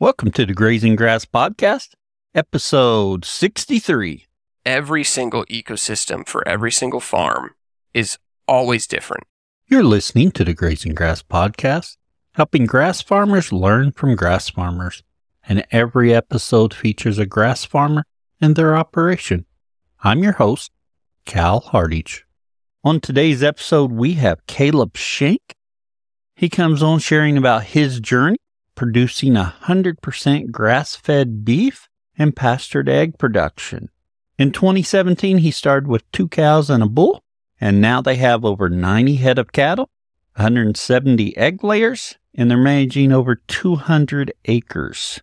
Welcome 0.00 0.30
to 0.30 0.46
the 0.46 0.54
Grazing 0.54 0.96
Grass 0.96 1.26
Podcast, 1.26 1.88
episode 2.34 3.26
63. 3.26 4.24
Every 4.64 5.04
single 5.04 5.44
ecosystem 5.44 6.26
for 6.26 6.42
every 6.48 6.72
single 6.72 7.00
farm 7.00 7.50
is 7.92 8.16
always 8.48 8.86
different. 8.86 9.24
You're 9.66 9.84
listening 9.84 10.30
to 10.30 10.42
the 10.42 10.54
Grazing 10.54 10.94
Grass 10.94 11.22
Podcast, 11.22 11.98
helping 12.32 12.64
grass 12.64 13.02
farmers 13.02 13.52
learn 13.52 13.92
from 13.92 14.16
grass 14.16 14.48
farmers. 14.48 15.02
And 15.46 15.66
every 15.70 16.14
episode 16.14 16.72
features 16.72 17.18
a 17.18 17.26
grass 17.26 17.66
farmer 17.66 18.04
and 18.40 18.56
their 18.56 18.74
operation. 18.78 19.44
I'm 20.02 20.22
your 20.22 20.32
host, 20.32 20.70
Cal 21.26 21.60
Hardage. 21.60 22.24
On 22.82 23.00
today's 23.00 23.42
episode, 23.42 23.92
we 23.92 24.14
have 24.14 24.46
Caleb 24.46 24.96
Schenk. 24.96 25.54
He 26.34 26.48
comes 26.48 26.82
on 26.82 27.00
sharing 27.00 27.36
about 27.36 27.64
his 27.64 28.00
journey 28.00 28.38
producing 28.80 29.34
100% 29.34 30.50
grass 30.50 30.96
fed 30.96 31.44
beef 31.44 31.86
and 32.16 32.34
pastured 32.34 32.88
egg 32.88 33.18
production. 33.18 33.90
In 34.38 34.52
2017, 34.52 35.36
he 35.36 35.50
started 35.50 35.86
with 35.86 36.10
two 36.12 36.26
cows 36.26 36.70
and 36.70 36.82
a 36.82 36.88
bull, 36.88 37.22
and 37.60 37.82
now 37.82 38.00
they 38.00 38.16
have 38.16 38.42
over 38.42 38.70
90 38.70 39.16
head 39.16 39.38
of 39.38 39.52
cattle, 39.52 39.90
170 40.36 41.36
egg 41.36 41.62
layers, 41.62 42.16
and 42.34 42.50
they're 42.50 42.56
managing 42.56 43.12
over 43.12 43.34
200 43.34 44.32
acres. 44.46 45.20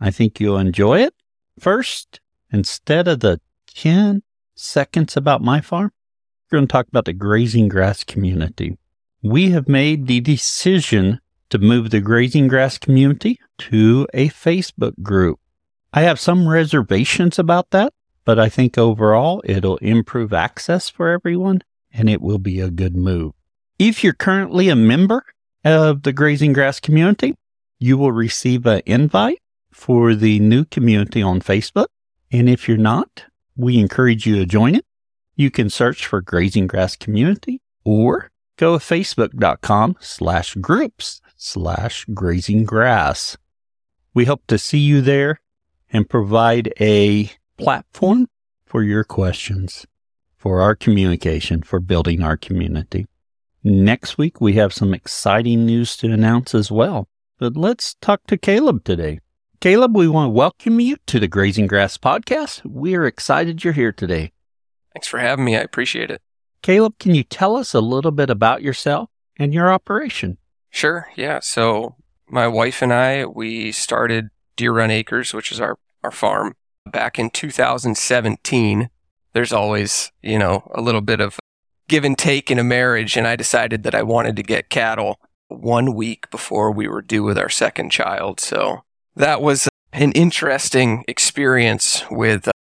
I 0.00 0.10
think 0.10 0.40
you'll 0.40 0.58
enjoy 0.58 1.02
it. 1.02 1.14
First, 1.60 2.18
instead 2.50 3.06
of 3.06 3.20
the 3.20 3.40
10 3.68 4.24
seconds 4.56 5.16
about 5.16 5.42
my 5.42 5.60
farm, 5.60 5.92
we're 6.50 6.58
going 6.58 6.66
to 6.66 6.72
talk 6.72 6.88
about 6.88 7.04
the 7.04 7.12
grazing 7.12 7.68
grass 7.68 8.02
community. 8.02 8.76
We 9.22 9.50
have 9.50 9.68
made 9.68 10.08
the 10.08 10.18
decision 10.18 11.20
to 11.50 11.58
move 11.58 11.90
the 11.90 12.00
grazing 12.00 12.48
grass 12.48 12.78
community 12.78 13.38
to 13.58 14.06
a 14.12 14.28
Facebook 14.28 15.00
group. 15.02 15.38
I 15.92 16.02
have 16.02 16.20
some 16.20 16.48
reservations 16.48 17.38
about 17.38 17.70
that, 17.70 17.92
but 18.24 18.38
I 18.38 18.48
think 18.48 18.76
overall 18.76 19.42
it'll 19.44 19.78
improve 19.78 20.32
access 20.32 20.88
for 20.88 21.10
everyone 21.10 21.62
and 21.92 22.10
it 22.10 22.20
will 22.20 22.38
be 22.38 22.60
a 22.60 22.70
good 22.70 22.96
move. 22.96 23.32
If 23.78 24.02
you're 24.02 24.12
currently 24.12 24.68
a 24.68 24.76
member 24.76 25.24
of 25.64 26.02
the 26.02 26.12
grazing 26.12 26.52
grass 26.52 26.80
community, 26.80 27.36
you 27.78 27.96
will 27.96 28.12
receive 28.12 28.66
an 28.66 28.82
invite 28.86 29.40
for 29.70 30.14
the 30.14 30.38
new 30.40 30.64
community 30.64 31.22
on 31.22 31.40
Facebook. 31.40 31.88
And 32.32 32.48
if 32.48 32.68
you're 32.68 32.76
not, 32.76 33.24
we 33.56 33.78
encourage 33.78 34.26
you 34.26 34.36
to 34.36 34.46
join 34.46 34.74
it. 34.74 34.84
You 35.34 35.50
can 35.50 35.70
search 35.70 36.06
for 36.06 36.20
grazing 36.20 36.66
grass 36.66 36.96
community 36.96 37.60
or 37.84 38.30
go 38.56 38.78
to 38.78 38.84
facebook.com 38.84 39.96
slash 40.00 40.54
groups 40.54 41.20
slash 41.36 42.04
grazing 42.12 42.64
grass. 42.64 43.36
We 44.14 44.24
hope 44.24 44.46
to 44.48 44.58
see 44.58 44.78
you 44.78 45.00
there 45.00 45.40
and 45.92 46.08
provide 46.08 46.72
a 46.80 47.30
platform 47.56 48.28
for 48.64 48.82
your 48.82 49.04
questions, 49.04 49.86
for 50.36 50.60
our 50.60 50.74
communication, 50.74 51.62
for 51.62 51.80
building 51.80 52.22
our 52.22 52.36
community. 52.36 53.06
Next 53.62 54.16
week, 54.16 54.40
we 54.40 54.54
have 54.54 54.72
some 54.72 54.94
exciting 54.94 55.66
news 55.66 55.96
to 55.98 56.12
announce 56.12 56.54
as 56.54 56.70
well. 56.70 57.08
But 57.38 57.56
let's 57.56 57.94
talk 58.00 58.26
to 58.28 58.38
Caleb 58.38 58.84
today. 58.84 59.20
Caleb, 59.60 59.96
we 59.96 60.08
want 60.08 60.28
to 60.28 60.32
welcome 60.32 60.80
you 60.80 60.96
to 61.06 61.18
the 61.18 61.28
Grazing 61.28 61.66
Grass 61.66 61.98
Podcast. 61.98 62.64
We 62.64 62.94
are 62.94 63.06
excited 63.06 63.64
you're 63.64 63.72
here 63.72 63.92
today. 63.92 64.32
Thanks 64.94 65.08
for 65.08 65.18
having 65.18 65.44
me. 65.44 65.56
I 65.56 65.60
appreciate 65.60 66.10
it. 66.10 66.22
Caleb, 66.62 66.98
can 66.98 67.14
you 67.14 67.22
tell 67.22 67.56
us 67.56 67.74
a 67.74 67.80
little 67.80 68.10
bit 68.10 68.30
about 68.30 68.62
yourself 68.62 69.10
and 69.36 69.52
your 69.52 69.72
operation? 69.72 70.38
Sure. 70.76 71.08
Yeah. 71.16 71.40
So 71.40 71.94
my 72.28 72.46
wife 72.46 72.82
and 72.82 72.92
I, 72.92 73.24
we 73.24 73.72
started 73.72 74.28
Deer 74.56 74.72
Run 74.72 74.90
Acres, 74.90 75.32
which 75.32 75.50
is 75.50 75.58
our, 75.58 75.78
our 76.04 76.10
farm, 76.10 76.54
back 76.84 77.18
in 77.18 77.30
2017. 77.30 78.90
There's 79.32 79.54
always, 79.54 80.12
you 80.22 80.38
know, 80.38 80.70
a 80.74 80.82
little 80.82 81.00
bit 81.00 81.18
of 81.18 81.38
give 81.88 82.04
and 82.04 82.18
take 82.18 82.50
in 82.50 82.58
a 82.58 82.62
marriage. 82.62 83.16
And 83.16 83.26
I 83.26 83.36
decided 83.36 83.84
that 83.84 83.94
I 83.94 84.02
wanted 84.02 84.36
to 84.36 84.42
get 84.42 84.68
cattle 84.68 85.18
one 85.48 85.94
week 85.94 86.30
before 86.30 86.70
we 86.70 86.86
were 86.88 87.00
due 87.00 87.22
with 87.22 87.38
our 87.38 87.48
second 87.48 87.88
child. 87.88 88.38
So 88.38 88.82
that 89.14 89.40
was 89.40 89.70
an 89.94 90.12
interesting 90.12 91.06
experience 91.08 92.04
with, 92.10 92.48
uh, 92.48 92.52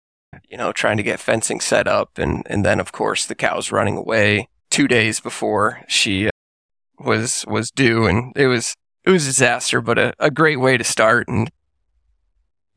you 0.47 0.55
know, 0.55 0.71
trying 0.71 0.95
to 0.95 1.03
get 1.03 1.19
fencing 1.19 1.59
set 1.59 1.85
up. 1.85 2.17
And, 2.17 2.43
and 2.49 2.63
then, 2.63 2.79
of 2.79 2.93
course, 2.93 3.25
the 3.25 3.35
cows 3.35 3.73
running 3.73 3.97
away 3.97 4.47
two 4.69 4.87
days 4.87 5.19
before 5.19 5.81
she 5.89 6.29
was 6.99 7.45
was 7.47 7.71
due, 7.71 8.05
and 8.05 8.33
it 8.35 8.47
was 8.47 8.75
it 9.03 9.11
was 9.11 9.23
a 9.23 9.29
disaster, 9.29 9.81
but 9.81 9.97
a, 9.97 10.13
a 10.19 10.31
great 10.31 10.59
way 10.59 10.77
to 10.77 10.83
start 10.83 11.27
and 11.27 11.49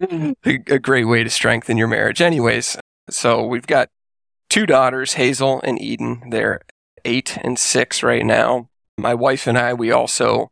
a, 0.00 0.34
a 0.44 0.78
great 0.78 1.06
way 1.06 1.24
to 1.24 1.30
strengthen 1.30 1.76
your 1.76 1.88
marriage. 1.88 2.20
Anyways, 2.20 2.76
so 3.10 3.44
we've 3.44 3.66
got 3.66 3.88
two 4.48 4.66
daughters, 4.66 5.14
Hazel 5.14 5.60
and 5.62 5.80
Eden. 5.80 6.30
They're 6.30 6.60
eight 7.04 7.38
and 7.42 7.58
six 7.58 8.02
right 8.02 8.24
now. 8.24 8.68
My 8.96 9.14
wife 9.14 9.46
and 9.46 9.56
I, 9.56 9.74
we 9.74 9.90
also, 9.90 10.50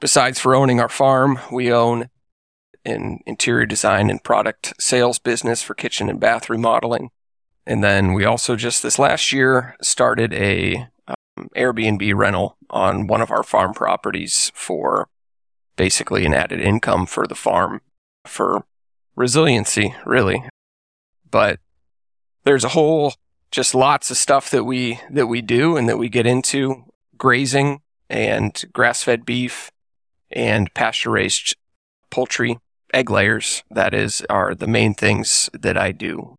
besides 0.00 0.38
for 0.38 0.54
owning 0.54 0.80
our 0.80 0.88
farm, 0.88 1.38
we 1.50 1.72
own 1.72 2.08
an 2.84 3.20
interior 3.26 3.66
design 3.66 4.10
and 4.10 4.22
product 4.22 4.74
sales 4.80 5.18
business 5.18 5.62
for 5.62 5.74
kitchen 5.74 6.08
and 6.08 6.18
bath 6.18 6.50
remodeling. 6.50 7.10
And 7.66 7.82
then 7.82 8.12
we 8.12 8.24
also 8.24 8.56
just 8.56 8.82
this 8.82 8.98
last 8.98 9.32
year 9.32 9.76
started 9.80 10.32
a 10.32 10.88
Airbnb 11.56 12.14
rental 12.14 12.56
on 12.70 13.06
one 13.06 13.20
of 13.20 13.30
our 13.30 13.42
farm 13.42 13.74
properties 13.74 14.50
for 14.54 15.08
basically 15.76 16.24
an 16.26 16.34
added 16.34 16.60
income 16.60 17.06
for 17.06 17.26
the 17.26 17.34
farm 17.34 17.80
for 18.24 18.64
resiliency, 19.16 19.94
really. 20.04 20.44
But 21.30 21.60
there's 22.44 22.64
a 22.64 22.70
whole 22.70 23.14
just 23.50 23.74
lots 23.74 24.10
of 24.10 24.16
stuff 24.16 24.50
that 24.50 24.64
we 24.64 25.00
that 25.10 25.26
we 25.26 25.42
do 25.42 25.76
and 25.76 25.88
that 25.88 25.98
we 25.98 26.08
get 26.08 26.26
into 26.26 26.84
grazing 27.16 27.80
and 28.08 28.64
grass-fed 28.72 29.24
beef 29.24 29.70
and 30.30 30.72
pasture-raised 30.74 31.56
poultry 32.10 32.58
egg 32.92 33.10
layers 33.10 33.62
that 33.70 33.94
is 33.94 34.24
are 34.28 34.54
the 34.54 34.66
main 34.66 34.94
things 34.94 35.48
that 35.52 35.76
I 35.76 35.92
do. 35.92 36.36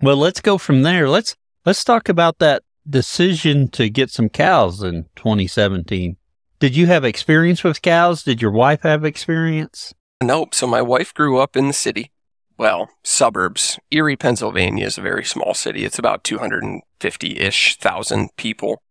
Well, 0.00 0.16
let's 0.16 0.40
go 0.40 0.58
from 0.58 0.82
there. 0.82 1.08
Let's 1.08 1.36
let's 1.64 1.84
talk 1.84 2.08
about 2.08 2.38
that 2.38 2.62
decision 2.88 3.68
to 3.70 3.88
get 3.88 4.10
some 4.10 4.28
cows 4.28 4.82
in 4.82 5.06
2017. 5.16 6.16
Did 6.58 6.76
you 6.76 6.86
have 6.86 7.04
experience 7.04 7.64
with 7.64 7.82
cows? 7.82 8.22
Did 8.22 8.40
your 8.40 8.52
wife 8.52 8.82
have 8.82 9.04
experience? 9.04 9.94
Nope. 10.22 10.54
So 10.54 10.66
my 10.66 10.80
wife 10.80 11.12
grew 11.12 11.38
up 11.38 11.56
in 11.56 11.66
the 11.66 11.72
city. 11.72 12.12
Well, 12.56 12.90
suburbs. 13.02 13.78
Erie, 13.90 14.16
Pennsylvania 14.16 14.86
is 14.86 14.96
a 14.96 15.02
very 15.02 15.24
small 15.24 15.54
city. 15.54 15.84
It's 15.84 15.98
about 15.98 16.22
250 16.22 17.38
ish 17.38 17.76
thousand 17.76 18.36
people. 18.36 18.82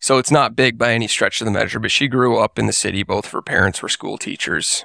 So 0.00 0.18
it's 0.18 0.30
not 0.30 0.56
big 0.56 0.78
by 0.78 0.94
any 0.94 1.06
stretch 1.06 1.40
of 1.40 1.44
the 1.44 1.50
measure, 1.50 1.78
but 1.78 1.90
she 1.90 2.08
grew 2.08 2.38
up 2.38 2.58
in 2.58 2.66
the 2.66 2.72
city. 2.72 3.02
Both 3.02 3.26
of 3.26 3.32
her 3.32 3.42
parents 3.42 3.82
were 3.82 3.88
school 3.88 4.18
teachers. 4.18 4.84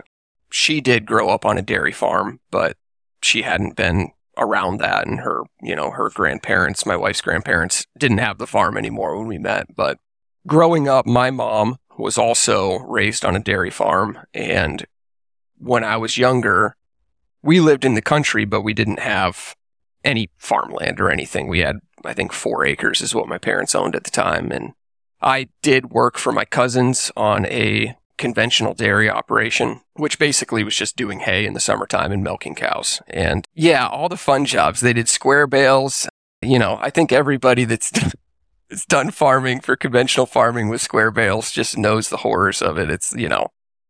She 0.52 0.82
did 0.82 1.06
grow 1.06 1.30
up 1.30 1.46
on 1.46 1.58
a 1.58 1.62
dairy 1.62 1.92
farm, 1.92 2.40
but 2.52 2.78
she 3.22 3.42
hadn't 3.42 3.76
been 3.76 4.12
around 4.38 4.80
that 4.80 5.08
and 5.08 5.20
her, 5.22 5.44
you 5.62 5.76
know, 5.76 5.92
her 5.92 6.10
grandparents, 6.10 6.86
my 6.86 6.96
wife's 6.96 7.22
grandparents 7.22 7.86
didn't 7.98 8.20
have 8.20 8.38
the 8.38 8.48
farm 8.48 8.78
anymore 8.78 9.18
when 9.18 9.28
we 9.28 9.38
met. 9.38 9.76
But 9.76 9.98
growing 10.46 10.88
up, 10.88 11.06
my 11.06 11.32
mom 11.32 11.78
was 11.98 12.18
also 12.18 12.80
raised 12.80 13.26
on 13.26 13.36
a 13.36 13.42
dairy 13.42 13.72
farm. 13.72 14.20
And 14.34 14.86
when 15.58 15.84
I 15.84 15.98
was 15.98 16.18
younger, 16.18 16.76
we 17.42 17.60
lived 17.60 17.86
in 17.86 17.96
the 17.96 18.02
country, 18.02 18.46
but 18.46 18.62
we 18.62 18.74
didn't 18.74 19.00
have 19.00 19.56
any 20.04 20.30
farmland 20.38 21.00
or 21.00 21.10
anything. 21.10 21.48
We 21.48 21.60
had, 21.60 21.80
I 22.06 22.14
think, 22.14 22.32
four 22.32 22.66
acres 22.66 23.02
is 23.02 23.16
what 23.16 23.28
my 23.28 23.38
parents 23.38 23.76
owned 23.76 23.96
at 23.96 24.04
the 24.04 24.12
time. 24.12 24.52
And 24.52 24.74
I 25.22 25.50
did 25.62 25.92
work 25.92 26.18
for 26.18 26.32
my 26.32 26.46
cousins 26.46 27.12
on 27.18 27.46
a 27.48 27.96
conventional 28.18 28.74
dairy 28.74 29.10
operation, 29.10 29.82
which 29.94 30.20
basically 30.20 30.64
was 30.64 30.76
just 30.76 30.96
doing 30.96 31.20
hay 31.20 31.46
in 31.46 31.54
the 31.54 31.60
summertime 31.60 32.12
and 32.12 32.24
milking 32.24 32.56
cows. 32.56 33.02
And 33.08 33.48
yeah, 33.54 33.88
all 33.88 34.10
the 34.10 34.18
fun 34.18 34.46
jobs. 34.46 34.80
They 34.80 34.94
did 34.94 35.08
square 35.08 35.48
bales. 35.48 36.08
You 36.42 36.60
know, 36.60 36.78
I 36.82 36.90
think 36.90 37.12
everybody 37.12 37.66
that's 37.66 37.92
that's 38.70 38.86
done 38.86 39.12
farming 39.12 39.62
for 39.62 39.76
conventional 39.76 40.26
farming 40.26 40.70
with 40.70 40.82
square 40.82 41.12
bales 41.12 41.52
just 41.52 41.78
knows 41.78 42.10
the 42.10 42.18
horrors 42.18 42.62
of 42.62 42.78
it. 42.78 42.90
It's, 42.90 43.14
you 43.14 43.30
know, 43.30 43.48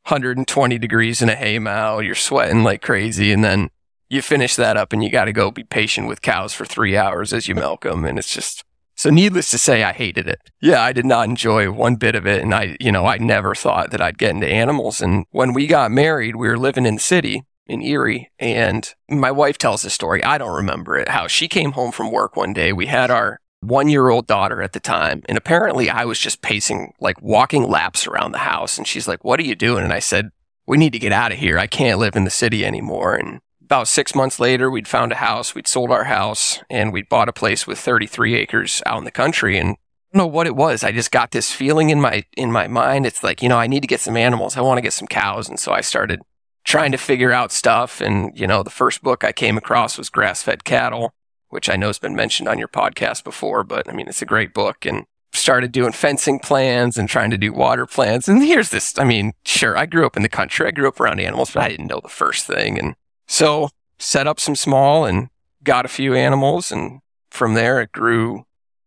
120 0.08 0.78
degrees 0.78 1.22
in 1.22 1.30
a 1.30 1.36
hay 1.36 1.60
mow, 1.60 2.00
you're 2.00 2.16
sweating 2.16 2.64
like 2.64 2.82
crazy, 2.82 3.32
and 3.32 3.44
then 3.44 3.70
you 4.10 4.22
finish 4.22 4.56
that 4.56 4.78
up 4.78 4.94
and 4.94 5.04
you 5.04 5.10
got 5.10 5.26
to 5.26 5.34
go 5.34 5.52
be 5.52 5.64
patient 5.64 6.08
with 6.08 6.22
cows 6.22 6.54
for 6.54 6.66
three 6.66 6.96
hours 6.96 7.34
as 7.34 7.48
you 7.48 7.56
milk 7.56 7.82
them. 7.82 8.06
And 8.06 8.18
it's 8.18 8.34
just, 8.34 8.64
so 8.98 9.10
needless 9.10 9.50
to 9.52 9.58
say, 9.58 9.84
I 9.84 9.94
hated 9.94 10.28
it. 10.28 10.50
Yeah, 10.60 10.82
I 10.82 10.92
did 10.92 11.06
not 11.06 11.30
enjoy 11.30 11.72
one 11.72 11.96
bit 11.96 12.16
of 12.16 12.26
it. 12.26 12.42
And 12.42 12.54
I, 12.54 12.76
you 12.80 12.92
know, 12.92 13.06
I 13.06 13.18
never 13.18 13.56
thought 13.56 13.92
that 13.92 14.02
I'd 14.02 14.18
get 14.18 14.32
into 14.32 14.48
animals. 14.48 15.02
And 15.02 15.26
when 15.32 15.54
we 15.54 15.68
got 15.68 15.92
married, 15.92 16.36
we 16.36 16.48
were 16.48 16.58
living 16.58 16.86
in 16.86 16.96
the 16.96 17.02
city 17.02 17.44
in 17.68 17.82
Erie. 17.82 18.32
And 18.40 18.94
my 19.08 19.32
wife 19.32 19.58
tells 19.58 19.84
the 19.84 19.90
story. 19.90 20.24
I 20.24 20.38
don't 20.38 20.56
remember 20.56 20.98
it. 20.98 21.10
How 21.10 21.28
she 21.28 21.48
came 21.48 21.74
home 21.74 21.92
from 21.92 22.12
work 22.12 22.36
one 22.36 22.54
day. 22.54 22.74
We 22.74 22.88
had 22.88 23.12
our 23.12 23.40
one 23.62 23.88
year 23.88 24.10
old 24.10 24.28
daughter 24.28 24.62
at 24.62 24.74
the 24.74 24.80
time. 24.80 25.22
And 25.30 25.38
apparently 25.38 25.90
I 25.90 26.06
was 26.06 26.20
just 26.20 26.42
pacing, 26.42 26.94
like 27.00 27.22
walking 27.22 27.64
laps 27.70 28.08
around 28.08 28.32
the 28.32 28.40
house. 28.40 28.78
And 28.78 28.88
she's 28.88 29.08
like, 29.08 29.24
What 29.24 29.40
are 29.40 29.46
you 29.46 29.56
doing? 29.56 29.84
And 29.84 29.94
I 29.94 30.00
said, 30.00 30.32
we 30.68 30.78
need 30.78 30.94
to 30.94 31.00
get 31.00 31.14
out 31.14 31.32
of 31.32 31.38
here. 31.40 31.58
I 31.58 31.66
can't 31.66 31.98
live 31.98 32.16
in 32.16 32.26
the 32.26 32.30
city 32.30 32.66
anymore. 32.66 33.16
And 33.16 33.40
about 33.68 33.90
six 33.90 34.16
months 34.16 34.40
later, 34.40 34.72
we'd 34.72 34.88
found 34.88 35.12
a 35.12 35.16
house, 35.16 35.54
we'd 35.54 35.68
sold 35.68 35.92
our 35.92 36.06
house, 36.06 36.60
and 36.70 36.94
we'd 36.94 37.10
bought 37.10 37.28
a 37.28 37.34
place 37.34 37.68
with 37.68 37.78
33 37.78 38.34
acres 38.36 38.82
out 38.86 38.98
in 38.98 39.04
the 39.04 39.12
country. 39.12 39.58
And 39.58 39.72
I 39.72 39.74
don't 40.14 40.20
know 40.20 40.28
what 40.28 40.48
it 40.48 40.56
was. 40.56 40.86
I 40.86 40.94
just 40.94 41.12
got 41.12 41.32
this 41.32 41.52
feeling 41.52 41.90
in 41.90 42.00
my 42.00 42.24
in 42.38 42.50
my 42.50 42.70
mind. 42.70 43.06
It's 43.06 43.24
like, 43.24 43.42
you 43.42 43.50
know, 43.50 43.58
I 43.58 43.68
need 43.68 43.82
to 43.82 43.88
get 43.88 44.00
some 44.00 44.16
animals. 44.16 44.56
I 44.56 44.62
want 44.62 44.78
to 44.78 44.82
get 44.82 44.94
some 44.94 45.08
cows. 45.10 45.50
And 45.50 45.60
so 45.60 45.74
I 45.74 45.82
started 45.82 46.22
trying 46.64 46.94
to 46.94 46.98
figure 46.98 47.34
out 47.34 47.52
stuff. 47.52 48.00
And, 48.00 48.32
you 48.40 48.48
know, 48.48 48.64
the 48.64 48.70
first 48.70 49.04
book 49.04 49.26
I 49.26 49.34
came 49.34 49.58
across 49.58 49.98
was 49.98 50.10
Grass 50.10 50.44
Fed 50.44 50.64
Cattle, 50.64 51.14
which 51.50 51.70
I 51.70 51.76
know 51.76 51.88
has 51.88 52.00
been 52.00 52.16
mentioned 52.16 52.48
on 52.48 52.58
your 52.58 52.70
podcast 52.70 53.26
before, 53.26 53.66
but 53.66 53.90
I 53.90 53.92
mean, 53.92 54.08
it's 54.08 54.22
a 54.22 54.26
great 54.26 54.54
book. 54.54 54.86
And 54.86 55.06
started 55.34 55.74
doing 55.74 55.92
fencing 55.92 56.40
plans 56.40 56.98
and 56.98 57.10
trying 57.10 57.32
to 57.32 57.38
do 57.38 57.52
water 57.52 57.86
plans. 57.86 58.30
And 58.30 58.42
here's 58.42 58.70
this. 58.70 58.98
I 58.98 59.04
mean, 59.04 59.34
sure, 59.46 59.78
I 59.78 59.86
grew 59.86 60.06
up 60.06 60.16
in 60.16 60.24
the 60.24 60.30
country. 60.30 60.68
I 60.68 60.72
grew 60.72 60.88
up 60.88 61.02
around 61.02 61.20
animals, 61.20 61.52
but 61.52 61.64
I 61.64 61.70
didn't 61.70 61.88
know 61.88 62.00
the 62.02 62.10
first 62.10 62.48
thing. 62.48 62.80
And 62.80 62.96
so 63.28 63.70
set 64.00 64.28
up 64.28 64.40
some 64.40 64.56
small 64.56 65.06
and 65.06 65.30
got 65.64 65.86
a 65.86 65.90
few 65.90 66.14
animals. 66.16 66.72
And 66.72 67.00
from 67.30 67.54
there, 67.54 67.82
it 67.82 67.92
grew 67.92 68.46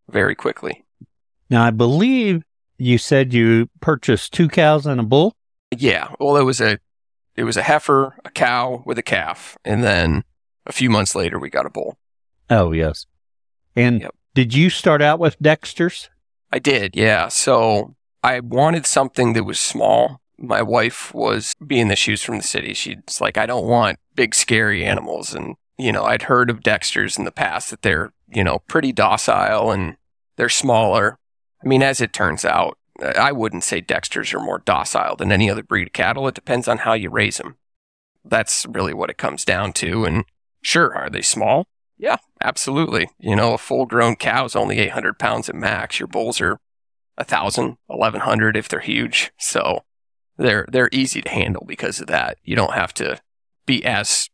very 0.09 0.35
quickly. 0.35 0.85
Now, 1.49 1.65
I 1.65 1.71
believe 1.71 2.43
you 2.79 2.97
said 2.99 3.35
you 3.35 3.69
purchased 3.81 4.33
two 4.33 4.49
cows 4.49 4.87
and 4.87 5.01
a 5.01 5.05
bull. 5.05 5.35
Yeah. 5.77 6.09
Well, 6.19 6.37
it 6.37 6.43
was 6.45 6.61
a, 6.61 6.79
it 7.37 7.45
was 7.45 7.57
a 7.57 7.63
heifer, 7.63 8.17
a 8.25 8.31
cow 8.31 8.83
with 8.87 8.99
a 8.99 9.03
calf. 9.03 9.57
And 9.65 9.83
then 9.85 10.25
a 10.67 10.73
few 10.73 10.91
months 10.91 11.15
later, 11.15 11.39
we 11.39 11.51
got 11.51 11.67
a 11.67 11.71
bull. 11.71 11.99
Oh, 12.49 12.73
yes. 12.73 13.07
And 13.77 14.01
Yep. 14.01 14.15
did 14.35 14.55
you 14.55 14.71
start 14.71 15.03
out 15.03 15.19
with 15.19 15.39
Dexter's? 15.41 16.09
I 16.53 16.59
did, 16.59 16.97
yeah. 16.97 17.29
So 17.29 17.95
I 18.25 18.41
wanted 18.41 18.87
something 18.87 19.33
that 19.35 19.45
was 19.45 19.59
small. 19.61 20.21
My 20.43 20.63
wife 20.63 21.13
was 21.15 21.55
being 21.65 21.89
the 21.89 21.97
shoes 21.97 22.23
from 22.23 22.39
the 22.39 22.43
city. 22.43 22.73
She's 22.73 23.21
like, 23.21 23.37
I 23.37 23.47
don't 23.47 23.67
want 23.67 23.99
big, 24.15 24.35
scary 24.35 24.85
animals. 24.85 25.35
And, 25.35 25.57
you 25.79 25.93
know, 25.93 26.05
I'd 26.05 26.23
heard 26.23 26.49
of 26.49 26.63
Dexter's 26.63 27.19
in 27.19 27.25
the 27.25 27.31
past 27.31 27.71
that 27.71 27.83
they're, 27.83 28.13
you 28.29 28.43
know, 28.43 28.61
pretty 28.61 28.93
docile 28.93 29.71
and 29.71 29.97
they're 30.37 30.49
smaller. 30.49 31.19
I 31.63 31.69
mean, 31.69 31.83
as 31.83 32.01
it 32.01 32.15
turns 32.15 32.45
out, 32.45 32.79
I 33.03 33.33
wouldn't 33.33 33.65
say 33.65 33.81
Dexter's 33.81 34.33
are 34.33 34.41
more 34.41 34.63
docile 34.65 35.17
than 35.17 35.31
any 35.31 35.51
other 35.51 35.63
breed 35.63 35.89
of 35.89 35.93
cattle. 35.93 36.27
It 36.27 36.35
depends 36.35 36.69
on 36.69 36.79
how 36.79 36.95
you 36.95 37.11
raise 37.11 37.37
them. 37.37 37.57
That's 38.25 38.67
really 38.67 38.95
what 38.95 39.11
it 39.11 39.19
comes 39.19 39.45
down 39.45 39.73
to. 39.75 40.05
And 40.05 40.25
sure, 40.63 40.95
are 40.95 41.11
they 41.11 41.23
small? 41.23 41.67
Yeah, 41.99 42.17
absolutely. 42.43 43.11
You 43.19 43.37
know, 43.37 43.53
a 43.55 43.59
full 43.59 43.85
grown 43.85 44.17
cow 44.17 44.47
is 44.47 44.57
only 44.57 44.79
800 44.79 45.19
pounds 45.19 45.51
at 45.51 45.55
max. 45.55 46.01
Your 46.01 46.07
bulls 46.07 46.41
are 46.41 46.59
1,000, 47.17 47.77
1,100 47.87 48.57
if 48.57 48.69
they're 48.69 48.81
huge. 48.81 49.33
So 49.39 49.85
they're, 50.45 50.67
they're 50.71 50.89
easy 50.93 51.21
to 51.23 51.29
handle 51.29 51.65
because 51.67 52.01
of 52.01 52.07
that. 52.09 52.39
You 52.45 52.57
don't 52.57 52.75
have 52.75 52.93
to 52.95 53.21
be 53.67 53.85
as 53.85 54.29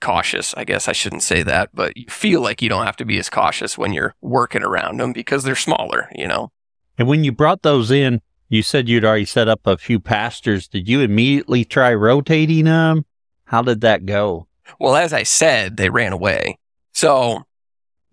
cautious. 0.00 0.52
I 0.56 0.64
guess 0.64 0.88
I 0.88 0.92
shouldn't 0.92 1.22
say 1.22 1.42
that, 1.42 1.70
but 1.72 1.96
you 1.96 2.06
feel 2.08 2.40
like 2.40 2.60
you 2.60 2.68
don't 2.68 2.86
have 2.86 2.96
to 2.96 3.04
be 3.04 3.18
as 3.18 3.30
cautious 3.30 3.78
when 3.78 3.92
you're 3.92 4.14
working 4.20 4.62
around 4.62 4.98
them 4.98 5.12
because 5.12 5.44
they're 5.44 5.54
smaller, 5.54 6.08
you 6.14 6.26
know? 6.26 6.50
And 6.98 7.08
when 7.08 7.24
you 7.24 7.32
brought 7.32 7.62
those 7.62 7.90
in, 7.90 8.20
you 8.48 8.62
said 8.62 8.88
you'd 8.88 9.04
already 9.04 9.24
set 9.24 9.48
up 9.48 9.66
a 9.66 9.78
few 9.78 9.98
pastures. 9.98 10.68
Did 10.68 10.88
you 10.88 11.00
immediately 11.00 11.64
try 11.64 11.94
rotating 11.94 12.64
them? 12.64 13.06
How 13.46 13.62
did 13.62 13.80
that 13.80 14.04
go? 14.04 14.46
Well, 14.78 14.96
as 14.96 15.12
I 15.12 15.22
said, 15.22 15.76
they 15.76 15.88
ran 15.88 16.12
away. 16.12 16.58
So 16.92 17.44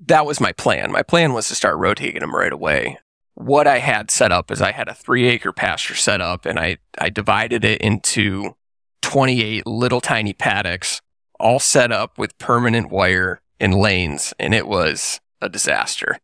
that 0.05 0.25
was 0.25 0.39
my 0.39 0.53
plan. 0.53 0.91
My 0.91 1.03
plan 1.03 1.33
was 1.33 1.47
to 1.49 1.55
start 1.55 1.77
rotating 1.77 2.21
them 2.21 2.33
right 2.33 2.53
away. 2.53 2.99
What 3.39 3.67
I 3.67 3.77
had 3.77 4.11
set 4.11 4.33
up 4.33 4.51
is 4.51 4.61
I 4.61 4.73
had 4.73 4.89
a 4.89 4.93
three 4.93 5.25
acre 5.25 5.53
pasture 5.53 5.95
set 5.95 6.19
up 6.19 6.45
and 6.45 6.59
I, 6.59 6.75
I 6.97 7.09
divided 7.09 7.63
it 7.63 7.79
into 7.79 8.57
28 9.01 9.65
little 9.65 10.01
tiny 10.01 10.33
paddocks, 10.33 11.01
all 11.39 11.57
set 11.57 11.89
up 11.89 12.17
with 12.17 12.37
permanent 12.37 12.91
wire 12.91 13.39
and 13.57 13.73
lanes. 13.73 14.33
And 14.39 14.53
it 14.53 14.67
was 14.67 15.21
a 15.41 15.47
disaster. 15.47 16.19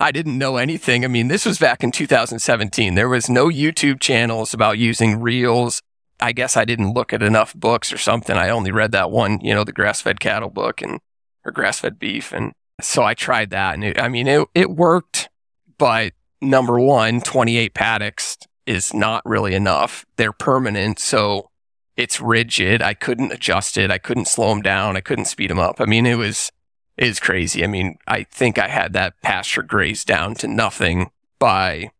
I 0.00 0.10
didn't 0.10 0.38
know 0.38 0.56
anything. 0.56 1.04
I 1.04 1.08
mean, 1.08 1.28
this 1.28 1.46
was 1.46 1.60
back 1.60 1.84
in 1.84 1.92
2017. 1.92 2.96
There 2.96 3.08
was 3.08 3.30
no 3.30 3.46
YouTube 3.46 4.00
channels 4.00 4.52
about 4.52 4.76
using 4.76 5.20
reels. 5.20 5.82
I 6.18 6.32
guess 6.32 6.56
I 6.56 6.64
didn't 6.64 6.94
look 6.94 7.12
at 7.12 7.22
enough 7.22 7.54
books 7.54 7.92
or 7.92 7.96
something. 7.96 8.36
I 8.36 8.48
only 8.48 8.72
read 8.72 8.90
that 8.90 9.12
one, 9.12 9.38
you 9.40 9.54
know, 9.54 9.62
the 9.62 9.72
grass 9.72 10.00
fed 10.00 10.18
cattle 10.18 10.50
book 10.50 10.82
and 10.82 10.98
or 11.44 11.52
grass 11.52 11.78
fed 11.78 12.00
beef. 12.00 12.32
And 12.32 12.54
so 12.80 13.04
I 13.04 13.14
tried 13.14 13.50
that. 13.50 13.74
And 13.74 13.84
it, 13.84 14.00
I 14.00 14.08
mean, 14.08 14.26
it, 14.26 14.48
it 14.52 14.70
worked, 14.70 15.28
but 15.78 16.12
number 16.40 16.78
one, 16.78 17.20
28 17.20 17.74
paddocks 17.74 18.38
is 18.66 18.94
not 18.94 19.22
really 19.24 19.54
enough. 19.54 20.06
They're 20.16 20.32
permanent. 20.32 20.98
So 20.98 21.50
it's 21.96 22.20
rigid. 22.20 22.82
I 22.82 22.94
couldn't 22.94 23.32
adjust 23.32 23.76
it. 23.76 23.90
I 23.90 23.98
couldn't 23.98 24.28
slow 24.28 24.50
them 24.50 24.62
down. 24.62 24.96
I 24.96 25.00
couldn't 25.00 25.24
speed 25.26 25.50
them 25.50 25.58
up. 25.58 25.80
I 25.80 25.84
mean, 25.84 26.06
it 26.06 26.16
was, 26.16 26.50
it 26.96 27.08
was 27.08 27.20
crazy. 27.20 27.64
I 27.64 27.66
mean, 27.66 27.98
I 28.06 28.24
think 28.24 28.58
I 28.58 28.68
had 28.68 28.92
that 28.92 29.20
pasture 29.22 29.62
grazed 29.62 30.06
down 30.06 30.34
to 30.36 30.48
nothing 30.48 31.10
by 31.38 31.90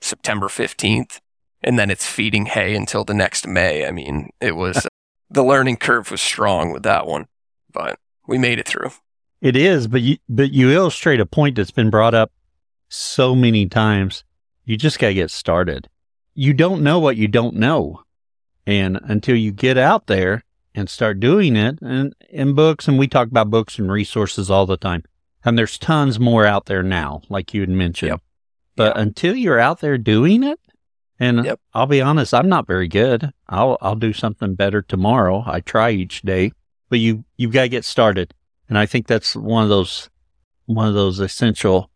September 0.00 0.48
15th. 0.48 1.20
And 1.62 1.78
then 1.78 1.90
it's 1.90 2.06
feeding 2.06 2.46
hay 2.46 2.74
until 2.74 3.04
the 3.04 3.12
next 3.12 3.46
May. 3.46 3.86
I 3.86 3.90
mean, 3.90 4.30
it 4.40 4.56
was, 4.56 4.86
the 5.30 5.44
learning 5.44 5.76
curve 5.76 6.10
was 6.10 6.22
strong 6.22 6.72
with 6.72 6.82
that 6.84 7.06
one, 7.06 7.26
but 7.70 7.98
we 8.26 8.38
made 8.38 8.58
it 8.58 8.66
through. 8.66 8.90
It 9.42 9.56
is, 9.56 9.86
but 9.86 10.02
you 10.02 10.18
but 10.28 10.52
you 10.52 10.70
illustrate 10.70 11.18
a 11.18 11.24
point 11.24 11.56
that's 11.56 11.70
been 11.70 11.88
brought 11.88 12.12
up 12.14 12.30
so 12.90 13.34
many 13.34 13.66
times. 13.66 14.24
You 14.64 14.76
just 14.76 14.98
got 14.98 15.08
to 15.08 15.14
get 15.14 15.30
started. 15.30 15.88
You 16.34 16.52
don't 16.52 16.82
know 16.82 16.98
what 16.98 17.16
you 17.16 17.28
don't 17.28 17.56
know. 17.56 18.02
And 18.66 19.00
until 19.02 19.36
you 19.36 19.52
get 19.52 19.78
out 19.78 20.06
there 20.06 20.44
and 20.74 20.88
start 20.88 21.18
doing 21.18 21.56
it 21.56 21.80
and 21.80 22.14
in 22.28 22.54
books 22.54 22.86
and 22.86 22.98
we 22.98 23.08
talk 23.08 23.28
about 23.28 23.50
books 23.50 23.78
and 23.78 23.90
resources 23.90 24.50
all 24.50 24.66
the 24.66 24.76
time. 24.76 25.02
And 25.44 25.56
there's 25.56 25.78
tons 25.78 26.20
more 26.20 26.44
out 26.44 26.66
there 26.66 26.82
now, 26.82 27.22
like 27.30 27.54
you 27.54 27.62
had 27.62 27.70
mentioned. 27.70 28.10
Yep. 28.10 28.22
But 28.76 28.98
until 28.98 29.34
you're 29.34 29.58
out 29.58 29.80
there 29.80 29.98
doing 29.98 30.42
it, 30.42 30.60
and 31.18 31.44
Yep. 31.44 31.60
I'll 31.74 31.86
be 31.86 32.00
honest, 32.00 32.32
I'm 32.32 32.48
not 32.48 32.66
very 32.66 32.88
good. 32.88 33.30
I'll 33.48 33.76
I'll 33.80 33.96
do 33.96 34.12
something 34.12 34.54
better 34.54 34.80
tomorrow. 34.82 35.44
I 35.46 35.60
try 35.60 35.90
each 35.90 36.22
day, 36.22 36.52
but 36.88 36.98
you 36.98 37.24
you've 37.36 37.52
got 37.52 37.62
to 37.62 37.68
get 37.68 37.84
started. 37.84 38.32
And 38.68 38.78
I 38.78 38.86
think 38.86 39.06
that's 39.06 39.34
one 39.36 39.62
of 39.62 39.68
those 39.68 40.08
one 40.66 40.88
of 40.88 40.94
those 40.94 41.18
essential 41.20 41.89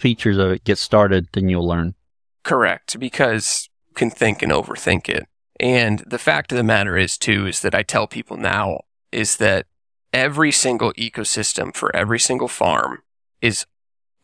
features 0.00 0.38
of 0.38 0.50
it. 0.50 0.64
Get 0.64 0.78
started, 0.78 1.28
then 1.32 1.48
you'll 1.48 1.68
learn. 1.68 1.94
Correct, 2.42 2.98
because 2.98 3.68
you 3.88 3.94
can 3.94 4.10
think 4.10 4.42
and 4.42 4.50
overthink 4.50 5.08
it. 5.08 5.26
And 5.58 6.00
the 6.06 6.18
fact 6.18 6.52
of 6.52 6.56
the 6.56 6.64
matter 6.64 6.96
is, 6.96 7.18
too, 7.18 7.46
is 7.46 7.60
that 7.60 7.74
I 7.74 7.82
tell 7.82 8.06
people 8.06 8.36
now 8.36 8.80
is 9.12 9.36
that 9.36 9.66
every 10.12 10.50
single 10.50 10.92
ecosystem 10.94 11.74
for 11.74 11.94
every 11.94 12.18
single 12.18 12.48
farm 12.48 13.02
is 13.42 13.66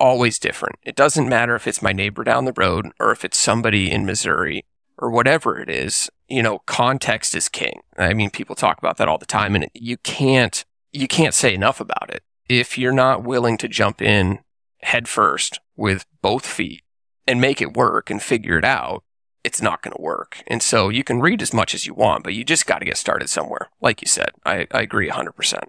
always 0.01 0.39
different. 0.39 0.77
It 0.83 0.97
doesn't 0.97 1.29
matter 1.29 1.55
if 1.55 1.67
it's 1.67 1.83
my 1.83 1.93
neighbor 1.93 2.25
down 2.25 2.45
the 2.45 2.53
road 2.57 2.87
or 2.99 3.13
if 3.13 3.25
it's 3.25 3.39
somebody 3.39 3.91
in 3.91 4.07
Missouri 4.07 4.65
or 4.99 5.11
whatever 5.11 5.59
it 5.59 5.69
is. 5.69 6.11
You 6.29 6.43
know, 6.43 6.61
context 6.61 7.35
is 7.35 7.49
king. 7.49 7.83
I 7.97 8.15
mean, 8.15 8.31
people 8.31 8.57
talk 8.57 8.79
about 8.79 8.97
that 8.97 9.09
all 9.09 9.19
the 9.19 9.27
time 9.27 9.55
and 9.55 9.69
you 9.75 9.97
can't, 9.99 10.65
you 10.93 11.09
can't 11.09 11.35
say 11.35 11.55
enough 11.55 11.81
about 11.81 12.11
it. 12.11 12.23
If 12.49 12.79
you're 12.79 12.93
not 12.93 13.25
willing 13.25 13.59
to 13.59 13.69
jump 13.69 14.01
in 14.01 14.41
head 14.87 15.09
first 15.09 15.61
with 15.77 16.07
both 16.23 16.47
feet 16.47 16.83
and 17.27 17.41
make 17.41 17.61
it 17.61 17.77
work 17.77 18.09
and 18.09 18.23
figure 18.23 18.57
it 18.57 18.65
out, 18.65 19.03
it's 19.43 19.61
not 19.61 19.83
going 19.83 19.95
to 19.95 20.03
work. 20.03 20.43
And 20.47 20.63
so 20.63 20.89
you 20.89 21.03
can 21.05 21.21
read 21.21 21.43
as 21.43 21.53
much 21.53 21.75
as 21.75 21.87
you 21.87 21.95
want, 21.95 22.25
but 22.25 22.35
you 22.35 22.45
just 22.45 22.67
got 22.67 22.79
to 22.79 22.85
get 22.85 22.97
started 22.97 23.29
somewhere. 23.29 23.69
Like 23.81 24.01
you 24.01 24.07
said, 24.07 24.31
I, 24.45 24.67
I 24.71 24.83
agree 24.83 25.11
100%. 25.11 25.63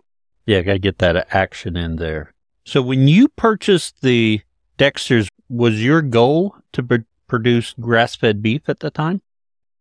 Yeah, 0.46 0.62
got 0.62 0.74
to 0.74 0.80
get 0.80 1.00
that 1.00 1.28
action 1.34 1.76
in 1.76 1.98
there. 1.98 2.34
So 2.64 2.82
when 2.82 3.08
you 3.08 3.28
purchased 3.28 4.02
the 4.02 4.42
Dexter's, 4.78 5.30
was 5.50 5.84
your 5.84 6.02
goal 6.02 6.56
to 6.74 6.84
pr- 6.84 6.96
produce 7.28 7.74
grass-fed 7.80 8.42
beef 8.42 8.70
at 8.70 8.80
the 8.82 8.92
time? 8.92 9.22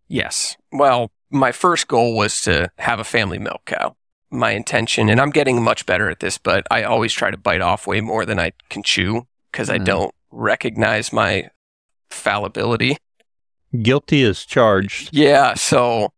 Yes. 0.09 0.57
Well, 0.73 1.11
my 1.31 1.53
first 1.53 1.89
goal 1.89 2.17
was 2.17 2.41
to 2.43 2.71
have 2.79 3.01
a 3.01 3.05
family 3.05 3.39
milk 3.39 3.63
cow. 3.67 3.97
My 4.31 4.51
intention, 4.53 5.09
and 5.09 5.21
I'm 5.21 5.31
getting 5.31 5.63
much 5.63 5.87
better 5.87 6.11
at 6.11 6.21
this, 6.21 6.37
but 6.39 6.67
I 6.71 6.83
always 6.83 7.13
try 7.13 7.31
to 7.31 7.37
bite 7.37 7.61
off 7.61 7.87
way 7.87 8.01
more 8.01 8.27
than 8.27 8.39
I 8.39 8.53
can 8.69 8.83
chew 8.83 9.27
because 9.53 9.71
I 9.71 9.79
Mhm. 9.79 9.85
don't 9.85 10.15
recognize 10.31 11.13
my 11.13 11.49
fallibility. 12.11 12.97
Guilty 13.83 14.23
as 14.25 14.45
charged. 14.45 15.11
Yeah. 15.13 15.55
So, 15.55 16.13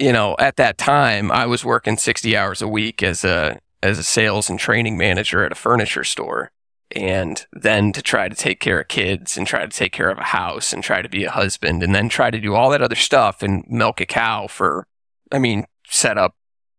you 0.00 0.12
know, 0.12 0.36
at 0.38 0.56
that 0.56 0.78
time, 0.78 1.30
I 1.30 1.46
was 1.46 1.64
working 1.64 1.96
60 1.96 2.36
hours 2.36 2.60
a 2.62 2.68
week 2.68 3.02
as 3.02 3.24
a, 3.24 3.58
as 3.82 3.98
a 3.98 4.02
sales 4.02 4.50
and 4.50 4.58
training 4.58 4.96
manager 4.98 5.44
at 5.44 5.52
a 5.52 5.56
furniture 5.56 6.04
store. 6.04 6.50
And 6.94 7.44
then 7.52 7.92
to 7.92 8.02
try 8.02 8.28
to 8.28 8.36
take 8.36 8.60
care 8.60 8.80
of 8.80 8.88
kids 8.88 9.36
and 9.36 9.46
try 9.46 9.60
to 9.66 9.68
take 9.76 9.92
care 9.92 10.08
of 10.08 10.18
a 10.18 10.24
house 10.24 10.72
and 10.72 10.84
try 10.84 11.02
to 11.02 11.08
be 11.08 11.24
a 11.24 11.30
husband 11.30 11.82
and 11.82 11.94
then 11.94 12.08
try 12.08 12.30
to 12.30 12.38
do 12.40 12.54
all 12.54 12.70
that 12.70 12.82
other 12.82 12.94
stuff 12.94 13.42
and 13.42 13.64
milk 13.68 14.00
a 14.00 14.06
cow 14.06 14.46
for, 14.46 14.86
I 15.32 15.38
mean, 15.38 15.66
set 15.88 16.16
up, 16.16 16.34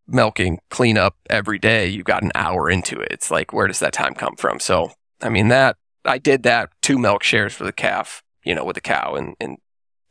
milking, 0.07 0.59
clean 0.69 0.97
up 0.97 1.15
every 1.29 1.59
day. 1.59 1.87
You've 1.87 2.05
got 2.05 2.23
an 2.23 2.31
hour 2.35 2.69
into 2.69 2.99
it. 2.99 3.09
It's 3.11 3.31
like, 3.31 3.53
where 3.53 3.67
does 3.67 3.79
that 3.79 3.93
time 3.93 4.13
come 4.13 4.35
from? 4.35 4.59
So, 4.59 4.91
I 5.21 5.29
mean, 5.29 5.49
that 5.49 5.77
I 6.05 6.17
did 6.17 6.43
that 6.43 6.69
two 6.81 6.97
milk 6.97 7.23
shares 7.23 7.53
for 7.53 7.65
the 7.65 7.73
calf, 7.73 8.23
you 8.43 8.55
know, 8.55 8.63
with 8.63 8.75
the 8.75 8.81
cow 8.81 9.15
and, 9.15 9.35
and 9.39 9.57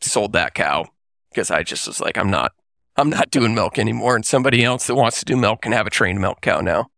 sold 0.00 0.32
that 0.34 0.54
cow 0.54 0.86
because 1.30 1.50
I 1.50 1.62
just 1.62 1.86
was 1.86 2.00
like, 2.00 2.18
I'm 2.18 2.30
not, 2.30 2.52
I'm 2.96 3.10
not 3.10 3.30
doing 3.30 3.54
milk 3.54 3.78
anymore, 3.78 4.16
and 4.16 4.24
somebody 4.24 4.64
else 4.64 4.86
that 4.86 4.94
wants 4.94 5.18
to 5.18 5.24
do 5.24 5.36
milk 5.36 5.62
can 5.62 5.72
have 5.72 5.86
a 5.86 5.90
trained 5.90 6.20
milk 6.20 6.40
cow 6.40 6.60
now. 6.60 6.88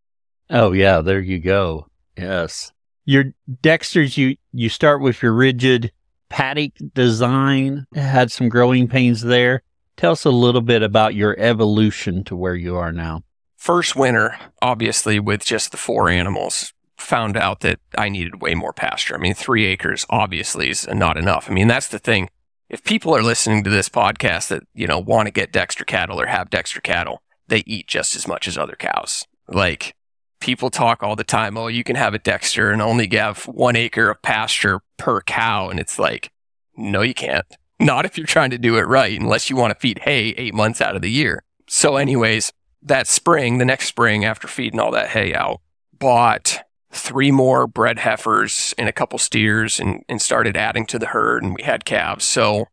Oh 0.51 0.73
yeah, 0.73 1.01
there 1.01 1.21
you 1.21 1.39
go. 1.39 1.87
Yes. 2.17 2.73
Your 3.05 3.25
Dexters, 3.63 4.17
you 4.17 4.37
you 4.53 4.69
start 4.69 5.01
with 5.01 5.23
your 5.23 5.33
rigid 5.33 5.93
paddock 6.29 6.73
design. 6.95 7.87
Had 7.95 8.31
some 8.31 8.49
growing 8.49 8.87
pains 8.87 9.23
there. 9.23 9.63
Tell 9.99 10.13
us 10.13 10.25
a 10.25 10.31
little 10.31 10.61
bit 10.61 10.85
about 10.85 11.17
your 11.17 11.37
evolution 11.41 12.23
to 12.25 12.37
where 12.37 12.55
you 12.55 12.77
are 12.77 12.93
now. 12.93 13.25
First 13.57 13.97
winter, 13.97 14.39
obviously, 14.63 15.19
with 15.19 15.45
just 15.45 15.73
the 15.73 15.77
four 15.77 16.09
animals, 16.09 16.73
found 16.97 17.37
out 17.37 17.61
that 17.61 17.81
I 17.97 18.09
needed 18.09 18.41
way 18.41 18.55
more 18.55 18.73
pasture. 18.73 19.17
I 19.17 19.19
mean, 19.19 19.35
three 19.35 19.67
acres 19.67 20.07
obviously 20.09 20.71
is 20.71 20.87
not 20.87 21.17
enough. 21.17 21.51
I 21.51 21.53
mean, 21.53 21.67
that's 21.67 21.89
the 21.89 21.99
thing. 21.99 22.31
If 22.69 22.85
people 22.85 23.13
are 23.13 23.25
listening 23.25 23.65
to 23.65 23.71
this 23.71 23.89
podcast 23.89 24.47
that, 24.49 24.63
you 24.73 24.87
know, 24.87 25.01
want 25.01 25.27
to 25.27 25.33
get 25.33 25.51
Dexter 25.51 25.85
cattle 25.85 26.21
or 26.21 26.27
have 26.27 26.49
Dexter 26.49 26.81
cattle, 26.81 27.21
they 27.49 27.65
eat 27.67 27.89
just 27.89 28.15
as 28.15 28.29
much 28.29 28.47
as 28.47 28.57
other 28.57 28.77
cows. 28.79 29.27
Like, 29.49 29.97
people 30.39 30.71
talk 30.71 31.03
all 31.03 31.17
the 31.17 31.25
time, 31.25 31.59
oh, 31.59 31.67
you 31.67 31.83
can 31.83 31.97
have 31.97 32.15
a 32.15 32.21
Dexter 32.21 32.71
and 32.71 32.81
only 32.81 33.09
have 33.17 33.49
one 33.49 33.75
acre 33.75 34.11
of 34.11 34.23
pasture 34.23 34.79
per 34.97 35.23
cow. 35.23 35.71
And 35.71 35.81
it's 35.81 35.99
like, 35.99 36.31
no, 36.77 37.03
you 37.03 37.15
can't. 37.15 37.47
Not 37.81 38.05
if 38.05 38.19
you're 38.19 38.27
trying 38.27 38.51
to 38.51 38.59
do 38.59 38.77
it 38.77 38.83
right, 38.83 39.19
unless 39.19 39.49
you 39.49 39.57
want 39.57 39.73
to 39.73 39.79
feed 39.79 40.01
hay 40.01 40.31
eight 40.37 40.55
months 40.55 40.81
out 40.81 40.97
of 40.97 41.03
the 41.03 41.11
year. 41.11 41.45
So, 41.69 41.97
anyways, 41.97 42.53
that 42.83 43.07
spring, 43.07 43.59
the 43.59 43.65
next 43.65 43.87
spring, 43.87 44.25
after 44.25 44.49
feeding 44.49 44.81
all 44.81 44.91
that 44.93 45.11
hay 45.11 45.35
out, 45.35 45.61
bought 45.99 46.65
three 46.91 47.31
more 47.31 47.67
bred 47.67 48.01
heifers 48.01 48.75
and 48.79 48.89
a 48.89 48.93
couple 48.93 49.19
steers 49.19 49.79
and, 49.79 50.05
and 50.09 50.23
started 50.23 50.57
adding 50.57 50.87
to 50.87 50.99
the 50.99 51.07
herd 51.07 51.43
and 51.43 51.55
we 51.55 51.63
had 51.63 51.85
calves. 51.85 52.25
So 52.25 52.67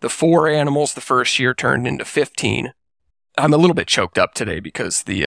the 0.00 0.08
four 0.08 0.48
animals 0.48 0.94
the 0.94 1.00
first 1.00 1.38
year 1.38 1.54
turned 1.54 1.86
into 1.86 2.04
15. 2.04 2.72
I'm 3.36 3.52
a 3.52 3.58
little 3.58 3.74
bit 3.74 3.86
choked 3.86 4.18
up 4.18 4.34
today 4.34 4.60
because 4.60 5.04
the 5.04 5.24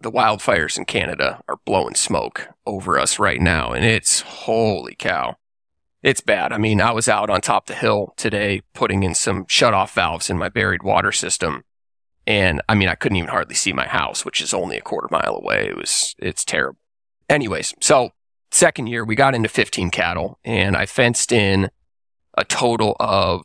the 0.00 0.10
wildfires 0.10 0.76
in 0.76 0.84
Canada 0.84 1.40
are 1.48 1.56
blowing 1.64 1.94
smoke 1.94 2.48
over 2.66 2.98
us 2.98 3.18
right 3.18 3.40
now 3.40 3.72
and 3.72 3.84
it's 3.84 4.20
holy 4.20 4.94
cow. 4.98 5.36
It's 6.04 6.20
bad. 6.20 6.52
I 6.52 6.58
mean, 6.58 6.82
I 6.82 6.92
was 6.92 7.08
out 7.08 7.30
on 7.30 7.40
top 7.40 7.62
of 7.64 7.74
the 7.74 7.80
hill 7.80 8.12
today 8.18 8.60
putting 8.74 9.02
in 9.02 9.14
some 9.14 9.46
shut-off 9.48 9.94
valves 9.94 10.28
in 10.28 10.36
my 10.36 10.50
buried 10.50 10.82
water 10.82 11.12
system. 11.12 11.64
And 12.26 12.60
I 12.68 12.74
mean, 12.74 12.88
I 12.88 12.94
couldn't 12.94 13.16
even 13.16 13.30
hardly 13.30 13.54
see 13.54 13.72
my 13.72 13.86
house, 13.86 14.22
which 14.22 14.42
is 14.42 14.52
only 14.52 14.76
a 14.76 14.82
quarter 14.82 15.08
mile 15.10 15.40
away. 15.42 15.68
It 15.68 15.76
was, 15.78 16.14
it's 16.18 16.44
terrible. 16.44 16.78
Anyways, 17.30 17.72
so 17.80 18.10
second 18.50 18.88
year 18.88 19.02
we 19.02 19.14
got 19.14 19.34
into 19.34 19.48
15 19.48 19.88
cattle 19.88 20.38
and 20.44 20.76
I 20.76 20.84
fenced 20.84 21.32
in 21.32 21.70
a 22.36 22.44
total 22.44 22.96
of 23.00 23.40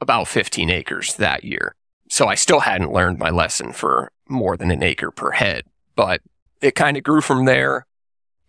about 0.00 0.28
15 0.28 0.70
acres 0.70 1.16
that 1.16 1.42
year. 1.42 1.74
So 2.08 2.28
I 2.28 2.36
still 2.36 2.60
hadn't 2.60 2.92
learned 2.92 3.18
my 3.18 3.30
lesson 3.30 3.72
for 3.72 4.12
more 4.28 4.56
than 4.56 4.70
an 4.70 4.84
acre 4.84 5.10
per 5.10 5.32
head, 5.32 5.64
but 5.96 6.20
it 6.60 6.76
kind 6.76 6.96
of 6.96 7.02
grew 7.02 7.22
from 7.22 7.44
there. 7.44 7.86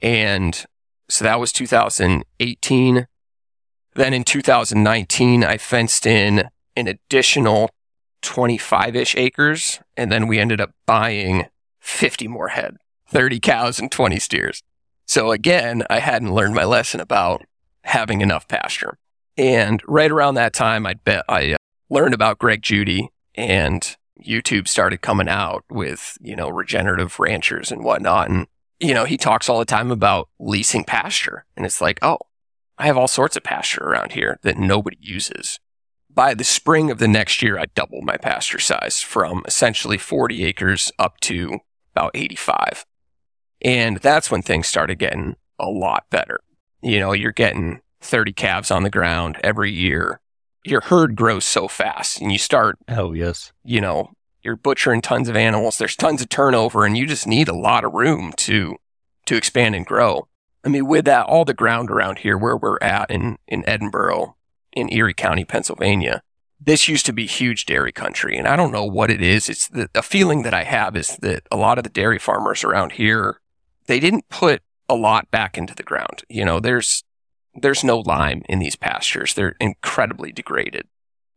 And 0.04 0.64
so 1.10 1.26
that 1.26 1.40
was 1.40 1.52
2018. 1.52 3.08
Then 3.96 4.14
in 4.14 4.24
2019, 4.24 5.44
I 5.44 5.58
fenced 5.58 6.06
in 6.06 6.50
an 6.76 6.88
additional 6.88 7.70
25 8.22 8.96
ish 8.96 9.16
acres. 9.16 9.80
And 9.98 10.12
then 10.12 10.28
we 10.28 10.40
ended 10.40 10.62
up 10.62 10.72
buying 10.86 11.48
50 11.80 12.28
more 12.28 12.50
head. 12.50 12.78
30 13.08 13.40
cows 13.40 13.80
and 13.80 13.92
20 13.92 14.20
steers. 14.20 14.62
So 15.06 15.32
again, 15.32 15.84
I 15.90 16.00
hadn't 16.00 16.34
learned 16.34 16.54
my 16.54 16.66
lesson 16.66 17.00
about 17.00 17.44
having 17.84 18.22
enough 18.22 18.48
pasture. 18.48 18.98
And 19.38 19.82
right 19.88 20.12
around 20.12 20.36
that 20.36 20.54
time, 20.54 20.86
I 20.86 20.94
bet 20.94 21.26
I 21.28 21.54
uh, 21.54 21.58
learned 21.90 22.14
about 22.14 22.38
Greg 22.38 22.62
Judy 22.62 23.10
and 23.34 23.96
YouTube 24.22 24.68
started 24.68 25.02
coming 25.02 25.30
out 25.30 25.64
with, 25.70 26.18
you 26.22 26.36
know, 26.36 26.50
regenerative 26.50 27.20
ranchers 27.20 27.72
and 27.72 27.84
whatnot. 27.84 28.30
And, 28.30 28.48
you 28.80 28.94
know, 28.94 29.06
he 29.06 29.18
talks 29.18 29.50
all 29.50 29.60
the 29.60 29.66
time 29.66 29.92
about 29.92 30.30
leasing 30.40 30.84
pasture. 30.84 31.46
And 31.58 31.66
it's 31.66 31.82
like, 31.82 32.00
oh, 32.02 32.20
I 32.80 32.86
have 32.86 32.98
all 32.98 33.10
sorts 33.10 33.36
of 33.36 33.44
pasture 33.44 33.84
around 33.84 34.14
here 34.14 34.40
that 34.44 34.58
nobody 34.58 34.98
uses. 35.02 35.60
By 36.10 36.34
the 36.34 36.46
spring 36.46 36.90
of 36.90 36.98
the 36.98 37.10
next 37.10 37.42
year, 37.42 37.60
I 37.60 37.66
doubled 37.66 38.06
my 38.06 38.16
pasture 38.16 38.58
size 38.58 39.02
from 39.02 39.44
essentially 39.46 39.98
40 39.98 40.46
acres 40.46 40.90
up 40.98 41.20
to 41.22 41.60
about 41.94 42.12
85. 42.16 42.86
And 43.62 43.98
that's 43.98 44.32
when 44.32 44.42
things 44.42 44.68
started 44.68 44.98
getting 44.98 45.36
a 45.60 45.70
lot 45.70 46.06
better. 46.10 46.40
You 46.82 47.00
know, 47.02 47.12
you're 47.12 47.34
getting 47.34 47.82
30 48.00 48.32
calves 48.32 48.72
on 48.72 48.84
the 48.84 48.90
ground 48.90 49.38
every 49.44 49.72
year. 49.72 50.22
Your 50.64 50.82
herd 50.82 51.18
grows 51.18 51.44
so 51.44 51.68
fast 51.68 52.22
and 52.22 52.32
you 52.32 52.38
start, 52.38 52.78
oh, 52.88 53.12
yes, 53.12 53.52
you 53.66 53.82
know, 53.82 54.12
you're 54.42 54.56
butchering 54.56 55.02
tons 55.02 55.28
of 55.28 55.36
animals. 55.36 55.78
There's 55.78 55.98
tons 55.98 56.22
of 56.22 56.30
turnover 56.30 56.86
and 56.86 56.98
you 56.98 57.06
just 57.06 57.28
need 57.28 57.50
a 57.50 57.56
lot 57.56 57.84
of 57.84 57.94
room 57.94 58.32
to, 58.38 58.78
to 59.26 59.36
expand 59.36 59.76
and 59.76 59.86
grow. 59.86 60.30
I 60.64 60.70
mean, 60.70 60.88
with 60.88 61.06
that, 61.06 61.26
all 61.26 61.46
the 61.46 61.54
ground 61.54 61.90
around 61.90 62.20
here 62.20 62.38
where 62.38 62.58
we're 62.58 62.80
at 62.82 63.10
in, 63.10 63.38
in 63.48 63.64
Edinboro, 63.64 64.34
in 64.74 64.92
Erie 64.92 65.14
County, 65.14 65.46
Pennsylvania, 65.46 66.22
this 66.60 66.88
used 66.88 67.06
to 67.06 67.14
be 67.14 67.26
huge 67.26 67.66
dairy 67.66 67.92
country. 67.92 68.38
And 68.38 68.48
I 68.48 68.56
don't 68.56 68.72
know 68.72 68.84
what 68.84 69.10
it 69.10 69.22
is. 69.22 69.48
It's 69.48 69.68
the, 69.68 69.90
the 69.94 70.02
feeling 70.02 70.44
that 70.44 70.54
I 70.54 70.64
have 70.64 70.96
is 70.96 71.16
that 71.22 71.44
a 71.50 71.58
lot 71.58 71.78
of 71.78 71.86
the 71.86 71.90
dairy 71.90 72.20
farmers 72.20 72.64
around 72.64 72.94
here 72.94 73.40
they 73.90 74.00
didn't 74.00 74.30
put 74.30 74.62
a 74.88 74.94
lot 74.94 75.32
back 75.32 75.58
into 75.58 75.74
the 75.74 75.84
ground. 75.84 76.24
You 76.30 76.46
know, 76.46 76.60
there's 76.60 77.04
there's 77.56 77.84
no 77.84 77.98
lime 77.98 78.44
in 78.48 78.60
these 78.60 78.76
pastures. 78.76 79.34
They're 79.34 79.56
incredibly 79.60 80.32
degraded. 80.32 80.88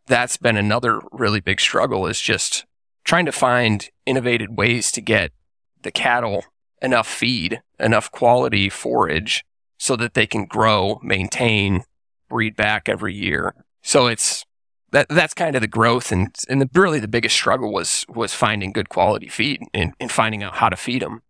That's 0.07 0.37
been 0.37 0.59
another 0.59 1.01
really 1.11 1.41
big 1.41 1.61
struggle 1.61 2.07
is 2.07 2.21
just 2.21 2.67
trying 3.05 3.25
to 3.25 3.33
find 3.33 3.89
innovative 4.05 4.51
ways 4.51 4.93
to 4.93 5.01
get 5.01 5.33
the 5.81 5.91
cattle 5.91 6.45
enough 6.83 7.09
feed, 7.09 7.63
enough 7.79 8.11
quality 8.11 8.69
forage 8.69 9.45
so 9.79 9.97
that 9.97 10.15
they 10.15 10.27
can 10.27 10.45
grow, 10.45 11.01
maintain, 11.03 11.85
breed 12.29 12.57
back 12.57 12.89
every 12.89 13.15
year. 13.15 13.55
So 13.83 14.07
it's 14.07 14.45
that 14.91 15.09
that's 15.09 15.35
kind 15.35 15.57
of 15.57 15.63
the 15.63 15.69
growth 15.69 16.13
and 16.13 16.35
and 16.49 16.61
the, 16.61 16.69
really 16.75 17.01
the 17.01 17.09
biggest 17.09 17.35
struggle 17.35 17.73
was 17.73 18.05
was 18.09 18.35
finding 18.35 18.73
good 18.73 18.89
quality 18.89 19.29
feed 19.29 19.63
and, 19.73 19.95
and 19.99 20.13
finding 20.13 20.43
out 20.43 20.57
how 20.57 20.69
to 20.69 20.77
feed 20.77 21.03
them 21.03 21.23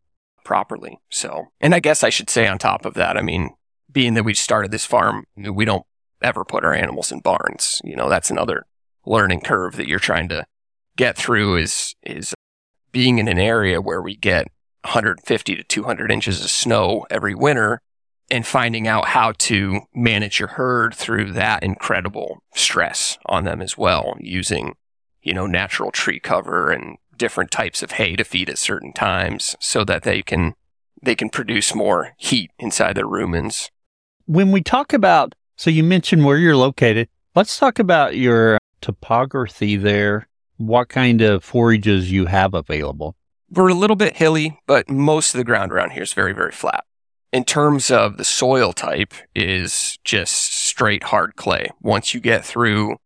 properly. 0.44 0.98
So, 1.10 1.46
and 1.60 1.74
I 1.74 1.80
guess 1.80 2.02
I 2.02 2.10
should 2.10 2.30
say 2.30 2.46
on 2.46 2.58
top 2.58 2.84
of 2.84 2.94
that, 2.94 3.16
I 3.16 3.22
mean, 3.22 3.50
being 3.90 4.14
that 4.14 4.24
we 4.24 4.34
started 4.34 4.70
this 4.70 4.84
farm, 4.84 5.24
we 5.36 5.64
don't 5.64 5.86
ever 6.20 6.44
put 6.44 6.64
our 6.64 6.74
animals 6.74 7.12
in 7.12 7.20
barns. 7.20 7.80
You 7.84 7.96
know, 7.96 8.08
that's 8.08 8.30
another 8.30 8.66
learning 9.04 9.40
curve 9.42 9.76
that 9.76 9.88
you're 9.88 9.98
trying 9.98 10.28
to 10.28 10.44
get 10.96 11.16
through 11.16 11.56
is, 11.56 11.94
is 12.02 12.34
being 12.92 13.18
in 13.18 13.28
an 13.28 13.38
area 13.38 13.80
where 13.80 14.02
we 14.02 14.16
get 14.16 14.48
150 14.84 15.56
to 15.56 15.62
200 15.62 16.10
inches 16.10 16.42
of 16.42 16.50
snow 16.50 17.06
every 17.10 17.34
winter 17.34 17.80
and 18.30 18.46
finding 18.46 18.88
out 18.88 19.08
how 19.08 19.32
to 19.32 19.82
manage 19.94 20.38
your 20.38 20.48
herd 20.48 20.94
through 20.94 21.32
that 21.32 21.62
incredible 21.62 22.42
stress 22.54 23.18
on 23.26 23.44
them 23.44 23.60
as 23.60 23.76
well 23.76 24.16
using, 24.20 24.74
you 25.22 25.34
know, 25.34 25.46
natural 25.46 25.90
tree 25.90 26.18
cover 26.18 26.70
and 26.70 26.96
different 27.16 27.50
types 27.50 27.82
of 27.82 27.92
hay 27.92 28.16
to 28.16 28.24
feed 28.24 28.48
at 28.48 28.58
certain 28.58 28.92
times 28.92 29.54
so 29.60 29.84
that 29.84 30.02
they 30.02 30.22
can 30.22 30.54
they 31.02 31.14
can 31.14 31.28
produce 31.28 31.74
more 31.74 32.14
heat 32.16 32.50
inside 32.58 32.94
their 32.94 33.06
rumens. 33.06 33.68
When 34.26 34.50
we 34.50 34.62
talk 34.62 34.92
about 34.92 35.34
so 35.56 35.70
you 35.70 35.84
mentioned 35.84 36.24
where 36.24 36.38
you're 36.38 36.56
located, 36.56 37.08
let's 37.34 37.58
talk 37.58 37.78
about 37.78 38.16
your 38.16 38.58
topography 38.80 39.76
there. 39.76 40.26
What 40.56 40.88
kind 40.88 41.20
of 41.20 41.44
forages 41.44 42.10
you 42.10 42.26
have 42.26 42.54
available? 42.54 43.14
We're 43.54 43.68
a 43.68 43.74
little 43.74 43.96
bit 43.96 44.16
hilly, 44.16 44.58
but 44.66 44.88
most 44.88 45.34
of 45.34 45.38
the 45.38 45.44
ground 45.44 45.72
around 45.72 45.90
here 45.90 46.02
is 46.02 46.14
very, 46.14 46.32
very 46.32 46.52
flat. 46.52 46.84
In 47.34 47.44
terms 47.44 47.90
of 47.90 48.16
the 48.16 48.24
soil 48.24 48.72
type 48.72 49.12
is 49.34 49.98
just 50.04 50.54
straight 50.54 51.02
hard 51.04 51.36
clay. 51.36 51.68
Once 51.82 52.14
you 52.14 52.20
get 52.20 52.46
through 52.46 52.96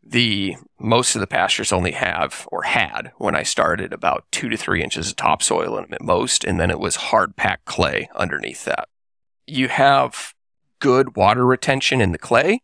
the 0.00 0.56
most 0.78 1.16
of 1.16 1.20
the 1.20 1.26
pastures 1.26 1.72
only 1.72 1.90
have 1.90 2.46
or 2.52 2.62
had 2.62 3.10
when 3.18 3.34
I 3.34 3.42
started 3.42 3.92
about 3.92 4.24
two 4.30 4.48
to 4.48 4.56
three 4.56 4.84
inches 4.84 5.10
of 5.10 5.16
topsoil 5.16 5.76
in 5.76 5.82
them 5.82 5.94
at 5.94 6.02
most, 6.02 6.44
and 6.44 6.60
then 6.60 6.70
it 6.70 6.78
was 6.78 6.94
hard 6.96 7.34
packed 7.34 7.64
clay 7.64 8.08
underneath 8.14 8.66
that. 8.66 8.88
You 9.48 9.66
have 9.66 10.32
good 10.78 11.16
water 11.16 11.44
retention 11.44 12.00
in 12.00 12.12
the 12.12 12.18
clay, 12.18 12.60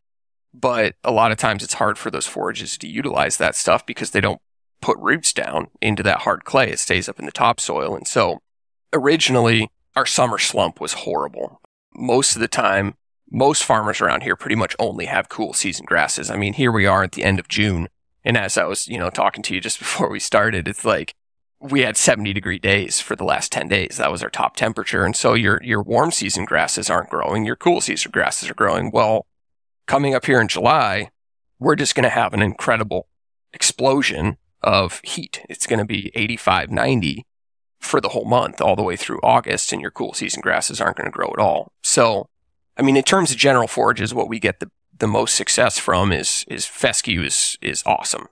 but 0.53 0.95
a 1.03 1.11
lot 1.11 1.33
of 1.33 1.39
times 1.39 1.65
it's 1.65 1.75
hard 1.75 1.99
for 1.99 2.13
those 2.13 2.29
forages 2.29 2.79
to 2.79 2.87
utilize 2.87 3.39
that 3.39 3.57
stuff 3.57 3.85
because 3.85 4.13
they 4.13 4.21
don't 4.21 4.41
put 4.85 4.99
roots 4.99 5.33
down 5.33 5.69
into 5.81 6.03
that 6.03 6.21
hard 6.21 6.45
clay. 6.45 6.69
It 6.71 6.79
stays 6.79 7.09
up 7.09 7.19
in 7.19 7.25
the 7.25 7.33
topsoil. 7.33 7.97
And 7.97 8.07
so 8.07 8.43
originally 8.93 9.71
our 9.97 10.05
summer 10.05 10.37
slump 10.37 10.79
was 10.79 10.93
horrible. 10.93 11.63
Most 11.97 12.37
of 12.37 12.41
the 12.43 12.49
time, 12.49 12.95
most 13.31 13.65
farmers 13.65 14.03
around 14.03 14.25
here 14.25 14.37
pretty 14.37 14.57
much 14.57 14.77
only 14.79 15.07
have 15.07 15.31
cool 15.31 15.55
season 15.55 15.87
grasses. 15.87 16.31
I 16.31 16.37
mean, 16.37 16.53
here 16.53 16.71
we 16.71 16.85
are 16.85 17.03
at 17.03 17.13
the 17.13 17.25
end 17.25 17.39
of 17.39 17.49
June. 17.49 17.89
And 18.25 18.37
as 18.37 18.59
I 18.59 18.65
was, 18.65 18.87
you 18.87 18.99
know, 18.99 19.09
talking 19.09 19.43
to 19.45 19.55
you 19.55 19.61
just 19.63 19.79
before 19.85 20.11
we 20.11 20.21
started, 20.21 20.69
it's 20.69 20.85
like 20.85 21.15
we 21.61 21.81
had 21.81 21.97
70 21.97 22.35
degree 22.35 22.59
days 22.59 23.01
for 23.01 23.17
the 23.17 23.25
last 23.25 23.51
10 23.53 23.69
days. 23.69 23.97
That 23.97 24.13
was 24.13 24.23
our 24.23 24.29
top 24.29 24.55
temperature. 24.55 25.07
And 25.07 25.17
so 25.17 25.33
your, 25.33 25.63
your 25.63 25.83
warm 25.83 26.11
season 26.11 26.45
grasses 26.45 26.91
aren't 26.91 27.09
growing. 27.09 27.47
Your 27.47 27.57
cool 27.57 27.81
season 27.81 28.11
grasses 28.11 28.51
are 28.51 28.55
growing. 28.55 28.91
Well, 28.91 29.25
coming 29.87 30.15
up 30.15 30.27
here 30.27 30.43
in 30.43 30.49
July, 30.49 31.09
we're 31.59 31.75
just 31.75 31.95
going 31.95 32.05
to 32.05 32.11
have 32.11 32.35
an 32.35 32.43
incredible 32.43 33.09
explosion 33.55 34.37
of 34.65 35.01
heat. 35.05 35.45
It's 35.49 35.67
going 35.67 35.79
to 35.79 35.85
be 35.85 36.11
85, 36.15 36.71
90 36.71 37.25
for 37.79 38.01
the 38.01 38.09
whole 38.09 38.25
month, 38.25 38.61
all 38.61 38.77
the 38.77 38.83
way 38.83 38.97
through 38.97 39.21
August, 39.23 39.73
and 39.73 39.81
your 39.81 39.91
cool 39.91 40.15
season 40.15 40.41
grasses 40.41 40.81
aren't 40.81 40.97
going 40.97 41.11
to 41.11 41.17
grow 41.17 41.29
at 41.29 41.39
all. 41.39 41.71
So, 41.83 42.29
I 42.77 42.83
mean, 42.83 42.97
in 42.97 43.03
terms 43.03 43.31
of 43.31 43.37
general 43.37 43.69
forages, 43.69 44.15
what 44.15 44.29
we 44.29 44.41
get 44.41 44.61
the, 44.61 44.71
the 44.99 45.07
most 45.07 45.35
success 45.35 45.79
from 45.79 46.13
is 46.13 46.45
is 46.49 46.67
fescue 46.67 47.23
is 47.23 47.59
is 47.61 47.83
awesome. 47.85 48.27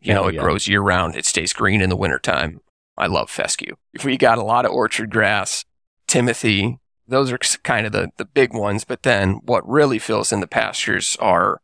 You 0.00 0.14
know, 0.14 0.26
it 0.26 0.34
yeah. 0.34 0.40
grows 0.40 0.66
year 0.66 0.80
round. 0.80 1.16
It 1.16 1.24
stays 1.24 1.52
green 1.52 1.80
in 1.80 1.88
the 1.88 1.96
wintertime. 1.96 2.60
I 2.98 3.06
love 3.06 3.30
fescue. 3.30 3.76
If 3.94 4.04
we 4.04 4.16
got 4.16 4.36
a 4.36 4.42
lot 4.42 4.66
of 4.66 4.72
orchard 4.72 5.10
grass, 5.10 5.64
timothy. 6.06 6.78
Those 7.08 7.32
are 7.32 7.38
kind 7.62 7.86
of 7.86 7.92
the, 7.92 8.10
the 8.16 8.24
big 8.24 8.52
ones. 8.52 8.84
But 8.84 9.02
then 9.02 9.40
what 9.44 9.68
really 9.68 9.98
fills 9.98 10.32
in 10.32 10.40
the 10.40 10.46
pastures 10.46 11.16
are 11.20 11.60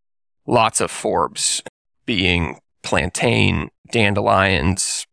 lots 0.47 0.81
of 0.81 0.91
forbs, 0.91 1.62
being 2.07 2.61
plantain, 2.88 3.68
dandelions, 3.92 5.07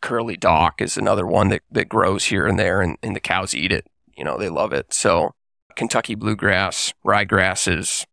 curly 0.00 0.36
dock 0.36 0.82
is 0.82 0.96
another 0.96 1.24
one 1.24 1.46
that, 1.46 1.62
that 1.70 1.88
grows 1.88 2.24
here 2.24 2.44
and 2.44 2.58
there, 2.58 2.80
and, 2.80 2.98
and 3.04 3.14
the 3.14 3.20
cows 3.20 3.54
eat 3.54 3.70
it. 3.70 3.86
You 4.16 4.24
know, 4.24 4.36
they 4.36 4.48
love 4.48 4.72
it. 4.72 4.92
So 4.92 5.30
Kentucky 5.76 6.16
bluegrass, 6.16 6.92
ryegrasses, 7.06 8.04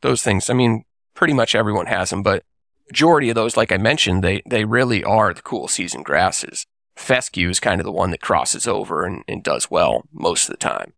those 0.00 0.24
things. 0.24 0.50
I 0.50 0.54
mean, 0.54 0.82
pretty 1.14 1.34
much 1.34 1.54
everyone 1.54 1.86
has 1.86 2.10
them, 2.10 2.24
but 2.24 2.42
majority 2.88 3.28
of 3.28 3.36
those, 3.36 3.56
like 3.56 3.70
I 3.70 3.76
mentioned, 3.76 4.24
they, 4.24 4.42
they 4.44 4.64
really 4.64 5.04
are 5.04 5.32
the 5.32 5.40
cool 5.42 5.68
season 5.68 6.02
grasses. 6.02 6.66
Fescue 6.96 7.50
is 7.50 7.60
kind 7.60 7.80
of 7.80 7.84
the 7.84 7.92
one 7.92 8.10
that 8.10 8.20
crosses 8.20 8.66
over 8.66 9.04
and, 9.04 9.22
and 9.28 9.44
does 9.44 9.70
well 9.70 10.02
most 10.12 10.48
of 10.48 10.50
the 10.50 10.56
time. 10.56 10.94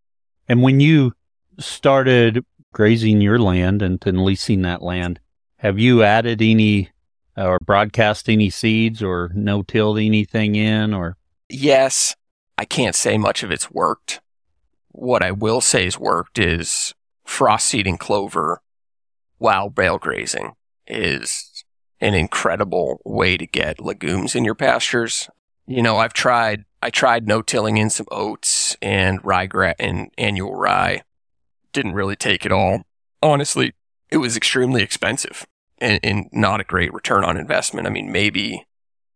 And 0.49 0.63
when 0.63 0.81
you 0.81 1.13
started 1.59 2.43
grazing 2.73 3.21
your 3.21 3.39
land 3.39 3.83
and 3.83 4.01
then 4.01 4.25
leasing 4.25 4.63
that 4.63 4.81
land, 4.81 5.21
have 5.59 5.79
you 5.79 6.03
added 6.03 6.41
any 6.41 6.89
or 7.41 7.59
broadcast 7.59 8.29
any 8.29 8.51
seeds 8.51 9.03
or 9.03 9.31
no 9.35 9.63
tilled 9.63 9.99
anything 9.99 10.55
in 10.55 10.95
or? 10.95 11.17
Yes, 11.49 12.15
I 12.59 12.65
can't 12.65 12.95
say 12.95 13.19
much 13.19 13.43
of 13.43 13.51
it's 13.51 13.71
worked. 13.71 14.21
What 14.93 15.23
I 15.23 15.31
will 15.31 15.61
say 15.61 15.87
is 15.87 15.99
worked 15.99 16.39
is 16.39 16.95
frost 17.25 17.67
seeding 17.67 17.97
clover 17.97 18.61
while 19.39 19.71
bale 19.71 19.99
grazing 19.99 20.53
is 20.87 21.65
an 22.01 22.15
incredible 22.15 23.01
way 23.05 23.37
to 23.37 23.47
get 23.47 23.81
legumes 23.81 24.35
in 24.35 24.45
your 24.45 24.55
pastures. 24.55 25.29
You 25.67 25.83
know, 25.83 25.99
I've 25.99 26.13
tried 26.13 26.65
I 26.83 26.91
tried 26.91 27.27
no 27.27 27.43
tilling 27.43 27.77
in 27.77 27.91
some 27.91 28.07
oats 28.11 28.77
and 28.81 29.23
ryegrass 29.23 29.75
and 29.79 30.11
annual 30.17 30.57
rye. 30.57 31.03
Didn't 31.73 31.93
really 31.93 32.17
take 32.17 32.47
it 32.47 32.53
all. 32.53 32.83
Honestly, 33.23 33.75
it 34.11 34.17
was 34.17 34.37
extremely 34.37 34.83
expensive 34.83 35.47
and, 35.81 36.01
and 36.03 36.29
not 36.33 36.61
a 36.61 36.65
great 36.65 36.93
return 36.93 37.25
on 37.25 37.37
investment. 37.37 37.87
I 37.87 37.91
mean, 37.91 38.13
maybe 38.13 38.67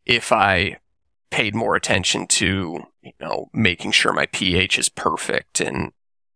if 0.07 0.33
I 0.33 0.79
paid 1.31 1.55
more 1.55 1.75
attention 1.75 2.27
to, 2.27 2.85
you 3.03 3.13
know, 3.21 3.49
making 3.53 3.93
sure 3.93 4.13
my 4.13 4.27
pH 4.27 4.79
is 4.79 4.89
perfect 4.89 5.61
and 5.61 5.93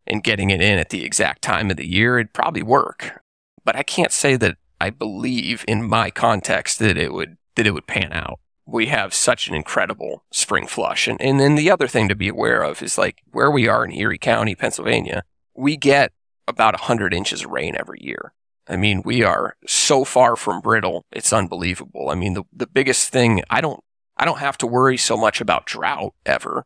and 0.07 0.25
getting 0.25 0.49
it 0.49 0.63
in 0.63 0.79
at 0.79 0.89
the 0.89 1.05
exact 1.05 1.43
time 1.43 1.71
of 1.71 1.77
the 1.77 1.87
year, 1.87 2.19
it'd 2.19 2.33
probably 2.33 2.63
work. 2.63 3.23
But 3.63 3.77
I 3.77 3.83
can't 3.83 4.13
say 4.13 4.37
that 4.37 4.57
I 4.81 4.89
believe 4.91 5.65
in 5.69 5.87
my 5.87 6.11
context 6.11 6.79
that 6.79 6.97
it 6.97 7.13
would 7.13 7.37
that 7.57 7.67
it 7.67 7.73
would 7.73 7.87
pan 7.87 8.13
out. 8.13 8.41
We 8.65 8.87
have 8.87 9.15
such 9.15 9.49
an 9.49 9.55
incredible 9.55 10.25
spring 10.33 10.67
flush. 10.67 11.07
And 11.09 11.21
and 11.21 11.39
then 11.39 11.55
the 11.55 11.71
other 11.71 11.89
thing 11.89 12.09
to 12.09 12.15
be 12.15 12.29
aware 12.29 12.63
of 12.63 12.83
is 12.83 12.99
like 12.99 13.23
where 13.31 13.51
we 13.51 13.69
are 13.69 13.85
in 13.85 13.93
Erie 13.93 14.19
County, 14.19 14.55
Pennsylvania, 14.55 15.25
we 15.55 15.77
get 15.77 16.13
about 16.47 16.75
100 16.75 17.13
inches 17.13 17.45
of 17.45 17.51
rain 17.51 17.77
every 17.79 17.99
year. 18.01 18.33
I 18.69 18.77
mean, 18.77 19.03
we 19.05 19.23
are 19.23 19.57
so 19.67 20.05
far 20.05 20.37
from 20.37 20.61
brittle. 20.61 21.07
It's 21.11 21.33
unbelievable. 21.33 22.11
I 22.11 22.15
mean, 22.15 22.35
the, 22.35 22.45
the 22.53 22.67
biggest 22.67 23.11
thing, 23.11 23.43
I 23.49 23.61
don't, 23.61 23.81
I 24.17 24.25
don't 24.25 24.39
have 24.39 24.59
to 24.59 24.67
worry 24.67 24.99
so 24.99 25.17
much 25.17 25.41
about 25.41 25.67
drought 25.67 26.13
ever. 26.27 26.65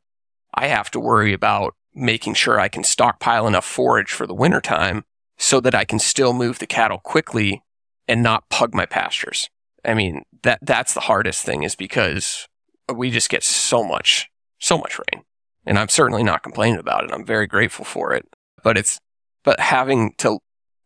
I 0.54 0.66
have 0.66 0.90
to 0.92 1.00
worry 1.00 1.32
about 1.32 1.74
making 1.94 2.34
sure 2.34 2.58
I 2.58 2.68
can 2.68 2.82
stockpile 2.82 3.46
enough 3.46 3.64
forage 3.64 4.10
for 4.10 4.26
the 4.26 4.34
wintertime 4.34 5.04
so 5.38 5.60
that 5.60 5.74
I 5.74 5.84
can 5.84 5.98
still 5.98 6.32
move 6.32 6.58
the 6.58 6.66
cattle 6.66 6.98
quickly 6.98 7.62
and 8.08 8.22
not 8.22 8.48
pug 8.48 8.74
my 8.74 8.86
pastures. 8.86 9.48
I 9.84 9.94
mean, 9.94 10.22
that, 10.42 10.58
that's 10.62 10.94
the 10.94 11.00
hardest 11.00 11.44
thing 11.44 11.62
is 11.62 11.76
because 11.76 12.48
we 12.92 13.10
just 13.10 13.30
get 13.30 13.44
so 13.44 13.84
much, 13.84 14.28
so 14.58 14.76
much 14.76 14.98
rain. 14.98 15.24
And 15.64 15.78
I'm 15.78 15.88
certainly 15.88 16.24
not 16.24 16.42
complaining 16.42 16.80
about 16.80 17.04
it. 17.04 17.12
I'm 17.12 17.24
very 17.24 17.46
grateful 17.46 17.84
for 17.84 18.12
it. 18.12 18.26
But 18.64 18.76
it's, 18.76 18.98
but 19.44 19.60
having 19.60 20.14
to 20.18 20.38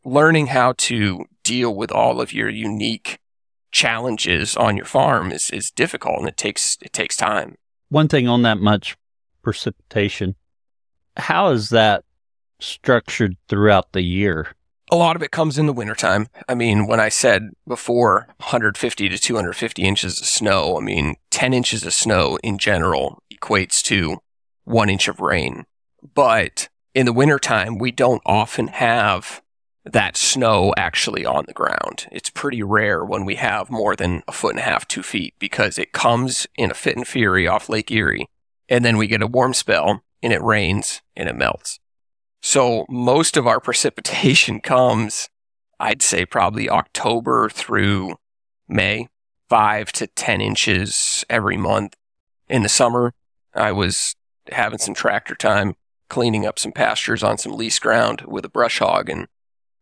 learning 0.07 0.47
how 0.47 0.73
to 0.79 1.25
deal 1.43 1.75
with 1.75 1.91
all 1.91 2.21
of 2.21 2.33
your 2.33 2.49
unique 2.49 3.19
challenges 3.73 4.57
on 4.57 4.77
your 4.77 4.87
farm 4.87 5.33
is, 5.33 5.51
is 5.51 5.71
difficult 5.71 6.21
and 6.21 6.29
it 6.29 6.37
takes 6.37 6.79
it 6.81 6.93
takes 6.93 7.17
time. 7.17 7.57
One 7.89 8.09
thing 8.09 8.29
on 8.29 8.43
that 8.43 8.59
much 8.59 8.97
precipitation, 9.43 10.37
how 11.17 11.51
is 11.51 11.71
that 11.71 12.05
structured 12.61 13.37
throughout 13.49 13.93
the 13.93 14.03
year? 14.03 14.55
A 14.93 14.97
lot 14.97 15.17
of 15.17 15.23
it 15.23 15.33
comes 15.33 15.59
in 15.59 15.67
the 15.67 15.73
wintertime. 15.73 16.29
I 16.49 16.55
mean, 16.55 16.87
when 16.87 17.01
I 17.01 17.09
said 17.09 17.51
before 17.67 18.29
150 18.39 19.09
to 19.09 19.19
250 19.19 19.83
inches 19.83 20.21
of 20.21 20.27
snow, 20.27 20.79
I 20.79 20.81
mean, 20.81 21.17
10 21.31 21.53
inches 21.53 21.85
of 21.85 21.93
snow 21.93 22.39
in 22.45 22.59
general 22.59 23.21
equates 23.33 23.83
to 23.85 24.19
one 24.63 24.89
inch 24.89 25.09
of 25.09 25.19
rain. 25.19 25.67
But 26.15 26.69
in 26.95 27.05
the 27.05 27.13
wintertime, 27.13 27.79
we 27.79 27.91
don't 27.91 28.23
often 28.25 28.69
have 28.69 29.43
that 29.87 30.17
snow 30.17 30.75
actually 30.77 31.25
on 31.25 31.45
the 31.47 31.53
ground. 31.53 32.09
It's 32.11 32.29
pretty 32.29 32.63
rare 32.63 33.05
when 33.05 33.25
we 33.25 33.37
have 33.37 33.71
more 33.71 33.95
than 33.95 34.23
a 34.27 34.33
foot 34.33 34.55
and 34.55 34.59
a 34.59 34.65
half, 34.65 34.89
two 34.89 35.03
feet, 35.03 35.35
because 35.39 35.79
it 35.79 35.93
comes 35.93 36.47
in 36.57 36.73
a 36.73 36.75
fit 36.75 36.97
and 36.97 37.07
fury 37.07 37.47
off 37.47 37.69
Lake 37.69 37.91
Erie, 37.91 38.27
and 38.69 38.85
then 38.85 38.97
we 38.97 39.07
get 39.07 39.23
a 39.23 39.29
warm 39.29 39.55
spell, 39.55 40.03
and 40.23 40.33
it 40.33 40.43
rains, 40.43 41.03
and 41.17 41.29
it 41.29 41.37
melts. 41.37 41.79
So 42.43 42.85
most 42.89 43.37
of 43.37 43.47
our 43.47 43.61
precipitation 43.61 44.61
comes, 44.61 45.29
I'd 45.79 46.03
say, 46.03 46.27
probably 46.27 46.69
October 46.69 47.49
through 47.49 48.17
May, 48.69 49.09
five 49.49 49.93
to 49.93 50.09
10 50.09 50.41
inches 50.41 51.25
every 51.31 51.57
month. 51.57 51.95
In 52.49 52.65
the 52.65 52.69
summer, 52.69 53.15
I 53.55 53.71
was 53.71 54.17
having 54.51 54.79
some 54.81 54.95
tractor 54.95 55.37
time 55.37 55.75
cleaning 56.09 56.45
up 56.45 56.59
some 56.59 56.73
pastures 56.73 57.23
on 57.23 57.39
some 57.39 57.53
lease 57.53 57.79
ground 57.79 58.23
with 58.23 58.45
a 58.45 58.49
brush 58.49 58.79
hog 58.81 59.09
and 59.09 59.29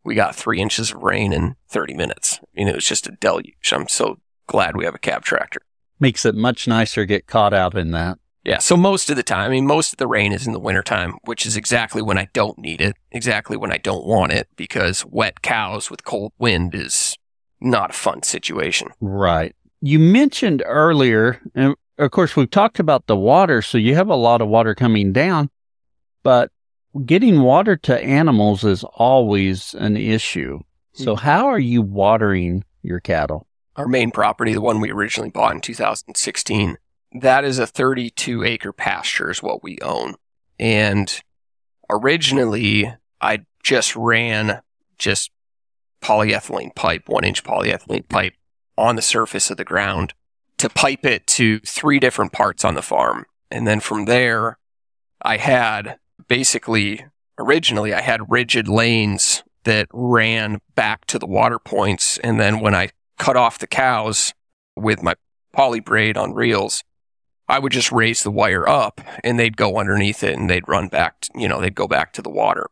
we 0.04 0.14
got 0.14 0.36
three 0.36 0.60
inches 0.60 0.92
of 0.92 1.02
rain 1.02 1.32
in 1.32 1.56
30 1.68 1.94
minutes. 1.94 2.38
I 2.42 2.46
mean, 2.54 2.68
it 2.68 2.74
was 2.74 2.86
just 2.86 3.06
a 3.06 3.12
deluge. 3.12 3.72
I'm 3.72 3.88
so 3.88 4.18
glad 4.46 4.76
we 4.76 4.84
have 4.84 4.94
a 4.94 4.98
cab 4.98 5.24
tractor. 5.24 5.60
Makes 5.98 6.24
it 6.24 6.34
much 6.34 6.68
nicer 6.68 7.02
to 7.02 7.06
get 7.06 7.26
caught 7.26 7.54
out 7.54 7.76
in 7.76 7.92
that. 7.92 8.18
Yeah. 8.44 8.58
So 8.58 8.76
most 8.76 9.08
of 9.08 9.16
the 9.16 9.22
time, 9.22 9.46
I 9.46 9.48
mean, 9.48 9.66
most 9.66 9.92
of 9.92 9.98
the 9.98 10.06
rain 10.06 10.32
is 10.32 10.46
in 10.46 10.52
the 10.52 10.60
wintertime, 10.60 11.14
which 11.24 11.46
is 11.46 11.56
exactly 11.56 12.02
when 12.02 12.18
I 12.18 12.28
don't 12.34 12.58
need 12.58 12.82
it, 12.82 12.94
exactly 13.10 13.56
when 13.56 13.72
I 13.72 13.78
don't 13.78 14.04
want 14.06 14.32
it, 14.32 14.48
because 14.54 15.04
wet 15.06 15.40
cows 15.40 15.90
with 15.90 16.04
cold 16.04 16.32
wind 16.38 16.74
is 16.74 17.16
not 17.60 17.90
a 17.90 17.94
fun 17.94 18.22
situation. 18.22 18.88
Right. 19.00 19.56
You 19.80 19.98
mentioned 19.98 20.62
earlier, 20.66 21.40
and 21.54 21.74
of 21.98 22.10
course, 22.10 22.36
we've 22.36 22.50
talked 22.50 22.78
about 22.78 23.06
the 23.06 23.16
water, 23.16 23.62
so 23.62 23.78
you 23.78 23.94
have 23.94 24.08
a 24.08 24.14
lot 24.14 24.42
of 24.42 24.48
water 24.48 24.74
coming 24.74 25.12
down, 25.12 25.48
but 26.22 26.50
getting 27.04 27.40
water 27.40 27.76
to 27.76 28.02
animals 28.02 28.64
is 28.64 28.84
always 28.84 29.74
an 29.74 29.96
issue. 29.96 30.60
So, 30.92 31.16
hmm. 31.16 31.24
how 31.24 31.46
are 31.46 31.58
you 31.58 31.82
watering 31.82 32.64
your 32.82 33.00
cattle? 33.00 33.46
Our 33.76 33.88
main 33.88 34.10
property, 34.10 34.52
the 34.52 34.60
one 34.60 34.80
we 34.80 34.92
originally 34.92 35.30
bought 35.30 35.54
in 35.54 35.60
2016, 35.60 36.78
that 37.20 37.44
is 37.44 37.58
a 37.58 37.66
32 37.66 38.44
acre 38.44 38.72
pasture, 38.72 39.30
is 39.30 39.42
what 39.42 39.64
we 39.64 39.78
own. 39.82 40.14
And 40.60 41.20
originally, 41.90 42.94
I 43.20 43.40
just 43.64 43.96
ran 43.96 44.62
just 44.98 45.30
polyethylene 46.00 46.74
pipe, 46.74 47.08
one 47.08 47.24
inch 47.24 47.42
polyethylene 47.42 48.08
pipe 48.08 48.34
on 48.76 48.94
the 48.94 49.02
surface 49.02 49.50
of 49.50 49.56
the 49.56 49.64
ground 49.64 50.14
to 50.58 50.68
pipe 50.68 51.04
it 51.04 51.26
to 51.26 51.58
three 51.60 51.98
different 51.98 52.32
parts 52.32 52.64
on 52.64 52.74
the 52.74 52.82
farm. 52.82 53.26
And 53.50 53.66
then 53.66 53.80
from 53.80 54.04
there, 54.04 54.58
I 55.20 55.38
had 55.38 55.98
basically 56.28 57.04
originally 57.38 57.92
I 57.92 58.00
had 58.00 58.30
rigid 58.30 58.68
lanes 58.68 59.42
that 59.64 59.88
ran 59.92 60.60
back 60.74 61.06
to 61.06 61.18
the 61.18 61.26
water 61.26 61.58
points. 61.58 62.18
And 62.18 62.38
then 62.38 62.60
when 62.60 62.74
I 62.74 62.90
cut 63.18 63.36
off 63.36 63.58
the 63.58 63.66
cows 63.66 64.32
with 64.76 65.02
my 65.02 65.14
poly 65.52 65.80
braid 65.80 66.16
on 66.16 66.34
reels, 66.34 66.82
I 67.48 67.58
would 67.58 67.72
just 67.72 67.92
raise 67.92 68.22
the 68.22 68.30
wire 68.30 68.68
up 68.68 69.00
and 69.22 69.38
they'd 69.38 69.56
go 69.56 69.78
underneath 69.78 70.22
it 70.22 70.38
and 70.38 70.48
they'd 70.48 70.68
run 70.68 70.88
back, 70.88 71.20
to, 71.22 71.30
you 71.34 71.48
know, 71.48 71.60
they'd 71.60 71.74
go 71.74 71.88
back 71.88 72.12
to 72.14 72.22
the 72.22 72.30
water. 72.30 72.68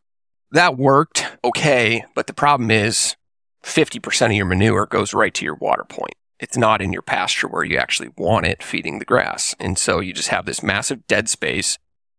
That 0.51 0.77
worked 0.77 1.25
okay, 1.43 2.05
but 2.15 2.27
the 2.27 2.33
problem 2.33 2.71
is 2.71 3.15
50% 3.63 4.27
of 4.27 4.31
your 4.33 4.45
manure 4.45 4.85
goes 4.85 5.13
right 5.13 5.33
to 5.33 5.45
your 5.45 5.55
water 5.55 5.83
point. 5.83 6.15
It's 6.39 6.57
not 6.57 6.81
in 6.81 6.91
your 6.91 7.01
pasture 7.01 7.47
where 7.47 7.63
you 7.63 7.77
actually 7.77 8.09
want 8.17 8.45
it 8.45 8.61
feeding 8.61 8.99
the 8.99 9.05
grass. 9.05 9.55
And 9.59 9.77
so 9.77 9.99
you 9.99 10.11
just 10.11 10.27
have 10.29 10.45
this 10.45 10.61
massive 10.61 11.07
dead 11.07 11.29
space 11.29 11.77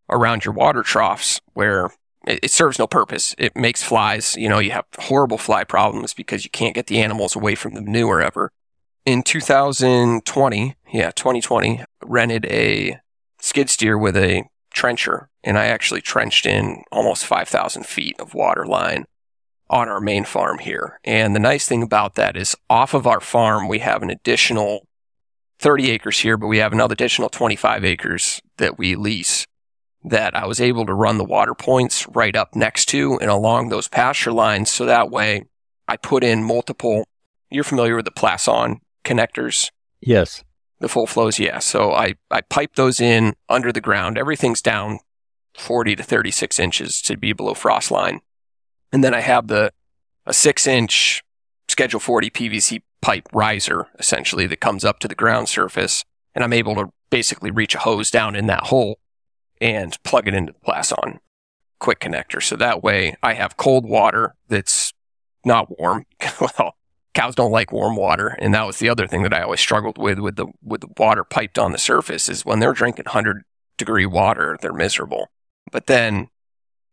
around 0.09 0.45
your 0.45 0.55
water 0.55 0.83
troughs 0.83 1.41
where 1.55 1.91
it, 2.27 2.41
it, 2.43 2.51
serves 2.51 2.79
no 2.79 2.87
purpose. 2.87 3.35
It 3.39 3.57
makes 3.57 3.83
flies, 3.83 4.37
you 4.37 4.49
know, 4.49 4.59
you 4.59 4.71
have 4.73 4.87
horrible 4.99 5.39
fly 5.39 5.65
problems 5.65 6.15
because 6.15 6.45
you 6.45 6.51
can't 6.51 6.75
get 6.75 6.87
the 6.87 7.01
animals 7.01 7.37
away 7.37 7.55
from 7.55 7.75
the 7.75 7.83
manure 7.83 8.21
ever. 8.21 8.51
in 9.05 9.23
2020, 9.23 10.77
yeah, 10.93 11.11
2020, 11.11 11.85
rented 12.05 12.47
a 12.47 12.99
skid 13.41 13.69
steer 13.69 13.99
with 13.99 14.17
a 14.17 14.45
trencher, 14.73 15.29
and 15.43 15.59
I 15.59 15.67
actually 15.67 16.01
trenched 16.01 16.47
in 16.47 16.83
almost 16.91 17.27
5,000 17.27 17.87
feet 17.87 18.19
of 18.19 18.35
water 18.35 18.67
line 18.67 19.05
on 19.71 19.89
our 19.89 20.01
main 20.01 20.25
farm 20.25 20.59
here. 20.59 21.01
And 21.05 21.35
the 21.35 21.41
nice 21.41 21.67
thing 21.67 21.83
about 21.83 22.15
that 22.15 22.37
is 22.37 22.57
off 22.69 22.95
of 22.95 23.07
our 23.07 23.21
farm, 23.21 23.69
we 23.69 23.79
have 23.81 24.03
an 24.03 24.11
additional 24.11 24.87
30 25.59 25.91
acres 25.91 26.21
here, 26.21 26.37
but 26.37 26.49
we 26.49 26.59
have 26.59 26.73
another 26.73 26.93
additional 26.93 27.29
25 27.29 27.85
acres 27.85 28.43
that 28.59 28.79
we 28.79 28.95
lease 28.95 29.47
that 30.05 30.37
I 30.37 30.47
was 30.47 30.61
able 30.61 30.85
to 30.87 30.95
run 30.95 31.17
the 31.17 31.25
water 31.25 31.55
points 31.55 32.07
right 32.09 32.37
up 32.37 32.55
next 32.55 32.87
to 32.87 33.19
and 33.21 33.31
along 33.31 33.69
those 33.69 33.89
pasture 33.89 34.33
lines. 34.33 34.71
So 34.71 34.85
that 34.85 35.11
way 35.11 35.47
I 35.89 35.97
put 35.97 36.23
in 36.23 36.45
multiple, 36.45 37.05
you're 37.51 37.65
familiar 37.65 37.97
with 37.97 38.05
the 38.05 38.11
Plasson 38.11 38.81
connectors? 39.05 39.71
Yes. 40.01 40.45
The 40.81 40.89
full 40.89 41.07
flows, 41.07 41.39
yeah. 41.39 41.59
So 41.59 41.93
I, 41.93 42.15
I 42.31 42.43
pipe 42.43 42.75
those 42.75 43.01
in 43.01 43.35
under 43.49 43.73
the 43.73 43.81
ground. 43.81 44.19
Everything's 44.19 44.61
down 44.61 44.99
40 45.57 45.97
to 45.97 46.03
36 46.03 46.59
inches 46.59 47.01
to 47.03 47.17
be 47.17 47.33
below 47.33 47.55
frost 47.55 47.91
line. 47.91 48.21
And 48.93 49.03
then 49.03 49.15
I 49.15 49.21
have 49.21 49.47
the 49.47 49.73
a 50.27 50.33
six 50.33 50.67
inch 50.67 51.23
Schedule 51.69 52.01
40 52.01 52.31
PVC 52.31 52.83
pipe 53.01 53.27
riser, 53.33 53.89
essentially, 53.99 54.47
that 54.47 54.61
comes 54.61 54.85
up 54.85 54.99
to 55.01 55.09
the 55.09 55.15
ground 55.15 55.49
surface. 55.49 56.05
And 56.35 56.45
I'm 56.45 56.53
able 56.53 56.75
to 56.75 56.93
basically 57.11 57.51
reach 57.51 57.75
a 57.75 57.81
hose 57.81 58.11
down 58.11 58.37
in 58.37 58.47
that 58.47 58.65
hole 58.65 58.99
and 59.61 60.03
plug 60.03 60.29
it 60.29 60.35
into 60.35 60.53
the 60.53 60.59
Plasson 60.61 61.19
quick 61.85 62.01
connector. 62.01 62.43
So 62.43 62.57
that 62.57 62.83
way 62.83 63.15
I 63.23 63.35
have 63.35 63.59
cold 63.59 63.85
water 63.85 64.35
that's 64.49 64.95
not 65.45 65.79
warm. 65.79 66.07
well, 66.41 66.77
cows 67.13 67.35
don't 67.35 67.53
like 67.53 67.73
warm 67.73 67.97
water. 67.97 68.29
And 68.39 68.55
that 68.55 68.67
was 68.67 68.79
the 68.79 68.89
other 68.89 69.07
thing 69.07 69.23
that 69.23 69.35
I 69.35 69.43
always 69.43 69.61
struggled 69.61 69.99
with 69.99 70.19
with 70.19 70.37
the, 70.37 70.47
with 70.63 70.81
the 70.81 70.89
water 70.97 71.25
piped 71.25 71.59
on 71.59 71.73
the 71.73 71.79
surface 71.79 72.29
is 72.29 72.45
when 72.45 72.59
they're 72.59 72.73
drinking 72.73 73.05
100 73.05 73.43
degree 73.77 74.07
water, 74.07 74.57
they're 74.63 74.73
miserable. 74.73 75.29
But 75.71 75.87
then 75.87 76.29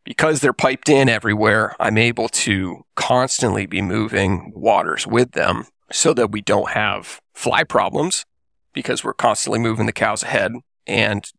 because 0.04 0.42
they're 0.42 0.52
piped 0.52 0.90
in 0.90 1.08
everywhere, 1.08 1.76
I'm 1.80 1.98
able 1.98 2.28
to 2.30 2.84
constantly 2.96 3.66
be 3.66 3.82
moving 3.82 4.52
waters 4.54 5.08
with 5.08 5.32
them 5.32 5.68
so 5.92 6.14
that 6.14 6.32
we 6.32 6.42
don't 6.42 6.72
have 6.72 7.22
fly 7.34 7.64
problems 7.64 8.26
because 8.74 9.04
we're 9.04 9.14
constantly 9.14 9.60
moving 9.60 9.86
the 9.86 9.94
cows 9.94 10.24
ahead. 10.24 10.54
And 10.88 11.32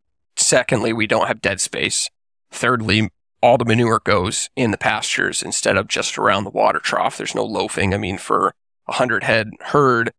secondly, 0.53 0.93
we 0.93 1.07
don't 1.07 1.29
have 1.29 1.41
dead 1.41 1.63
space. 1.63 2.11
Thirdly, 2.51 3.09
all 3.41 3.57
the 3.57 3.65
manure 3.65 4.03
goes 4.05 4.51
in 4.55 4.71
the 4.71 4.77
pastures 4.77 5.43
instead 5.43 5.79
of 5.79 5.89
just 5.89 6.19
around 6.19 6.45
the 6.45 6.51
water 6.51 6.79
trough. 6.79 7.17
There's 7.17 7.35
no 7.35 7.43
loafing. 7.43 7.95
I 7.95 7.97
mean, 7.97 8.19
for 8.19 8.53
a 8.87 8.93
hundred 8.93 9.25
head 9.25 9.53
herd, 9.61 10.13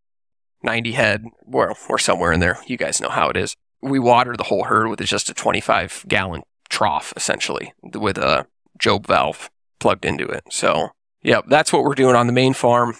90 0.63 0.93
head, 0.93 1.25
well, 1.45 1.77
we're 1.87 1.99
somewhere 1.99 2.31
in 2.31 2.39
there. 2.39 2.57
You 2.65 2.77
guys 2.77 2.99
know 2.99 3.09
how 3.09 3.29
it 3.29 3.37
is. 3.37 3.55
We 3.79 3.99
water 3.99 4.35
the 4.35 4.45
whole 4.45 4.63
herd 4.63 4.87
with 4.87 4.99
just 5.01 5.29
a 5.29 5.35
25 5.35 6.05
gallon 6.07 6.41
trough 6.67 7.13
essentially 7.15 7.71
with 7.83 8.17
a 8.17 8.47
Jobe 8.79 9.05
valve 9.05 9.51
plugged 9.79 10.03
into 10.03 10.25
it. 10.25 10.45
So, 10.49 10.89
yeah, 11.21 11.41
that's 11.47 11.71
what 11.71 11.83
we're 11.83 11.93
doing 11.93 12.15
on 12.15 12.25
the 12.25 12.33
main 12.33 12.55
farm. 12.55 12.95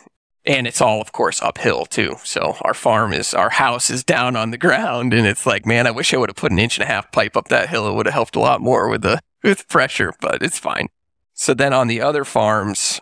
And 0.46 0.68
it's 0.68 0.82
all, 0.82 1.00
of 1.00 1.14
course, 1.14 1.42
uphill 1.42 1.86
too. 1.86 2.18
So 2.24 2.58
our 2.62 2.74
farm 2.74 3.14
is, 3.14 3.34
our 3.34 3.52
house 3.52 3.90
is 3.90 4.04
down 4.04 4.36
on 4.36 4.52
the 4.52 4.58
ground. 4.58 5.14
And 5.14 5.26
it's 5.26 5.46
like, 5.46 5.66
man, 5.66 5.88
I 5.88 5.92
wish 5.92 6.14
I 6.14 6.18
would 6.18 6.30
have 6.30 6.36
put 6.36 6.52
an 6.52 6.60
inch 6.60 6.78
and 6.78 6.84
a 6.84 6.92
half 6.92 7.12
pipe 7.12 7.38
up 7.38 7.48
that 7.48 7.70
hill. 7.70 7.88
It 7.88 7.94
would 7.94 8.08
have 8.08 8.14
helped 8.14 8.36
a 8.36 8.42
lot 8.42 8.60
more 8.60 8.90
with 8.90 9.04
the, 9.04 9.22
with 9.42 9.68
pressure, 9.70 10.14
but 10.20 10.44
it's 10.44 10.60
fine. 10.60 10.90
So 11.34 11.54
then 11.54 11.74
on 11.74 11.88
the 11.88 12.02
other 12.02 12.26
farms 12.26 13.02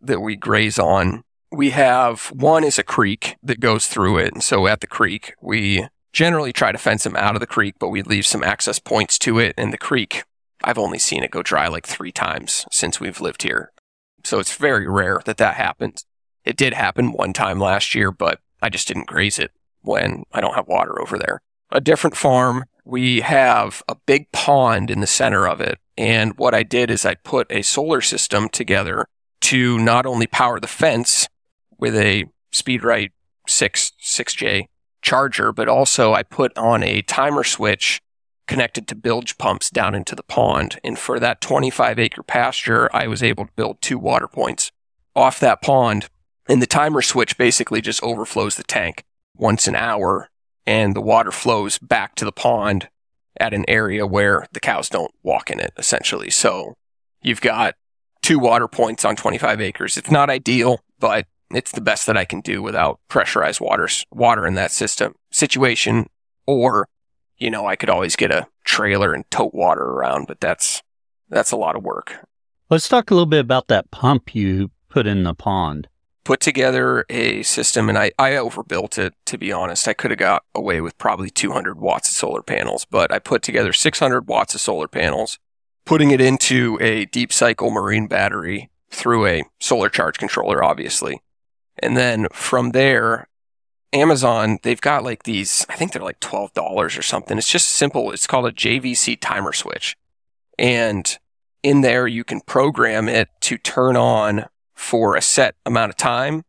that 0.00 0.20
we 0.20 0.36
graze 0.36 0.78
on, 0.78 1.24
we 1.50 1.70
have 1.70 2.26
one 2.26 2.64
is 2.64 2.78
a 2.78 2.84
creek 2.84 3.36
that 3.42 3.60
goes 3.60 3.86
through 3.86 4.18
it. 4.18 4.32
And 4.32 4.42
so 4.42 4.66
at 4.66 4.80
the 4.80 4.86
creek, 4.86 5.34
we 5.40 5.88
generally 6.12 6.52
try 6.52 6.72
to 6.72 6.78
fence 6.78 7.04
them 7.04 7.16
out 7.16 7.34
of 7.34 7.40
the 7.40 7.46
creek, 7.46 7.74
but 7.78 7.88
we 7.88 8.02
leave 8.02 8.26
some 8.26 8.44
access 8.44 8.78
points 8.78 9.18
to 9.20 9.38
it. 9.38 9.54
And 9.58 9.72
the 9.72 9.78
creek, 9.78 10.24
I've 10.62 10.78
only 10.78 10.98
seen 10.98 11.22
it 11.22 11.30
go 11.30 11.42
dry 11.42 11.68
like 11.68 11.86
three 11.86 12.12
times 12.12 12.64
since 12.70 13.00
we've 13.00 13.20
lived 13.20 13.42
here. 13.42 13.72
So 14.24 14.38
it's 14.38 14.56
very 14.56 14.88
rare 14.88 15.20
that 15.24 15.36
that 15.36 15.54
happens. 15.54 16.04
It 16.46 16.56
did 16.56 16.72
happen 16.72 17.12
one 17.12 17.32
time 17.32 17.58
last 17.58 17.94
year, 17.94 18.10
but 18.10 18.40
I 18.62 18.70
just 18.70 18.88
didn't 18.88 19.08
graze 19.08 19.38
it 19.38 19.50
when 19.82 20.22
I 20.32 20.40
don't 20.40 20.54
have 20.54 20.68
water 20.68 21.00
over 21.00 21.18
there. 21.18 21.42
A 21.70 21.80
different 21.80 22.16
farm, 22.16 22.64
we 22.84 23.20
have 23.20 23.82
a 23.88 23.96
big 24.06 24.30
pond 24.30 24.90
in 24.90 25.00
the 25.00 25.06
center 25.06 25.46
of 25.46 25.60
it. 25.60 25.78
And 25.98 26.38
what 26.38 26.54
I 26.54 26.62
did 26.62 26.90
is 26.90 27.04
I 27.04 27.16
put 27.16 27.50
a 27.50 27.62
solar 27.62 28.00
system 28.00 28.48
together 28.48 29.06
to 29.42 29.78
not 29.78 30.06
only 30.06 30.26
power 30.26 30.60
the 30.60 30.68
fence 30.68 31.28
with 31.78 31.96
a 31.96 32.26
SpeedRite 32.52 33.10
6, 33.48 33.92
6J 34.00 34.66
charger, 35.02 35.52
but 35.52 35.68
also 35.68 36.14
I 36.14 36.22
put 36.22 36.56
on 36.56 36.82
a 36.82 37.02
timer 37.02 37.44
switch 37.44 38.00
connected 38.46 38.86
to 38.86 38.94
bilge 38.94 39.36
pumps 39.38 39.68
down 39.68 39.96
into 39.96 40.14
the 40.14 40.22
pond. 40.22 40.78
And 40.84 40.96
for 40.96 41.18
that 41.18 41.40
25 41.40 41.98
acre 41.98 42.22
pasture, 42.22 42.88
I 42.94 43.08
was 43.08 43.22
able 43.22 43.46
to 43.46 43.52
build 43.56 43.82
two 43.82 43.98
water 43.98 44.28
points 44.28 44.70
off 45.16 45.40
that 45.40 45.62
pond. 45.62 46.08
And 46.48 46.62
the 46.62 46.66
timer 46.66 47.02
switch 47.02 47.36
basically 47.36 47.80
just 47.80 48.02
overflows 48.02 48.56
the 48.56 48.62
tank 48.62 49.04
once 49.34 49.66
an 49.66 49.74
hour 49.76 50.30
and 50.66 50.94
the 50.94 51.00
water 51.00 51.30
flows 51.30 51.78
back 51.78 52.14
to 52.16 52.24
the 52.24 52.32
pond 52.32 52.88
at 53.38 53.54
an 53.54 53.64
area 53.68 54.06
where 54.06 54.46
the 54.52 54.60
cows 54.60 54.88
don't 54.88 55.12
walk 55.22 55.50
in 55.50 55.60
it, 55.60 55.72
essentially. 55.76 56.30
So 56.30 56.74
you've 57.22 57.40
got 57.40 57.74
two 58.22 58.38
water 58.38 58.66
points 58.66 59.04
on 59.04 59.16
25 59.16 59.60
acres. 59.60 59.96
It's 59.96 60.10
not 60.10 60.30
ideal, 60.30 60.80
but 60.98 61.26
it's 61.50 61.72
the 61.72 61.80
best 61.80 62.06
that 62.06 62.16
I 62.16 62.24
can 62.24 62.40
do 62.40 62.62
without 62.62 62.98
pressurized 63.08 63.60
waters, 63.60 64.04
water 64.10 64.46
in 64.46 64.54
that 64.54 64.72
system 64.72 65.14
situation. 65.30 66.08
Or, 66.46 66.88
you 67.36 67.50
know, 67.50 67.66
I 67.66 67.76
could 67.76 67.90
always 67.90 68.16
get 68.16 68.30
a 68.30 68.48
trailer 68.64 69.12
and 69.12 69.28
tote 69.30 69.54
water 69.54 69.82
around, 69.82 70.26
but 70.26 70.40
that's, 70.40 70.82
that's 71.28 71.52
a 71.52 71.56
lot 71.56 71.76
of 71.76 71.84
work. 71.84 72.14
Let's 72.70 72.88
talk 72.88 73.10
a 73.10 73.14
little 73.14 73.26
bit 73.26 73.40
about 73.40 73.68
that 73.68 73.90
pump 73.90 74.34
you 74.34 74.70
put 74.88 75.06
in 75.06 75.22
the 75.22 75.34
pond. 75.34 75.88
Put 76.26 76.40
together 76.40 77.06
a 77.08 77.44
system 77.44 77.88
and 77.88 77.96
I, 77.96 78.10
I 78.18 78.34
overbuilt 78.34 78.98
it, 78.98 79.14
to 79.26 79.38
be 79.38 79.52
honest. 79.52 79.86
I 79.86 79.92
could 79.92 80.10
have 80.10 80.18
got 80.18 80.42
away 80.56 80.80
with 80.80 80.98
probably 80.98 81.30
200 81.30 81.78
watts 81.78 82.08
of 82.08 82.16
solar 82.16 82.42
panels, 82.42 82.84
but 82.84 83.12
I 83.12 83.20
put 83.20 83.42
together 83.42 83.72
600 83.72 84.26
watts 84.26 84.52
of 84.52 84.60
solar 84.60 84.88
panels, 84.88 85.38
putting 85.84 86.10
it 86.10 86.20
into 86.20 86.78
a 86.80 87.04
deep 87.04 87.32
cycle 87.32 87.70
marine 87.70 88.08
battery 88.08 88.70
through 88.90 89.24
a 89.24 89.44
solar 89.60 89.88
charge 89.88 90.18
controller, 90.18 90.64
obviously. 90.64 91.20
And 91.78 91.96
then 91.96 92.26
from 92.32 92.72
there, 92.72 93.28
Amazon, 93.92 94.58
they've 94.64 94.80
got 94.80 95.04
like 95.04 95.22
these, 95.22 95.64
I 95.68 95.76
think 95.76 95.92
they're 95.92 96.02
like 96.02 96.18
$12 96.18 96.58
or 96.98 97.02
something. 97.02 97.38
It's 97.38 97.52
just 97.52 97.68
simple. 97.68 98.10
It's 98.10 98.26
called 98.26 98.46
a 98.46 98.52
JVC 98.52 99.18
timer 99.20 99.52
switch. 99.52 99.96
And 100.58 101.16
in 101.62 101.82
there, 101.82 102.08
you 102.08 102.24
can 102.24 102.40
program 102.40 103.08
it 103.08 103.28
to 103.42 103.58
turn 103.58 103.96
on 103.96 104.46
for 104.76 105.16
a 105.16 105.22
set 105.22 105.56
amount 105.64 105.90
of 105.90 105.96
time 105.96 106.44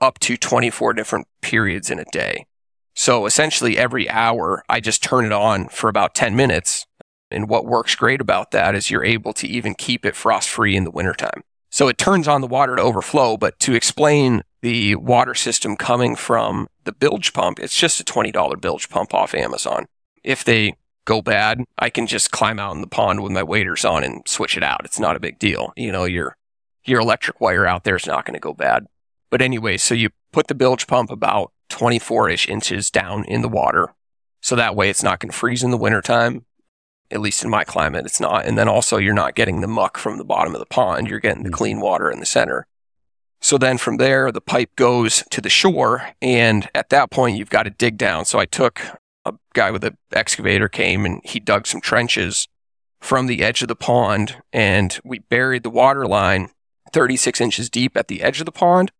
up 0.00 0.18
to 0.20 0.36
24 0.36 0.94
different 0.94 1.26
periods 1.42 1.90
in 1.90 1.98
a 1.98 2.04
day. 2.06 2.46
So 2.94 3.26
essentially 3.26 3.76
every 3.76 4.08
hour, 4.08 4.64
I 4.68 4.80
just 4.80 5.02
turn 5.02 5.26
it 5.26 5.32
on 5.32 5.68
for 5.68 5.90
about 5.90 6.14
10 6.14 6.34
minutes. 6.34 6.86
And 7.30 7.48
what 7.48 7.66
works 7.66 7.94
great 7.94 8.20
about 8.20 8.52
that 8.52 8.74
is 8.74 8.90
you're 8.90 9.04
able 9.04 9.32
to 9.34 9.46
even 9.46 9.74
keep 9.74 10.06
it 10.06 10.16
frost 10.16 10.48
free 10.48 10.76
in 10.76 10.84
the 10.84 10.90
wintertime. 10.90 11.42
So 11.70 11.88
it 11.88 11.98
turns 11.98 12.26
on 12.26 12.40
the 12.40 12.46
water 12.46 12.76
to 12.76 12.82
overflow, 12.82 13.36
but 13.36 13.58
to 13.60 13.74
explain 13.74 14.42
the 14.62 14.94
water 14.94 15.34
system 15.34 15.76
coming 15.76 16.16
from 16.16 16.68
the 16.84 16.92
bilge 16.92 17.32
pump, 17.32 17.58
it's 17.60 17.78
just 17.78 18.00
a 18.00 18.04
$20 18.04 18.60
bilge 18.60 18.88
pump 18.88 19.12
off 19.12 19.34
Amazon. 19.34 19.86
If 20.24 20.42
they 20.44 20.74
go 21.04 21.20
bad, 21.20 21.64
I 21.78 21.90
can 21.90 22.06
just 22.06 22.30
climb 22.30 22.58
out 22.58 22.74
in 22.74 22.80
the 22.80 22.86
pond 22.86 23.22
with 23.22 23.32
my 23.32 23.42
waders 23.42 23.84
on 23.84 24.04
and 24.04 24.22
switch 24.26 24.56
it 24.56 24.62
out. 24.62 24.82
It's 24.84 24.98
not 24.98 25.16
a 25.16 25.20
big 25.20 25.38
deal. 25.38 25.72
You 25.76 25.92
know, 25.92 26.04
your 26.04 26.36
your 26.88 27.00
electric 27.00 27.40
wire 27.40 27.66
out 27.66 27.84
there 27.84 27.96
is 27.96 28.06
not 28.06 28.24
going 28.24 28.34
to 28.34 28.40
go 28.40 28.54
bad. 28.54 28.86
But 29.30 29.42
anyway, 29.42 29.76
so 29.76 29.94
you 29.94 30.10
put 30.32 30.46
the 30.46 30.54
bilge 30.54 30.86
pump 30.86 31.10
about 31.10 31.52
24-ish 31.70 32.48
inches 32.48 32.90
down 32.90 33.24
in 33.24 33.42
the 33.42 33.48
water. 33.48 33.94
So 34.40 34.56
that 34.56 34.74
way 34.74 34.88
it's 34.88 35.02
not 35.02 35.20
going 35.20 35.30
to 35.30 35.36
freeze 35.36 35.62
in 35.62 35.70
the 35.70 35.76
wintertime 35.76 36.46
at 37.10 37.20
least 37.20 37.42
in 37.42 37.50
my 37.50 37.64
climate, 37.64 38.04
it's 38.04 38.20
not. 38.20 38.44
And 38.44 38.58
then 38.58 38.68
also, 38.68 38.98
you're 38.98 39.14
not 39.14 39.34
getting 39.34 39.60
the 39.60 39.66
muck 39.66 39.96
from 39.96 40.18
the 40.18 40.24
bottom 40.24 40.54
of 40.54 40.60
the 40.60 40.66
pond. 40.66 41.08
You're 41.08 41.20
getting 41.20 41.42
the 41.42 41.48
mm-hmm. 41.48 41.56
clean 41.56 41.80
water 41.80 42.10
in 42.10 42.20
the 42.20 42.26
center. 42.26 42.66
So 43.40 43.56
then 43.56 43.78
from 43.78 43.98
there, 43.98 44.32
the 44.32 44.40
pipe 44.40 44.74
goes 44.76 45.24
to 45.30 45.40
the 45.40 45.48
shore. 45.48 46.10
And 46.20 46.68
at 46.74 46.90
that 46.90 47.10
point, 47.10 47.38
you've 47.38 47.50
got 47.50 47.62
to 47.64 47.70
dig 47.70 47.96
down. 47.96 48.24
So 48.24 48.38
I 48.38 48.46
took 48.46 48.80
a 49.24 49.34
guy 49.54 49.70
with 49.70 49.84
an 49.84 49.96
excavator 50.12 50.68
came 50.68 51.06
and 51.06 51.20
he 51.24 51.40
dug 51.40 51.66
some 51.66 51.80
trenches 51.80 52.48
from 53.00 53.26
the 53.26 53.42
edge 53.42 53.62
of 53.62 53.68
the 53.68 53.76
pond 53.76 54.42
and 54.52 54.98
we 55.04 55.20
buried 55.20 55.62
the 55.62 55.70
water 55.70 56.04
line 56.04 56.50
36 56.92 57.40
inches 57.40 57.70
deep 57.70 57.96
at 57.96 58.08
the 58.08 58.22
edge 58.22 58.40
of 58.40 58.46
the 58.46 58.52
pond 58.52 58.90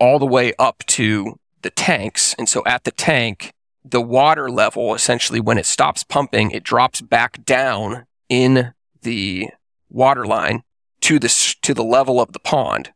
all 0.00 0.18
the 0.18 0.26
way 0.26 0.52
up 0.58 0.84
to 0.86 1.38
the 1.62 1.70
tanks. 1.70 2.34
And 2.38 2.48
so 2.48 2.62
at 2.66 2.84
the 2.84 2.90
tank, 2.90 3.52
the 3.84 4.00
water 4.00 4.50
level, 4.50 4.94
essentially, 4.94 5.40
when 5.40 5.58
it 5.58 5.66
stops 5.66 6.04
pumping, 6.04 6.50
it 6.50 6.62
drops 6.62 7.00
back 7.00 7.44
down 7.44 8.06
in 8.28 8.72
the 9.02 9.50
water 9.88 10.26
line 10.26 10.62
to 11.00 11.18
the, 11.18 11.56
to 11.62 11.74
the 11.74 11.84
level 11.84 12.20
of 12.20 12.32
the 12.32 12.38
pond, 12.38 12.92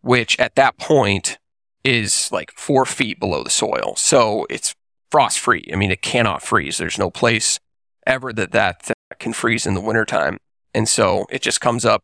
which 0.00 0.38
at 0.38 0.54
that 0.54 0.78
point 0.78 1.38
is 1.84 2.30
like 2.32 2.52
four 2.52 2.84
feet 2.84 3.18
below 3.18 3.42
the 3.42 3.50
soil. 3.50 3.94
So 3.96 4.46
it's 4.48 4.74
frost 5.10 5.38
free. 5.38 5.68
I 5.72 5.76
mean, 5.76 5.90
it 5.90 6.02
cannot 6.02 6.42
freeze. 6.42 6.78
There's 6.78 6.98
no 6.98 7.10
place 7.10 7.58
ever 8.06 8.32
that 8.32 8.52
that 8.52 8.90
can 9.18 9.32
freeze 9.32 9.66
in 9.66 9.74
the 9.74 9.80
wintertime. 9.80 10.38
And 10.74 10.88
so 10.88 11.26
it 11.30 11.42
just 11.42 11.60
comes 11.60 11.84
up, 11.84 12.02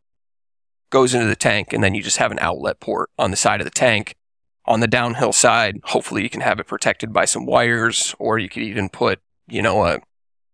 goes 0.94 1.12
into 1.12 1.26
the 1.26 1.35
tank, 1.35 1.72
and 1.72 1.83
then 1.83 1.92
you 1.92 2.00
just 2.00 2.18
have 2.18 2.30
an 2.30 2.38
outlet 2.38 2.78
port 2.78 3.11
on 3.18 3.33
the 3.33 3.37
side 3.37 3.61
of 3.61 3.64
the 3.64 3.70
tank. 3.70 4.14
On 4.64 4.78
the 4.78 4.87
downhill 4.87 5.33
side, 5.33 5.80
hopefully 5.83 6.22
you 6.22 6.30
can 6.30 6.40
have 6.40 6.61
it 6.61 6.68
protected 6.68 7.12
by 7.12 7.24
some 7.24 7.46
wires, 7.46 8.14
or 8.20 8.38
you 8.38 8.48
could 8.48 8.62
even 8.62 8.88
put, 8.88 9.20
you 9.48 9.61
know, 9.61 9.85
a 9.85 9.98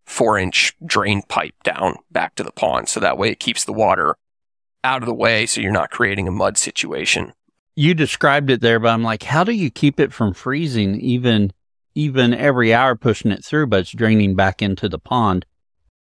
four 0.06 0.38
inch 0.38 0.74
drain 0.84 1.20
pipe 1.28 1.54
down 1.62 1.96
back 2.10 2.34
to 2.36 2.42
the 2.42 2.52
pond. 2.52 2.88
So 2.88 3.00
that 3.00 3.18
way 3.18 3.28
it 3.28 3.38
keeps 3.38 3.66
the 3.66 3.74
water 3.74 4.16
out 4.82 5.02
of 5.02 5.06
the 5.06 5.14
way 5.14 5.44
so 5.44 5.60
you're 5.60 5.70
not 5.72 5.90
creating 5.90 6.26
a 6.26 6.32
mud 6.32 6.56
situation. 6.56 7.34
You 7.76 7.92
described 7.92 8.50
it 8.50 8.62
there, 8.62 8.80
but 8.80 8.88
I'm 8.88 9.02
like, 9.02 9.24
how 9.24 9.44
do 9.44 9.52
you 9.52 9.70
keep 9.70 10.00
it 10.00 10.10
from 10.10 10.32
freezing 10.32 10.98
even 11.02 11.52
even 11.94 12.32
every 12.32 12.72
hour 12.72 12.96
pushing 12.96 13.30
it 13.30 13.44
through, 13.44 13.66
but 13.66 13.80
it's 13.80 13.90
draining 13.90 14.34
back 14.34 14.62
into 14.62 14.88
the 14.88 14.98
pond? 14.98 15.44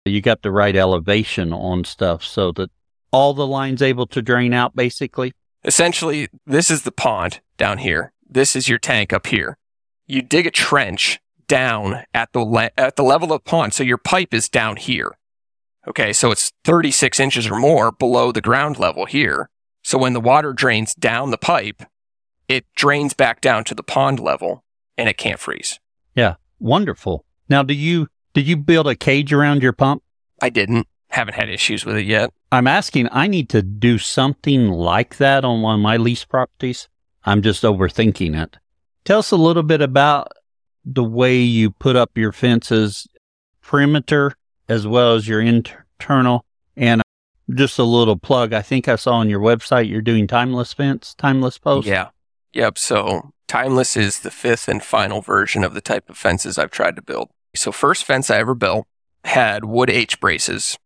You 0.06 0.22
got 0.22 0.44
the 0.44 0.52
right 0.52 0.78
elevation 0.78 1.52
on 1.52 1.84
stuff 1.84 2.24
so 2.24 2.54
that 2.54 2.72
all 3.12 3.34
the 3.34 3.48
lines 3.48 3.82
able 3.82 4.08
to 4.08 4.22
drain 4.22 4.54
out 4.54 4.76
basically. 4.76 5.34
Essentially, 5.64 6.30
this 6.46 6.72
is 6.72 6.84
the 6.84 6.92
pond 6.92 7.42
down 7.58 7.80
here. 7.80 8.14
This 8.28 8.56
is 8.56 8.70
your 8.70 8.80
tank 8.80 9.12
up 9.12 9.28
here. 9.28 9.58
You 10.08 10.22
dig 10.22 10.48
a 10.48 10.52
trench 10.52 11.20
down 11.48 12.04
at 12.14 12.32
the 12.32 12.40
le- 12.40 12.72
at 12.78 12.96
the 12.96 13.04
level 13.04 13.34
of 13.34 13.44
the 13.44 13.50
pond, 13.50 13.74
so 13.74 13.84
your 13.84 13.98
pipe 13.98 14.34
is 14.34 14.48
down 14.48 14.78
here. 14.78 15.18
Okay, 15.88 16.14
so 16.14 16.32
it's 16.32 16.52
36 16.66 17.20
inches 17.20 17.48
or 17.48 17.60
more 17.60 17.92
below 17.92 18.32
the 18.32 18.42
ground 18.42 18.78
level 18.78 19.06
here. 19.06 19.50
So 19.82 19.98
when 19.98 20.14
the 20.14 20.22
water 20.22 20.54
drains 20.54 20.94
down 20.94 21.32
the 21.32 21.38
pipe, 21.38 21.84
it 22.48 22.66
drains 22.76 23.14
back 23.14 23.42
down 23.42 23.64
to 23.66 23.76
the 23.76 23.84
pond 23.84 24.20
level 24.20 24.64
and 24.98 25.10
it 25.10 25.18
can't 25.18 25.40
freeze. 25.40 25.80
Yeah, 26.16 26.36
wonderful. 26.60 27.26
Now, 27.50 27.64
do 27.64 27.74
you 27.74 28.08
did 28.34 28.48
you 28.48 28.58
build 28.58 28.88
a 28.88 28.96
cage 28.96 29.34
around 29.34 29.64
your 29.64 29.74
pump? 29.74 30.04
I 30.42 30.50
didn't. 30.50 30.88
Haven't 31.10 31.36
had 31.36 31.50
issues 31.50 31.86
with 31.86 31.98
it 31.98 32.06
yet. 32.06 32.32
I'm 32.52 32.68
asking, 32.68 33.10
I 33.12 33.28
need 33.28 33.50
to 33.50 33.62
do 33.62 33.98
something 33.98 34.70
like 34.70 35.18
that 35.18 35.44
on 35.44 35.62
one 35.62 35.76
of 35.76 35.82
my 35.82 35.98
lease 35.98 36.24
properties. 36.24 36.88
I'm 37.26 37.42
just 37.42 37.64
overthinking 37.64 38.42
it. 38.42 38.58
Tell 39.06 39.20
us 39.20 39.32
a 39.32 39.38
little 39.38 39.64
bit 39.64 39.82
about 39.82 40.32
the 40.86 41.04
way 41.04 41.38
you 41.38 41.72
put 41.72 41.96
up 41.96 42.12
your 42.16 42.32
fences, 42.32 43.08
perimeter, 43.62 44.36
as 44.68 44.86
well 44.88 45.16
as 45.16 45.28
your 45.28 45.42
internal. 45.42 46.46
And 46.78 47.02
just 47.54 47.80
a 47.80 47.84
little 47.84 48.18
plug. 48.18 48.54
I 48.54 48.62
think 48.62 48.88
I 48.88 48.96
saw 48.96 49.14
on 49.14 49.30
your 49.30 49.40
website 49.40 49.90
you're 49.90 50.02
doing 50.02 50.28
timeless 50.28 50.74
fence, 50.74 51.16
timeless 51.16 51.58
post. 51.58 51.88
Yeah. 51.88 52.10
Yep. 52.54 52.78
So 52.78 53.32
timeless 53.48 53.98
is 53.98 54.20
the 54.20 54.32
fifth 54.32 54.68
and 54.68 54.84
final 54.84 55.22
version 55.22 55.64
of 55.64 55.74
the 55.74 55.82
type 55.82 56.10
of 56.10 56.18
fences 56.18 56.58
I've 56.58 56.72
tried 56.72 56.96
to 56.96 57.02
build. 57.02 57.30
So 57.56 57.72
first 57.72 58.04
fence 58.04 58.30
I 58.30 58.38
ever 58.38 58.54
built 58.54 58.86
had 59.26 59.66
wood 59.66 59.90
H 59.90 60.20
braces 60.20 60.78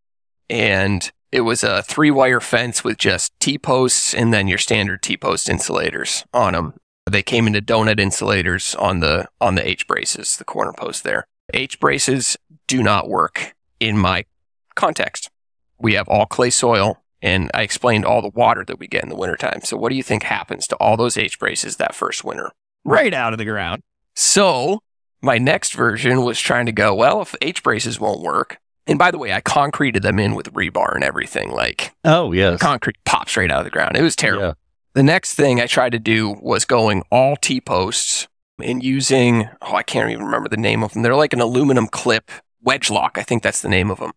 and 0.50 1.12
it 1.32 1.42
was 1.42 1.64
a 1.64 1.82
three 1.84 2.12
wire 2.12 2.40
fence 2.40 2.84
with 2.84 2.98
just 2.98 3.32
T 3.40 3.58
posts 3.58 4.14
and 4.14 4.34
then 4.34 4.48
your 4.48 4.58
standard 4.58 5.02
T 5.02 5.18
post 5.18 5.50
insulators 5.50 6.24
on 6.34 6.54
them. 6.54 6.74
They 7.10 7.24
came 7.24 7.48
into 7.48 7.62
donut 7.62 8.00
insulators 8.00 8.76
on 8.76 9.00
the 9.00 9.28
on 9.42 9.56
the 9.56 9.68
H 9.68 9.88
braces, 9.88 10.38
the 10.38 10.46
corner 10.46 10.74
post 10.74 11.04
there. 11.04 11.28
H 11.54 11.80
braces 11.80 12.38
do 12.68 12.84
not 12.84 13.10
work 13.10 13.54
in 13.80 13.98
my 13.98 14.26
context. 14.76 15.30
We 15.80 15.94
have 15.96 16.08
all 16.08 16.26
clay 16.26 16.50
soil 16.50 17.04
and 17.22 17.50
I 17.54 17.62
explained 17.62 18.06
all 18.06 18.22
the 18.22 18.30
water 18.30 18.64
that 18.66 18.80
we 18.80 18.88
get 18.88 19.04
in 19.04 19.10
the 19.10 19.16
wintertime. 19.16 19.62
So 19.64 19.78
what 19.78 19.90
do 19.90 19.96
you 19.96 20.04
think 20.04 20.24
happens 20.24 20.68
to 20.68 20.76
all 20.76 20.98
those 20.98 21.18
H 21.18 21.40
braces 21.40 21.78
that 21.78 21.96
first 21.96 22.24
winter? 22.24 22.52
Right 22.86 23.14
out 23.14 23.34
of 23.34 23.40
the 23.40 23.46
ground. 23.46 23.82
So 24.16 24.82
my 25.22 25.38
next 25.38 25.74
version 25.74 26.24
was 26.24 26.40
trying 26.40 26.66
to 26.66 26.72
go, 26.72 26.94
well, 26.94 27.22
if 27.22 27.34
H 27.42 27.64
braces 27.64 28.00
won't 28.00 28.22
work, 28.22 28.58
and 28.88 29.00
by 29.00 29.12
the 29.12 29.18
way, 29.18 29.34
I 29.34 29.42
concreted 29.42 30.04
them 30.04 30.20
in 30.20 30.36
with 30.36 30.54
rebar 30.54 30.94
and 30.96 31.04
everything. 31.04 31.52
Like, 31.52 31.94
oh, 32.04 32.32
yes. 32.32 32.60
Concrete 32.60 32.98
pops 33.06 33.38
right 33.38 33.52
out 33.52 33.60
of 33.60 33.66
the 33.66 33.72
ground. 33.72 33.96
It 33.96 34.02
was 34.02 34.16
terrible. 34.16 34.44
Yeah. 34.44 34.54
The 34.94 35.04
next 35.04 35.34
thing 35.36 35.60
I 35.60 35.66
tried 35.66 35.94
to 35.94 36.00
do 36.00 36.36
was 36.42 36.66
going 36.66 37.04
all 37.12 37.36
T 37.36 37.60
posts 37.60 38.28
and 38.62 38.84
using, 38.84 39.50
oh, 39.62 39.76
I 39.76 39.84
can't 39.84 40.12
even 40.12 40.24
remember 40.26 40.50
the 40.50 40.58
name 40.58 40.84
of 40.84 40.94
them. 40.94 41.02
They're 41.02 41.16
like 41.16 41.34
an 41.34 41.42
aluminum 41.42 41.88
clip 41.88 42.30
wedge 42.62 42.90
lock. 42.92 43.18
I 43.18 43.24
think 43.24 43.42
that's 43.42 43.62
the 43.62 43.70
name 43.70 43.90
of 43.90 44.00
them, 44.00 44.12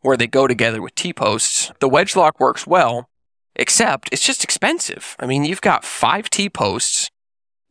where 0.00 0.16
they 0.16 0.26
go 0.26 0.46
together 0.46 0.82
with 0.82 0.94
T 0.94 1.12
posts. 1.12 1.70
The 1.78 1.88
wedge 1.88 2.16
lock 2.16 2.40
works 2.40 2.66
well, 2.66 3.08
except 3.54 4.08
it's 4.10 4.26
just 4.26 4.42
expensive. 4.42 5.14
I 5.20 5.26
mean, 5.26 5.44
you've 5.44 5.60
got 5.60 5.84
five 5.84 6.28
T 6.28 6.50
posts, 6.50 7.10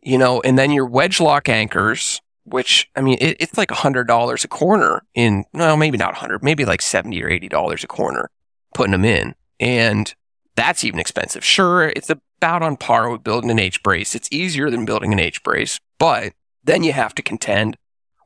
you 0.01 0.17
know, 0.17 0.41
and 0.41 0.57
then 0.57 0.71
your 0.71 0.85
wedge 0.85 1.19
lock 1.19 1.49
anchors 1.49 2.21
which 2.45 2.89
I 2.95 3.01
mean, 3.01 3.17
it, 3.19 3.37
it's 3.39 3.57
like 3.57 3.71
a 3.71 3.75
hundred 3.75 4.07
dollars 4.07 4.43
a 4.43 4.47
corner 4.47 5.03
in, 5.13 5.45
no, 5.53 5.75
maybe 5.75 5.97
not 5.97 6.13
a 6.13 6.17
hundred, 6.17 6.43
maybe 6.43 6.63
like 6.65 6.81
70 6.81 7.21
or 7.23 7.29
$80 7.29 7.83
a 7.83 7.87
corner 7.87 8.29
putting 8.73 8.91
them 8.91 9.05
in. 9.05 9.35
And 9.59 10.13
that's 10.55 10.83
even 10.83 10.99
expensive. 10.99 11.43
Sure, 11.43 11.89
it's 11.89 12.09
about 12.09 12.61
on 12.61 12.77
par 12.77 13.09
with 13.09 13.23
building 13.23 13.51
an 13.51 13.59
H 13.59 13.81
brace. 13.83 14.15
It's 14.15 14.29
easier 14.31 14.69
than 14.69 14.85
building 14.85 15.11
an 15.11 15.19
H 15.19 15.43
brace, 15.43 15.79
but 15.97 16.33
then 16.63 16.83
you 16.83 16.93
have 16.93 17.15
to 17.15 17.21
contend 17.21 17.77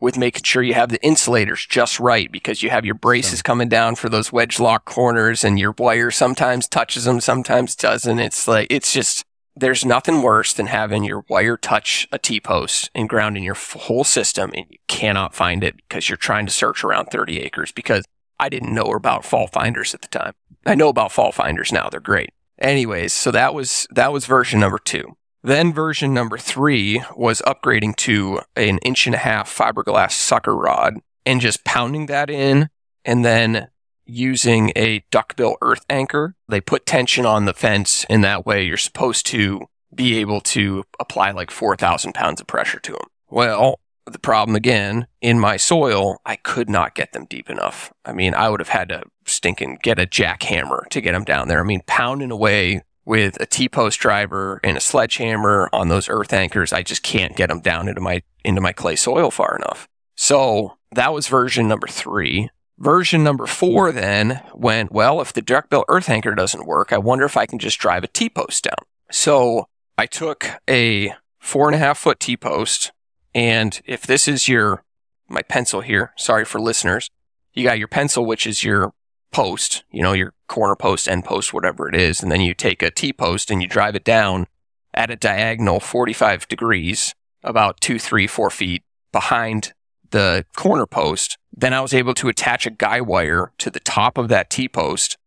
with 0.01 0.17
making 0.17 0.43
sure 0.43 0.63
you 0.63 0.73
have 0.73 0.89
the 0.89 1.05
insulators 1.05 1.65
just 1.65 1.99
right 1.99 2.31
because 2.31 2.63
you 2.63 2.69
have 2.69 2.85
your 2.85 2.95
braces 2.95 3.41
coming 3.41 3.67
down 3.67 3.95
for 3.95 4.07
those 4.07 4.31
wedge 4.31 4.59
lock 4.59 4.85
corners 4.85 5.43
and 5.43 5.59
your 5.59 5.75
wire 5.77 6.09
sometimes 6.09 6.67
touches 6.67 7.03
them, 7.03 7.19
sometimes 7.19 7.75
doesn't. 7.75 8.19
It's 8.19 8.47
like, 8.47 8.67
it's 8.69 8.93
just, 8.93 9.25
there's 9.59 9.85
nothing 9.85 10.21
worse 10.21 10.53
than 10.53 10.67
having 10.67 11.03
your 11.03 11.25
wire 11.29 11.57
touch 11.57 12.07
a 12.11 12.17
T 12.17 12.39
post 12.39 12.89
and 12.95 13.09
grounding 13.09 13.43
your 13.43 13.55
whole 13.55 14.03
system 14.03 14.51
and 14.55 14.65
you 14.69 14.77
cannot 14.87 15.35
find 15.35 15.63
it 15.63 15.75
because 15.77 16.09
you're 16.09 16.17
trying 16.17 16.45
to 16.45 16.51
search 16.51 16.83
around 16.83 17.07
30 17.07 17.39
acres 17.39 17.71
because 17.71 18.05
I 18.39 18.49
didn't 18.49 18.73
know 18.73 18.93
about 18.93 19.25
fault 19.25 19.51
finders 19.51 19.93
at 19.93 20.01
the 20.01 20.07
time. 20.07 20.33
I 20.65 20.75
know 20.75 20.89
about 20.89 21.11
fault 21.11 21.35
finders 21.35 21.71
now. 21.71 21.89
They're 21.89 21.99
great. 21.99 22.31
Anyways, 22.57 23.13
so 23.13 23.31
that 23.31 23.53
was, 23.53 23.87
that 23.91 24.11
was 24.11 24.25
version 24.25 24.59
number 24.59 24.79
two. 24.79 25.15
Then 25.41 25.73
version 25.73 26.13
number 26.13 26.37
three 26.37 27.01
was 27.15 27.41
upgrading 27.47 27.95
to 27.97 28.41
an 28.55 28.79
inch 28.79 29.05
and 29.05 29.15
a 29.15 29.19
half 29.19 29.55
fiberglass 29.55 30.11
sucker 30.11 30.55
rod 30.55 30.95
and 31.25 31.39
just 31.39 31.63
pounding 31.63 32.07
that 32.07 32.29
in 32.29 32.69
and 33.05 33.23
then 33.23 33.69
using 34.09 34.71
a 34.75 35.03
duckbill 35.11 35.57
earth 35.61 35.85
anchor. 35.89 36.35
They 36.47 36.61
put 36.61 36.85
tension 36.85 37.25
on 37.25 37.45
the 37.45 37.53
fence, 37.53 38.05
in 38.09 38.21
that 38.21 38.45
way 38.45 38.63
you're 38.63 38.77
supposed 38.77 39.25
to 39.27 39.67
be 39.93 40.17
able 40.17 40.41
to 40.41 40.83
apply 40.99 41.31
like 41.31 41.51
4,000 41.51 42.13
pounds 42.13 42.41
of 42.41 42.47
pressure 42.47 42.79
to 42.79 42.93
them. 42.93 43.07
Well, 43.29 43.79
the 44.05 44.19
problem 44.19 44.55
again, 44.55 45.07
in 45.21 45.39
my 45.39 45.57
soil, 45.57 46.17
I 46.25 46.35
could 46.35 46.69
not 46.69 46.95
get 46.95 47.11
them 47.11 47.25
deep 47.29 47.49
enough. 47.49 47.93
I 48.05 48.13
mean, 48.13 48.33
I 48.33 48.49
would 48.49 48.59
have 48.59 48.69
had 48.69 48.89
to 48.89 49.03
stinking 49.25 49.79
get 49.83 49.99
a 49.99 50.07
jackhammer 50.07 50.87
to 50.89 51.01
get 51.01 51.13
them 51.13 51.23
down 51.23 51.47
there. 51.47 51.59
I 51.59 51.63
mean, 51.63 51.81
pounding 51.85 52.31
away 52.31 52.81
with 53.05 53.39
a 53.39 53.45
T-post 53.45 53.99
driver 53.99 54.59
and 54.63 54.77
a 54.77 54.81
sledgehammer 54.81 55.69
on 55.73 55.89
those 55.89 56.09
earth 56.09 56.33
anchors, 56.33 56.73
I 56.73 56.83
just 56.83 57.03
can't 57.03 57.35
get 57.35 57.49
them 57.49 57.59
down 57.59 57.87
into 57.87 58.01
my 58.01 58.21
into 58.43 58.61
my 58.61 58.71
clay 58.71 58.95
soil 58.95 59.31
far 59.31 59.55
enough. 59.55 59.87
So 60.15 60.77
that 60.91 61.13
was 61.13 61.27
version 61.27 61.67
number 61.67 61.87
three. 61.87 62.49
Version 62.79 63.25
number 63.25 63.45
four 63.45 63.91
then 63.91 64.41
went, 64.53 64.93
well, 64.93 65.19
if 65.19 65.33
the 65.33 65.41
duckbill 65.41 65.83
earth 65.89 66.09
anchor 66.09 66.33
doesn't 66.33 66.65
work, 66.65 66.93
I 66.93 66.97
wonder 66.97 67.25
if 67.25 67.35
I 67.35 67.45
can 67.45 67.59
just 67.59 67.77
drive 67.77 68.05
a 68.05 68.07
T 68.07 68.29
post 68.29 68.63
down. 68.63 68.85
So 69.11 69.67
I 69.97 70.05
took 70.05 70.47
a 70.69 71.13
four 71.39 71.67
and 71.67 71.75
a 71.75 71.77
half 71.77 71.97
foot 71.97 72.21
T 72.21 72.37
post. 72.37 72.93
And 73.35 73.81
if 73.85 74.07
this 74.07 74.29
is 74.29 74.47
your, 74.47 74.85
my 75.27 75.41
pencil 75.41 75.81
here, 75.81 76.13
sorry 76.15 76.45
for 76.45 76.61
listeners, 76.61 77.09
you 77.53 77.65
got 77.65 77.79
your 77.79 77.89
pencil, 77.89 78.25
which 78.25 78.47
is 78.47 78.63
your 78.63 78.93
post, 79.33 79.83
you 79.91 80.01
know, 80.01 80.13
your 80.13 80.33
corner 80.47 80.77
post, 80.77 81.09
end 81.09 81.25
post, 81.25 81.53
whatever 81.53 81.89
it 81.89 81.95
is. 81.95 82.23
And 82.23 82.31
then 82.31 82.39
you 82.39 82.53
take 82.53 82.81
a 82.81 82.89
T 82.89 83.11
post 83.11 83.51
and 83.51 83.61
you 83.61 83.67
drive 83.67 83.95
it 83.95 84.05
down 84.05 84.47
at 84.93 85.11
a 85.11 85.17
diagonal 85.17 85.81
45 85.81 86.47
degrees, 86.47 87.13
about 87.43 87.81
two, 87.81 87.99
three, 87.99 88.25
four 88.25 88.49
feet 88.49 88.83
behind 89.11 89.73
the 90.11 90.45
corner 90.55 90.85
post 90.85 91.37
then 91.51 91.73
I 91.73 91.81
was 91.81 91.93
able 91.93 92.13
to 92.15 92.29
attach 92.29 92.65
a 92.65 92.71
guy 92.71 93.01
wire 93.01 93.51
to 93.57 93.69
the 93.69 93.79
top 93.79 94.17
of 94.17 94.27
that 94.29 94.49
T 94.49 94.67
post 94.67 95.17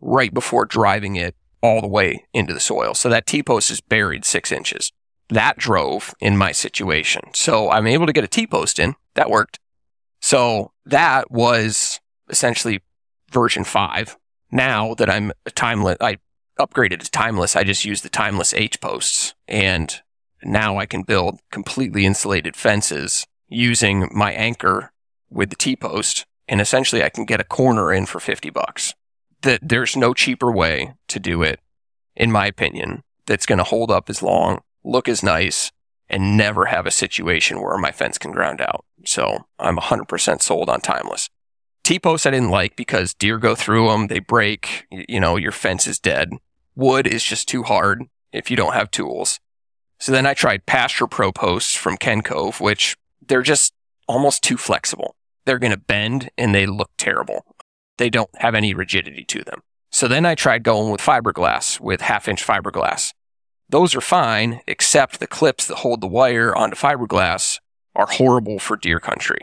right 0.00 0.32
before 0.32 0.64
driving 0.64 1.16
it 1.16 1.34
all 1.62 1.80
the 1.80 1.88
way 1.88 2.26
into 2.32 2.52
the 2.52 2.60
soil. 2.60 2.94
So 2.94 3.08
that 3.08 3.26
T 3.26 3.42
post 3.42 3.70
is 3.70 3.80
buried 3.80 4.24
six 4.24 4.52
inches. 4.52 4.92
That 5.28 5.56
drove 5.56 6.14
in 6.20 6.36
my 6.36 6.52
situation. 6.52 7.30
So 7.34 7.70
I'm 7.70 7.86
able 7.86 8.06
to 8.06 8.12
get 8.12 8.24
a 8.24 8.28
T 8.28 8.46
post 8.46 8.78
in. 8.78 8.94
That 9.14 9.30
worked. 9.30 9.58
So 10.20 10.72
that 10.84 11.30
was 11.30 12.00
essentially 12.28 12.82
version 13.30 13.64
five. 13.64 14.16
Now 14.50 14.94
that 14.94 15.08
I'm 15.08 15.32
a 15.46 15.50
timeless, 15.50 15.96
I 16.00 16.18
upgraded 16.58 17.00
to 17.00 17.10
timeless. 17.10 17.56
I 17.56 17.64
just 17.64 17.84
use 17.84 18.02
the 18.02 18.08
timeless 18.08 18.52
H 18.54 18.80
posts 18.80 19.34
and 19.48 20.00
now 20.44 20.76
I 20.78 20.86
can 20.86 21.02
build 21.02 21.40
completely 21.50 22.04
insulated 22.04 22.56
fences 22.56 23.26
using 23.48 24.08
my 24.12 24.32
anchor 24.32 24.92
with 25.32 25.50
the 25.50 25.56
T 25.56 25.76
post, 25.76 26.26
and 26.48 26.60
essentially 26.60 27.02
I 27.02 27.08
can 27.08 27.24
get 27.24 27.40
a 27.40 27.44
corner 27.44 27.92
in 27.92 28.06
for 28.06 28.20
50 28.20 28.50
bucks. 28.50 28.94
That 29.42 29.60
there's 29.62 29.96
no 29.96 30.14
cheaper 30.14 30.52
way 30.52 30.94
to 31.08 31.18
do 31.18 31.42
it, 31.42 31.60
in 32.14 32.30
my 32.30 32.46
opinion, 32.46 33.02
that's 33.26 33.46
going 33.46 33.58
to 33.58 33.64
hold 33.64 33.90
up 33.90 34.08
as 34.10 34.22
long, 34.22 34.60
look 34.84 35.08
as 35.08 35.22
nice, 35.22 35.72
and 36.08 36.36
never 36.36 36.66
have 36.66 36.86
a 36.86 36.90
situation 36.90 37.60
where 37.60 37.78
my 37.78 37.90
fence 37.90 38.18
can 38.18 38.32
ground 38.32 38.60
out. 38.60 38.84
So 39.04 39.46
I'm 39.58 39.78
100% 39.78 40.42
sold 40.42 40.68
on 40.68 40.80
timeless. 40.80 41.28
T-posts 41.82 42.26
I 42.26 42.30
didn't 42.30 42.50
like 42.50 42.76
because 42.76 43.14
deer 43.14 43.38
go 43.38 43.54
through 43.54 43.88
them, 43.88 44.06
they 44.06 44.20
break, 44.20 44.86
you 44.90 45.18
know, 45.18 45.36
your 45.36 45.52
fence 45.52 45.86
is 45.86 45.98
dead. 45.98 46.30
Wood 46.76 47.06
is 47.06 47.24
just 47.24 47.48
too 47.48 47.64
hard 47.64 48.04
if 48.32 48.50
you 48.50 48.56
don't 48.56 48.74
have 48.74 48.90
tools. 48.90 49.40
So 49.98 50.12
then 50.12 50.26
I 50.26 50.34
tried 50.34 50.66
Pasture 50.66 51.06
Pro 51.06 51.32
posts 51.32 51.74
from 51.74 51.96
Kencove, 51.96 52.60
which 52.60 52.96
they're 53.26 53.42
just 53.42 53.72
almost 54.06 54.42
too 54.42 54.56
flexible. 54.56 55.16
They're 55.44 55.58
going 55.58 55.72
to 55.72 55.78
bend 55.78 56.30
and 56.38 56.54
they 56.54 56.66
look 56.66 56.90
terrible. 56.96 57.44
They 57.98 58.10
don't 58.10 58.30
have 58.38 58.54
any 58.54 58.74
rigidity 58.74 59.24
to 59.24 59.44
them. 59.44 59.62
So 59.90 60.08
then 60.08 60.24
I 60.24 60.34
tried 60.34 60.62
going 60.62 60.90
with 60.90 61.00
fiberglass, 61.00 61.78
with 61.78 62.00
half 62.00 62.26
inch 62.26 62.46
fiberglass. 62.46 63.12
Those 63.68 63.94
are 63.94 64.00
fine, 64.00 64.60
except 64.66 65.20
the 65.20 65.26
clips 65.26 65.66
that 65.66 65.78
hold 65.78 66.00
the 66.00 66.06
wire 66.06 66.54
onto 66.54 66.76
fiberglass 66.76 67.58
are 67.94 68.06
horrible 68.06 68.58
for 68.58 68.76
deer 68.76 69.00
country, 69.00 69.40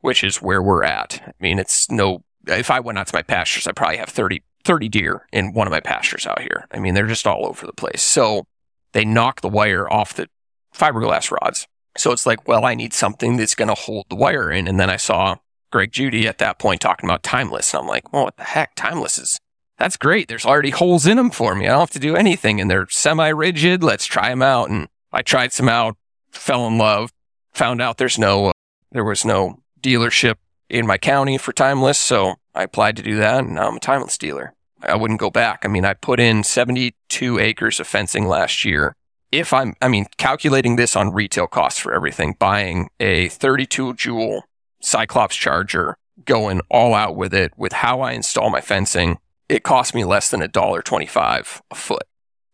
which 0.00 0.24
is 0.24 0.42
where 0.42 0.62
we're 0.62 0.84
at. 0.84 1.22
I 1.26 1.32
mean, 1.40 1.58
it's 1.58 1.90
no, 1.90 2.24
if 2.46 2.70
I 2.70 2.80
went 2.80 2.98
out 2.98 3.06
to 3.08 3.14
my 3.14 3.22
pastures, 3.22 3.66
I 3.66 3.72
probably 3.72 3.98
have 3.98 4.08
30, 4.08 4.42
30 4.64 4.88
deer 4.88 5.26
in 5.32 5.52
one 5.52 5.66
of 5.66 5.70
my 5.70 5.80
pastures 5.80 6.26
out 6.26 6.40
here. 6.40 6.66
I 6.70 6.78
mean, 6.78 6.94
they're 6.94 7.06
just 7.06 7.26
all 7.26 7.46
over 7.46 7.66
the 7.66 7.72
place. 7.72 8.02
So 8.02 8.46
they 8.92 9.04
knock 9.04 9.40
the 9.40 9.48
wire 9.48 9.90
off 9.90 10.14
the 10.14 10.28
fiberglass 10.74 11.30
rods. 11.30 11.66
So 11.96 12.12
it's 12.12 12.26
like, 12.26 12.46
well, 12.46 12.64
I 12.64 12.74
need 12.74 12.92
something 12.92 13.36
that's 13.36 13.54
going 13.54 13.68
to 13.68 13.74
hold 13.74 14.06
the 14.08 14.16
wire 14.16 14.50
in. 14.50 14.68
And 14.68 14.78
then 14.78 14.90
I 14.90 14.96
saw 14.96 15.36
Greg 15.70 15.92
Judy 15.92 16.26
at 16.26 16.38
that 16.38 16.58
point 16.58 16.80
talking 16.80 17.08
about 17.08 17.22
timeless. 17.22 17.72
And 17.72 17.82
I'm 17.82 17.88
like, 17.88 18.12
well, 18.12 18.24
what 18.24 18.36
the 18.36 18.44
heck? 18.44 18.74
Timeless 18.74 19.18
is, 19.18 19.38
that's 19.78 19.96
great. 19.96 20.28
There's 20.28 20.46
already 20.46 20.70
holes 20.70 21.06
in 21.06 21.16
them 21.16 21.30
for 21.30 21.54
me. 21.54 21.66
I 21.66 21.70
don't 21.70 21.80
have 21.80 21.90
to 21.90 21.98
do 21.98 22.16
anything. 22.16 22.60
And 22.60 22.70
they're 22.70 22.88
semi 22.88 23.28
rigid. 23.28 23.82
Let's 23.82 24.06
try 24.06 24.30
them 24.30 24.42
out. 24.42 24.70
And 24.70 24.88
I 25.12 25.22
tried 25.22 25.52
some 25.52 25.68
out, 25.68 25.96
fell 26.30 26.66
in 26.66 26.78
love, 26.78 27.12
found 27.52 27.80
out 27.80 27.98
there's 27.98 28.18
no, 28.18 28.46
uh, 28.46 28.52
there 28.92 29.04
was 29.04 29.24
no 29.24 29.62
dealership 29.80 30.36
in 30.68 30.86
my 30.86 30.98
county 30.98 31.38
for 31.38 31.52
timeless. 31.52 31.98
So 31.98 32.34
I 32.54 32.62
applied 32.64 32.96
to 32.96 33.02
do 33.02 33.16
that. 33.16 33.44
And 33.44 33.54
now 33.54 33.68
I'm 33.68 33.76
a 33.76 33.80
timeless 33.80 34.18
dealer. 34.18 34.54
I 34.82 34.94
wouldn't 34.94 35.20
go 35.20 35.30
back. 35.30 35.64
I 35.64 35.68
mean, 35.68 35.84
I 35.84 35.94
put 35.94 36.20
in 36.20 36.44
72 36.44 37.38
acres 37.38 37.80
of 37.80 37.86
fencing 37.86 38.26
last 38.28 38.64
year 38.64 38.94
if 39.32 39.52
I'm, 39.52 39.74
I 39.82 39.88
mean, 39.88 40.06
calculating 40.18 40.76
this 40.76 40.96
on 40.96 41.12
retail 41.12 41.46
costs 41.46 41.80
for 41.80 41.92
everything, 41.92 42.36
buying 42.38 42.88
a 43.00 43.28
32 43.28 43.94
joule 43.94 44.44
Cyclops 44.80 45.36
charger, 45.36 45.96
going 46.24 46.60
all 46.70 46.94
out 46.94 47.16
with 47.16 47.34
it, 47.34 47.52
with 47.56 47.72
how 47.72 48.00
I 48.00 48.12
install 48.12 48.50
my 48.50 48.60
fencing, 48.60 49.18
it 49.48 49.62
cost 49.62 49.94
me 49.94 50.04
less 50.04 50.30
than 50.30 50.42
a 50.42 50.48
dollar 50.48 50.82
25 50.82 51.62
a 51.70 51.74
foot 51.74 52.04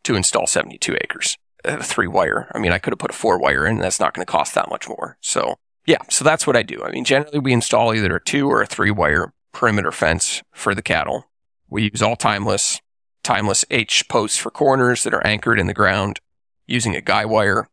to 0.05 0.15
install 0.15 0.47
72 0.47 0.97
acres. 1.03 1.37
A 1.65 1.83
three 1.83 2.09
wire. 2.09 2.51
I 2.55 2.59
mean, 2.59 2.73
I 2.73 2.79
could 2.79 2.93
have 2.93 2.99
put 2.99 3.13
a 3.13 3.15
four 3.15 3.39
wire 3.39 3.67
in, 3.67 3.77
and 3.77 3.85
that's 3.85 4.01
not 4.01 4.15
going 4.15 4.27
to 4.27 4.31
cost 4.31 4.55
that 4.55 4.69
much 4.69 4.89
more. 4.89 5.17
So, 5.21 5.57
yeah, 5.87 5.99
so 6.11 6.25
that's 6.25 6.45
what 6.45 6.57
I 6.57 6.63
do. 6.63 6.83
I 6.83 6.91
mean, 6.91 7.05
generally 7.05 7.39
we 7.39 7.53
install 7.53 7.95
either 7.95 8.17
a 8.17 8.23
two 8.23 8.51
or 8.51 8.63
a 8.63 8.67
three 8.67 8.91
wire 8.91 9.33
perimeter 9.53 9.93
fence 9.93 10.43
for 10.53 10.75
the 10.75 10.83
cattle. 10.83 11.27
We 11.69 11.85
use 11.85 12.03
all 12.03 12.17
timeless, 12.17 12.81
timeless 13.23 13.65
H 13.71 14.09
posts 14.09 14.39
for 14.39 14.51
corners 14.51 15.05
that 15.05 15.15
are 15.15 15.25
anchored 15.25 15.61
in 15.61 15.69
the 15.69 15.75
ground 15.75 16.19
using 16.73 16.97
a 16.97 17.01
guy 17.01 17.25
wire 17.25 17.69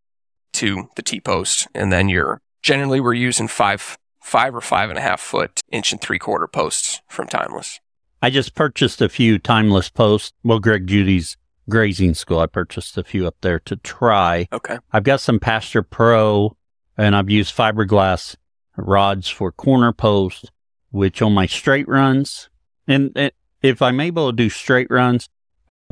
to 0.53 0.89
the 0.95 1.01
T 1.01 1.19
post. 1.19 1.67
And 1.73 1.91
then 1.91 2.09
you're 2.09 2.41
generally 2.61 2.99
we're 2.99 3.13
using 3.13 3.47
five, 3.47 3.97
five 4.21 4.53
or 4.53 4.61
five 4.61 4.89
and 4.89 4.99
a 4.99 5.01
half 5.01 5.21
foot 5.21 5.61
inch 5.71 5.91
and 5.91 6.01
three 6.01 6.19
quarter 6.19 6.47
posts 6.47 7.01
from 7.07 7.27
Timeless. 7.27 7.79
I 8.21 8.29
just 8.29 8.53
purchased 8.53 9.01
a 9.01 9.09
few 9.09 9.39
Timeless 9.39 9.89
posts. 9.89 10.33
Well, 10.43 10.59
Greg 10.59 10.87
Judy's 10.87 11.37
grazing 11.69 12.15
school. 12.15 12.39
I 12.39 12.47
purchased 12.47 12.97
a 12.97 13.03
few 13.03 13.25
up 13.25 13.35
there 13.41 13.59
to 13.59 13.77
try. 13.77 14.47
Okay. 14.51 14.77
I've 14.91 15.03
got 15.03 15.21
some 15.21 15.39
Pasture 15.39 15.83
Pro 15.83 16.57
and 16.97 17.15
I've 17.15 17.29
used 17.29 17.55
fiberglass 17.55 18.35
rods 18.75 19.29
for 19.29 19.51
corner 19.51 19.93
posts, 19.93 20.49
which 20.91 21.21
on 21.21 21.33
my 21.33 21.45
straight 21.45 21.87
runs, 21.87 22.49
and, 22.87 23.11
and 23.15 23.31
if 23.61 23.81
I'm 23.81 23.99
able 23.99 24.29
to 24.29 24.35
do 24.35 24.49
straight 24.49 24.87
runs, 24.89 25.29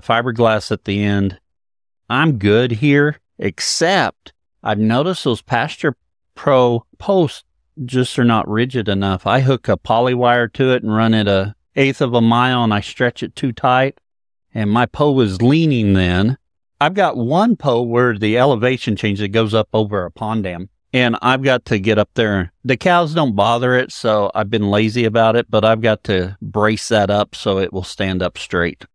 fiberglass 0.02 0.72
at 0.72 0.86
the 0.86 1.04
end 1.04 1.40
I'm 2.10 2.38
good 2.38 2.72
here, 2.72 3.20
except 3.38 4.34
I've 4.64 4.80
noticed 4.80 5.24
those 5.24 5.42
Pasture 5.42 5.96
Pro 6.36 6.86
posts 6.98 7.44
just 7.86 8.18
are 8.18 8.24
not 8.24 8.48
rigid 8.48 8.88
enough. 8.88 9.28
I 9.28 9.42
hook 9.42 9.68
a 9.68 9.78
poly 9.78 10.14
wire 10.14 10.48
to 10.50 10.72
it 10.72 10.84
and 10.84 10.96
run 10.96 11.14
it 11.14 11.28
a 11.28 11.56
eighth 11.76 12.02
of 12.02 12.14
a 12.14 12.22
mile 12.22 12.64
and 12.64 12.74
I 12.74 12.82
stretch 12.82 13.22
it 13.22 13.36
too 13.36 13.52
tight 13.52 14.00
and 14.54 14.72
my 14.72 14.86
pole 14.86 15.22
is 15.22 15.42
leaning 15.42 15.94
then. 15.94 16.38
I've 16.82 16.96
got 16.96 17.18
one 17.18 17.56
pole 17.56 17.88
where 17.88 18.18
the 18.18 18.38
elevation 18.38 18.96
change 18.96 19.20
that 19.20 19.30
goes 19.30 19.54
up 19.54 19.70
over 19.74 20.06
a 20.06 20.12
pond 20.12 20.44
dam 20.44 20.70
and 20.94 21.18
I've 21.22 21.44
got 21.44 21.66
to 21.66 21.80
get 21.80 22.00
up 22.00 22.10
there. 22.16 22.52
The 22.64 22.78
cows 22.78 23.14
don't 23.14 23.36
bother 23.36 23.76
it, 23.76 23.92
so 23.92 24.32
I've 24.34 24.50
been 24.50 24.70
lazy 24.70 25.06
about 25.06 25.36
it, 25.36 25.48
but 25.50 25.66
I've 25.66 25.82
got 25.82 26.04
to 26.06 26.38
brace 26.42 26.88
that 26.88 27.10
up 27.10 27.36
so 27.36 27.60
it 27.60 27.74
will 27.74 27.84
stand 27.84 28.24
up 28.24 28.38
straight 28.38 28.86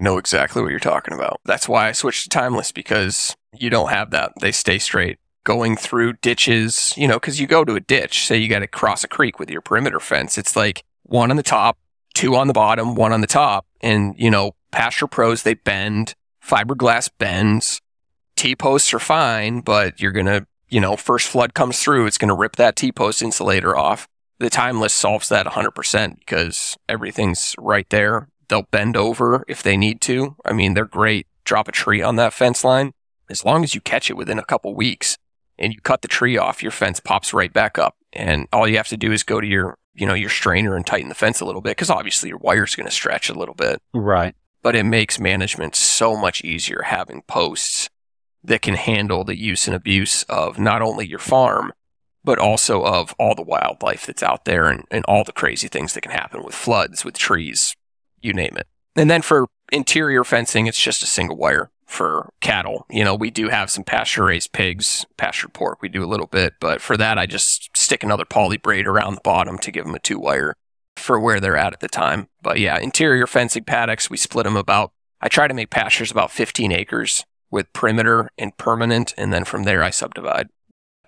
know 0.00 0.18
exactly 0.18 0.62
what 0.62 0.70
you're 0.70 0.80
talking 0.80 1.14
about. 1.14 1.40
That's 1.44 1.68
why 1.68 1.88
I 1.88 1.92
switched 1.92 2.24
to 2.24 2.28
timeless 2.28 2.72
because 2.72 3.36
you 3.52 3.70
don't 3.70 3.90
have 3.90 4.10
that. 4.10 4.32
They 4.40 4.52
stay 4.52 4.78
straight. 4.78 5.18
Going 5.44 5.76
through 5.76 6.14
ditches, 6.14 6.92
you 6.96 7.08
know, 7.08 7.14
because 7.16 7.40
you 7.40 7.46
go 7.46 7.64
to 7.64 7.74
a 7.74 7.80
ditch, 7.80 8.26
say 8.26 8.36
you 8.36 8.48
got 8.48 8.58
to 8.58 8.66
cross 8.66 9.04
a 9.04 9.08
creek 9.08 9.38
with 9.38 9.50
your 9.50 9.62
perimeter 9.62 10.00
fence. 10.00 10.36
It's 10.36 10.56
like 10.56 10.84
one 11.04 11.30
on 11.30 11.36
the 11.36 11.42
top, 11.42 11.78
two 12.14 12.36
on 12.36 12.48
the 12.48 12.52
bottom, 12.52 12.94
one 12.94 13.12
on 13.12 13.22
the 13.22 13.26
top. 13.26 13.66
And, 13.80 14.14
you 14.18 14.30
know, 14.30 14.52
pasture 14.70 15.06
pros, 15.06 15.42
they 15.42 15.54
bend, 15.54 16.14
fiberglass 16.44 17.10
bends. 17.18 17.80
T 18.36 18.54
posts 18.54 18.92
are 18.92 18.98
fine, 18.98 19.60
but 19.60 20.00
you're 20.00 20.12
going 20.12 20.26
to, 20.26 20.46
you 20.68 20.80
know, 20.80 20.96
first 20.96 21.28
flood 21.28 21.54
comes 21.54 21.80
through, 21.80 22.06
it's 22.06 22.18
going 22.18 22.28
to 22.28 22.34
rip 22.34 22.56
that 22.56 22.76
T 22.76 22.92
post 22.92 23.22
insulator 23.22 23.76
off. 23.76 24.06
The 24.38 24.50
timeless 24.50 24.94
solves 24.94 25.28
that 25.30 25.46
100% 25.46 26.18
because 26.20 26.76
everything's 26.88 27.56
right 27.58 27.88
there 27.90 28.28
they'll 28.48 28.62
bend 28.70 28.96
over 28.96 29.44
if 29.48 29.62
they 29.62 29.76
need 29.76 30.00
to. 30.02 30.36
I 30.44 30.52
mean, 30.52 30.74
they're 30.74 30.84
great. 30.84 31.26
Drop 31.44 31.68
a 31.68 31.72
tree 31.72 32.02
on 32.02 32.16
that 32.16 32.32
fence 32.32 32.64
line. 32.64 32.92
As 33.30 33.44
long 33.44 33.62
as 33.62 33.74
you 33.74 33.80
catch 33.80 34.10
it 34.10 34.16
within 34.16 34.38
a 34.38 34.44
couple 34.44 34.74
weeks 34.74 35.18
and 35.58 35.72
you 35.72 35.80
cut 35.80 36.02
the 36.02 36.08
tree 36.08 36.38
off, 36.38 36.62
your 36.62 36.72
fence 36.72 37.00
pops 37.00 37.34
right 37.34 37.52
back 37.52 37.78
up. 37.78 37.96
And 38.12 38.48
all 38.52 38.66
you 38.66 38.76
have 38.78 38.88
to 38.88 38.96
do 38.96 39.12
is 39.12 39.22
go 39.22 39.40
to 39.40 39.46
your, 39.46 39.76
you 39.94 40.06
know, 40.06 40.14
your 40.14 40.30
strainer 40.30 40.74
and 40.74 40.86
tighten 40.86 41.08
the 41.08 41.14
fence 41.14 41.40
a 41.40 41.44
little 41.44 41.60
bit 41.60 41.72
because 41.72 41.90
obviously 41.90 42.30
your 42.30 42.38
wire's 42.38 42.74
going 42.74 42.88
to 42.88 42.92
stretch 42.92 43.28
a 43.28 43.34
little 43.34 43.54
bit. 43.54 43.80
Right. 43.92 44.34
But 44.62 44.74
it 44.74 44.84
makes 44.84 45.20
management 45.20 45.76
so 45.76 46.16
much 46.16 46.42
easier 46.42 46.82
having 46.84 47.22
posts 47.22 47.88
that 48.42 48.62
can 48.62 48.74
handle 48.74 49.24
the 49.24 49.38
use 49.38 49.66
and 49.66 49.76
abuse 49.76 50.22
of 50.24 50.58
not 50.58 50.80
only 50.80 51.06
your 51.06 51.18
farm, 51.18 51.72
but 52.24 52.38
also 52.38 52.84
of 52.84 53.14
all 53.18 53.34
the 53.34 53.42
wildlife 53.42 54.06
that's 54.06 54.22
out 54.22 54.44
there 54.44 54.68
and, 54.68 54.84
and 54.90 55.04
all 55.06 55.24
the 55.24 55.32
crazy 55.32 55.68
things 55.68 55.94
that 55.94 56.02
can 56.02 56.12
happen 56.12 56.42
with 56.42 56.54
floods, 56.54 57.04
with 57.04 57.16
trees, 57.16 57.74
you 58.20 58.32
name 58.32 58.56
it. 58.56 58.66
And 58.96 59.10
then 59.10 59.22
for 59.22 59.46
interior 59.70 60.24
fencing, 60.24 60.66
it's 60.66 60.80
just 60.80 61.02
a 61.02 61.06
single 61.06 61.36
wire 61.36 61.70
for 61.86 62.32
cattle. 62.40 62.84
You 62.90 63.02
know, 63.04 63.14
we 63.14 63.30
do 63.30 63.48
have 63.48 63.70
some 63.70 63.84
pasture 63.84 64.24
raised 64.24 64.52
pigs, 64.52 65.06
pasture 65.16 65.48
pork. 65.48 65.80
We 65.80 65.88
do 65.88 66.04
a 66.04 66.06
little 66.06 66.26
bit, 66.26 66.54
but 66.60 66.80
for 66.80 66.96
that, 66.96 67.18
I 67.18 67.26
just 67.26 67.76
stick 67.76 68.02
another 68.02 68.24
poly 68.24 68.58
braid 68.58 68.86
around 68.86 69.14
the 69.14 69.22
bottom 69.22 69.58
to 69.58 69.70
give 69.70 69.84
them 69.84 69.94
a 69.94 69.98
two 69.98 70.18
wire 70.18 70.54
for 70.96 71.18
where 71.18 71.40
they're 71.40 71.56
at 71.56 71.72
at 71.72 71.80
the 71.80 71.88
time. 71.88 72.28
But 72.42 72.58
yeah, 72.58 72.78
interior 72.78 73.26
fencing 73.26 73.64
paddocks, 73.64 74.10
we 74.10 74.16
split 74.16 74.44
them 74.44 74.56
about, 74.56 74.92
I 75.20 75.28
try 75.28 75.48
to 75.48 75.54
make 75.54 75.70
pastures 75.70 76.10
about 76.10 76.30
15 76.30 76.72
acres 76.72 77.24
with 77.50 77.72
perimeter 77.72 78.30
and 78.36 78.56
permanent. 78.58 79.14
And 79.16 79.32
then 79.32 79.44
from 79.44 79.64
there, 79.64 79.82
I 79.82 79.90
subdivide 79.90 80.48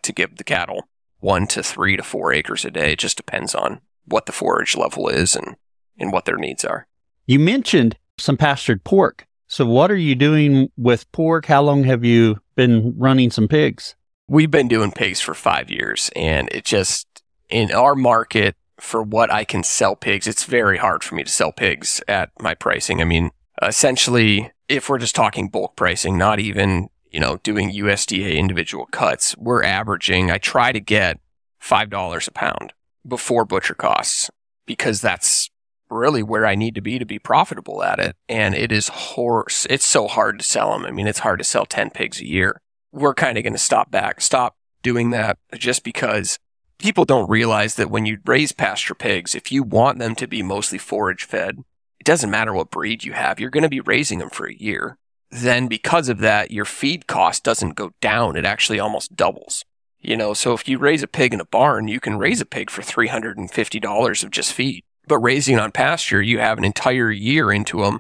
to 0.03 0.13
give 0.13 0.37
the 0.37 0.45
cattle 0.45 0.89
one 1.19 1.47
to 1.49 1.63
three 1.63 1.97
to 1.97 2.03
four 2.03 2.33
acres 2.33 2.65
a 2.65 2.71
day. 2.71 2.93
It 2.93 2.99
just 2.99 3.19
depends 3.19 3.55
on 3.55 3.83
what 4.07 4.25
the 4.25 4.33
forage 4.33 4.77
level 4.77 5.09
is 5.09 5.37
and, 5.37 5.57
and 5.99 6.11
what 6.11 6.25
their 6.25 6.39
needs 6.39 6.65
are. 6.65 6.87
You 7.31 7.39
mentioned 7.39 7.97
some 8.19 8.37
pastured 8.37 8.83
pork. 8.83 9.25
So, 9.47 9.65
what 9.65 9.93
are 9.93 9.97
you 9.97 10.17
doing 10.17 10.69
with 10.77 11.11
pork? 11.13 11.47
How 11.47 11.63
long 11.63 11.85
have 11.85 12.05
you 12.05 12.41
been 12.57 12.93
running 12.99 13.31
some 13.31 13.47
pigs? 13.47 13.95
We've 14.27 14.51
been 14.51 14.67
doing 14.67 14.91
pigs 14.91 15.21
for 15.21 15.33
five 15.33 15.71
years, 15.71 16.11
and 16.17 16.49
it 16.51 16.65
just, 16.65 17.07
in 17.49 17.71
our 17.71 17.95
market, 17.95 18.57
for 18.81 19.01
what 19.01 19.33
I 19.33 19.45
can 19.45 19.63
sell 19.63 19.95
pigs, 19.95 20.27
it's 20.27 20.43
very 20.43 20.79
hard 20.79 21.05
for 21.05 21.15
me 21.15 21.23
to 21.23 21.31
sell 21.31 21.53
pigs 21.53 22.03
at 22.09 22.31
my 22.41 22.53
pricing. 22.57 23.01
I 23.01 23.05
mean, 23.05 23.31
essentially, 23.63 24.51
if 24.69 24.89
we're 24.89 24.99
just 24.99 25.15
talking 25.15 25.49
bulk 25.51 25.77
pricing, 25.77 26.19
not 26.19 26.41
even, 26.41 26.89
you 27.13 27.21
know, 27.21 27.37
doing 27.45 27.71
USDA 27.71 28.37
individual 28.37 28.87
cuts, 28.87 29.37
we're 29.37 29.63
averaging, 29.63 30.33
I 30.33 30.39
try 30.39 30.73
to 30.73 30.81
get 30.81 31.21
$5 31.63 32.27
a 32.27 32.33
pound 32.33 32.73
before 33.07 33.45
butcher 33.45 33.75
costs 33.75 34.31
because 34.67 35.01
that's 35.01 35.50
really 35.91 36.23
where 36.23 36.47
I 36.47 36.55
need 36.55 36.75
to 36.77 36.81
be 36.81 36.99
to 36.99 37.05
be 37.05 37.19
profitable 37.19 37.83
at 37.83 37.99
it. 37.99 38.17
And 38.29 38.55
it 38.55 38.73
is 38.73 38.89
horse. 38.89 39.67
It's 39.69 39.87
so 39.87 40.09
hard 40.09 40.39
to 40.39 40.45
sell 40.45 40.73
them. 40.73 40.87
I 40.87 40.91
mean, 40.91 41.07
it's 41.07 41.21
hard 41.21 41.39
to 41.39 41.45
sell 41.45 41.67
10 41.67 41.91
pigs 41.91 42.21
a 42.21 42.27
year. 42.27 42.61
We're 42.93 43.15
kind 43.15 43.37
of 43.37 43.45
going 43.45 43.53
to 43.55 43.59
stop 43.59 43.91
back, 43.91 44.21
stop 44.21 44.57
doing 44.83 45.11
that 45.11 45.39
just 45.57 45.85
because 45.85 46.39
people 46.79 47.05
don't 47.05 47.31
realize 47.31 47.75
that 47.75 47.91
when 47.91 48.07
you 48.07 48.19
raise 48.25 48.53
pasture 48.53 48.95
pigs, 48.95 49.35
if 49.35 49.53
you 49.53 49.63
want 49.63 49.99
them 49.99 50.15
to 50.17 50.27
be 50.27 50.43
mostly 50.43 50.79
forage 50.79 51.25
fed, 51.25 51.59
it 51.99 52.07
doesn't 52.07 52.31
matter 52.31 52.53
what 52.55 52.71
breed 52.71 53.05
you 53.05 53.13
have. 53.13 53.39
You're 53.39 53.51
going 53.51 53.63
to 53.63 53.69
be 53.69 53.81
raising 53.81 54.19
them 54.19 54.31
for 54.31 54.47
a 54.47 54.55
year. 54.55 54.97
then 55.31 55.69
because 55.69 56.09
of 56.09 56.19
that, 56.19 56.51
your 56.51 56.65
feed 56.65 57.07
cost 57.07 57.45
doesn't 57.45 57.77
go 57.77 57.93
down. 58.01 58.37
It 58.37 58.45
actually 58.45 58.81
almost 58.81 59.15
doubles. 59.15 59.65
You 60.01 60.17
know, 60.17 60.33
so 60.35 60.55
if 60.55 60.67
you 60.67 60.79
raise 60.79 61.03
a 61.03 61.07
pig 61.07 61.35
in 61.35 61.41
a 61.41 61.45
barn, 61.45 61.87
you 61.87 62.01
can 62.01 62.19
raise 62.19 62.41
a 62.41 62.47
pig 62.47 62.71
for 62.71 62.83
$350 62.83 64.25
of 64.25 64.31
just 64.31 64.53
feed. 64.53 64.83
But 65.11 65.19
raising 65.19 65.59
on 65.59 65.73
pasture, 65.73 66.23
you 66.23 66.39
have 66.39 66.57
an 66.57 66.65
entire 66.65 67.11
year 67.11 67.51
into 67.51 67.83
them 67.83 67.99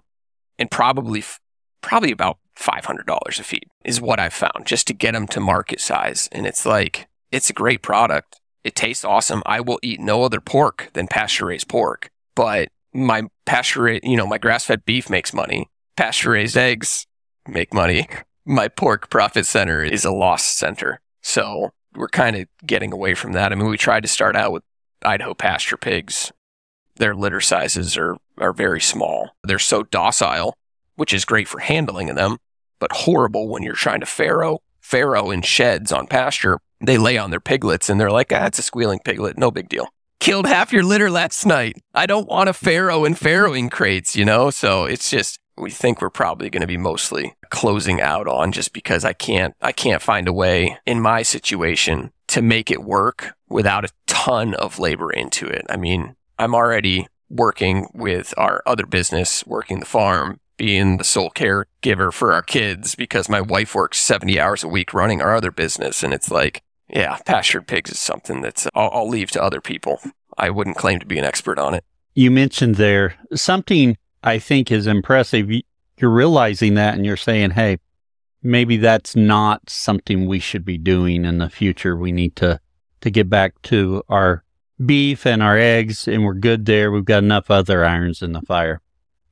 and 0.60 0.70
probably, 0.70 1.24
probably 1.82 2.12
about 2.12 2.38
$500 2.56 3.40
a 3.40 3.42
feed 3.42 3.64
is 3.84 4.00
what 4.00 4.20
I've 4.20 4.32
found 4.32 4.64
just 4.64 4.86
to 4.86 4.94
get 4.94 5.14
them 5.14 5.26
to 5.26 5.40
market 5.40 5.80
size. 5.80 6.28
And 6.30 6.46
it's 6.46 6.64
like, 6.64 7.08
it's 7.32 7.50
a 7.50 7.52
great 7.52 7.82
product. 7.82 8.40
It 8.62 8.76
tastes 8.76 9.04
awesome. 9.04 9.42
I 9.44 9.60
will 9.60 9.80
eat 9.82 9.98
no 9.98 10.22
other 10.22 10.40
pork 10.40 10.90
than 10.92 11.08
pasture 11.08 11.46
raised 11.46 11.66
pork, 11.66 12.10
but 12.36 12.68
my 12.94 13.24
pasture, 13.44 13.90
you 13.90 14.16
know, 14.16 14.26
my 14.28 14.38
grass 14.38 14.66
fed 14.66 14.84
beef 14.84 15.10
makes 15.10 15.34
money. 15.34 15.68
Pasture 15.96 16.30
raised 16.30 16.56
eggs 16.56 17.08
make 17.48 17.74
money. 17.74 18.08
My 18.46 18.68
pork 18.68 19.10
profit 19.10 19.46
center 19.46 19.84
is 19.84 20.04
a 20.04 20.10
loss 20.10 20.44
center. 20.44 21.00
So 21.22 21.70
we're 21.94 22.08
kind 22.08 22.36
of 22.36 22.46
getting 22.64 22.92
away 22.92 23.14
from 23.14 23.32
that. 23.32 23.52
I 23.52 23.54
mean, 23.54 23.68
we 23.68 23.76
tried 23.76 24.00
to 24.00 24.08
start 24.08 24.34
out 24.34 24.50
with 24.50 24.62
Idaho 25.04 25.34
pasture 25.34 25.76
pigs. 25.76 26.32
Their 27.00 27.14
litter 27.14 27.40
sizes 27.40 27.96
are, 27.96 28.18
are 28.36 28.52
very 28.52 28.80
small. 28.80 29.30
They're 29.42 29.58
so 29.58 29.84
docile, 29.84 30.54
which 30.96 31.14
is 31.14 31.24
great 31.24 31.48
for 31.48 31.60
handling 31.60 32.14
them, 32.14 32.36
but 32.78 32.92
horrible 32.92 33.48
when 33.48 33.62
you're 33.62 33.72
trying 33.72 34.00
to 34.00 34.06
farrow. 34.06 34.58
Farrow 34.82 35.30
in 35.30 35.40
sheds 35.40 35.92
on 35.92 36.06
pasture, 36.06 36.58
they 36.78 36.98
lay 36.98 37.16
on 37.16 37.30
their 37.30 37.40
piglets 37.40 37.88
and 37.88 37.98
they're 37.98 38.10
like, 38.10 38.30
ah, 38.34 38.44
it's 38.44 38.58
a 38.58 38.62
squealing 38.62 39.00
piglet, 39.02 39.38
no 39.38 39.50
big 39.50 39.70
deal. 39.70 39.88
Killed 40.18 40.46
half 40.46 40.74
your 40.74 40.82
litter 40.82 41.10
last 41.10 41.46
night. 41.46 41.80
I 41.94 42.04
don't 42.04 42.28
want 42.28 42.50
a 42.50 42.52
farrow 42.52 43.06
in 43.06 43.14
farrowing 43.14 43.70
crates, 43.70 44.14
you 44.14 44.26
know? 44.26 44.50
So 44.50 44.84
it's 44.84 45.08
just, 45.08 45.38
we 45.56 45.70
think 45.70 46.02
we're 46.02 46.10
probably 46.10 46.50
going 46.50 46.60
to 46.60 46.66
be 46.66 46.76
mostly 46.76 47.34
closing 47.48 48.02
out 48.02 48.28
on 48.28 48.52
just 48.52 48.74
because 48.74 49.06
I 49.06 49.14
can't, 49.14 49.54
I 49.62 49.72
can't 49.72 50.02
find 50.02 50.28
a 50.28 50.34
way 50.34 50.76
in 50.84 51.00
my 51.00 51.22
situation 51.22 52.12
to 52.28 52.42
make 52.42 52.70
it 52.70 52.84
work 52.84 53.32
without 53.48 53.86
a 53.86 53.92
ton 54.06 54.52
of 54.52 54.78
labor 54.78 55.10
into 55.10 55.46
it. 55.46 55.64
I 55.70 55.78
mean, 55.78 56.16
I'm 56.40 56.54
already 56.54 57.06
working 57.28 57.86
with 57.92 58.32
our 58.38 58.62
other 58.64 58.86
business, 58.86 59.46
working 59.46 59.80
the 59.80 59.86
farm, 59.86 60.40
being 60.56 60.96
the 60.96 61.04
sole 61.04 61.30
caregiver 61.30 62.10
for 62.10 62.32
our 62.32 62.40
kids 62.40 62.94
because 62.94 63.28
my 63.28 63.42
wife 63.42 63.74
works 63.74 64.00
70 64.00 64.40
hours 64.40 64.64
a 64.64 64.68
week 64.68 64.94
running 64.94 65.20
our 65.20 65.34
other 65.34 65.50
business. 65.50 66.02
And 66.02 66.14
it's 66.14 66.30
like, 66.30 66.62
yeah, 66.88 67.18
pastured 67.26 67.66
pigs 67.66 67.90
is 67.90 67.98
something 67.98 68.40
that's 68.40 68.66
I'll, 68.74 68.90
I'll 68.90 69.08
leave 69.08 69.30
to 69.32 69.42
other 69.42 69.60
people. 69.60 70.00
I 70.38 70.48
wouldn't 70.48 70.78
claim 70.78 70.98
to 71.00 71.06
be 71.06 71.18
an 71.18 71.24
expert 71.24 71.58
on 71.58 71.74
it. 71.74 71.84
You 72.14 72.30
mentioned 72.30 72.76
there 72.76 73.16
something 73.34 73.98
I 74.24 74.38
think 74.38 74.72
is 74.72 74.86
impressive. 74.86 75.50
You're 75.98 76.10
realizing 76.10 76.72
that 76.74 76.94
and 76.94 77.04
you're 77.04 77.18
saying, 77.18 77.50
hey, 77.50 77.76
maybe 78.42 78.78
that's 78.78 79.14
not 79.14 79.68
something 79.68 80.26
we 80.26 80.38
should 80.38 80.64
be 80.64 80.78
doing 80.78 81.26
in 81.26 81.36
the 81.36 81.50
future. 81.50 81.98
We 81.98 82.12
need 82.12 82.34
to, 82.36 82.60
to 83.02 83.10
get 83.10 83.28
back 83.28 83.60
to 83.64 84.02
our 84.08 84.42
beef 84.84 85.26
and 85.26 85.42
our 85.42 85.58
eggs 85.58 86.08
and 86.08 86.24
we're 86.24 86.34
good 86.34 86.66
there. 86.66 86.90
We've 86.90 87.04
got 87.04 87.22
enough 87.22 87.50
other 87.50 87.84
irons 87.84 88.22
in 88.22 88.32
the 88.32 88.42
fire. 88.42 88.80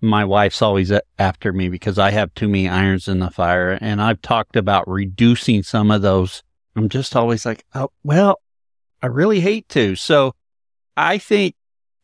My 0.00 0.24
wife's 0.24 0.62
always 0.62 0.92
after 1.18 1.52
me 1.52 1.68
because 1.68 1.98
I 1.98 2.10
have 2.10 2.32
too 2.34 2.48
many 2.48 2.68
irons 2.68 3.08
in 3.08 3.18
the 3.18 3.30
fire 3.30 3.78
and 3.80 4.00
I've 4.00 4.22
talked 4.22 4.56
about 4.56 4.88
reducing 4.88 5.62
some 5.62 5.90
of 5.90 6.02
those. 6.02 6.42
I'm 6.76 6.88
just 6.88 7.16
always 7.16 7.44
like, 7.44 7.64
oh, 7.74 7.90
well, 8.04 8.40
I 9.02 9.06
really 9.06 9.40
hate 9.40 9.68
to. 9.70 9.96
So 9.96 10.34
I 10.96 11.18
think 11.18 11.54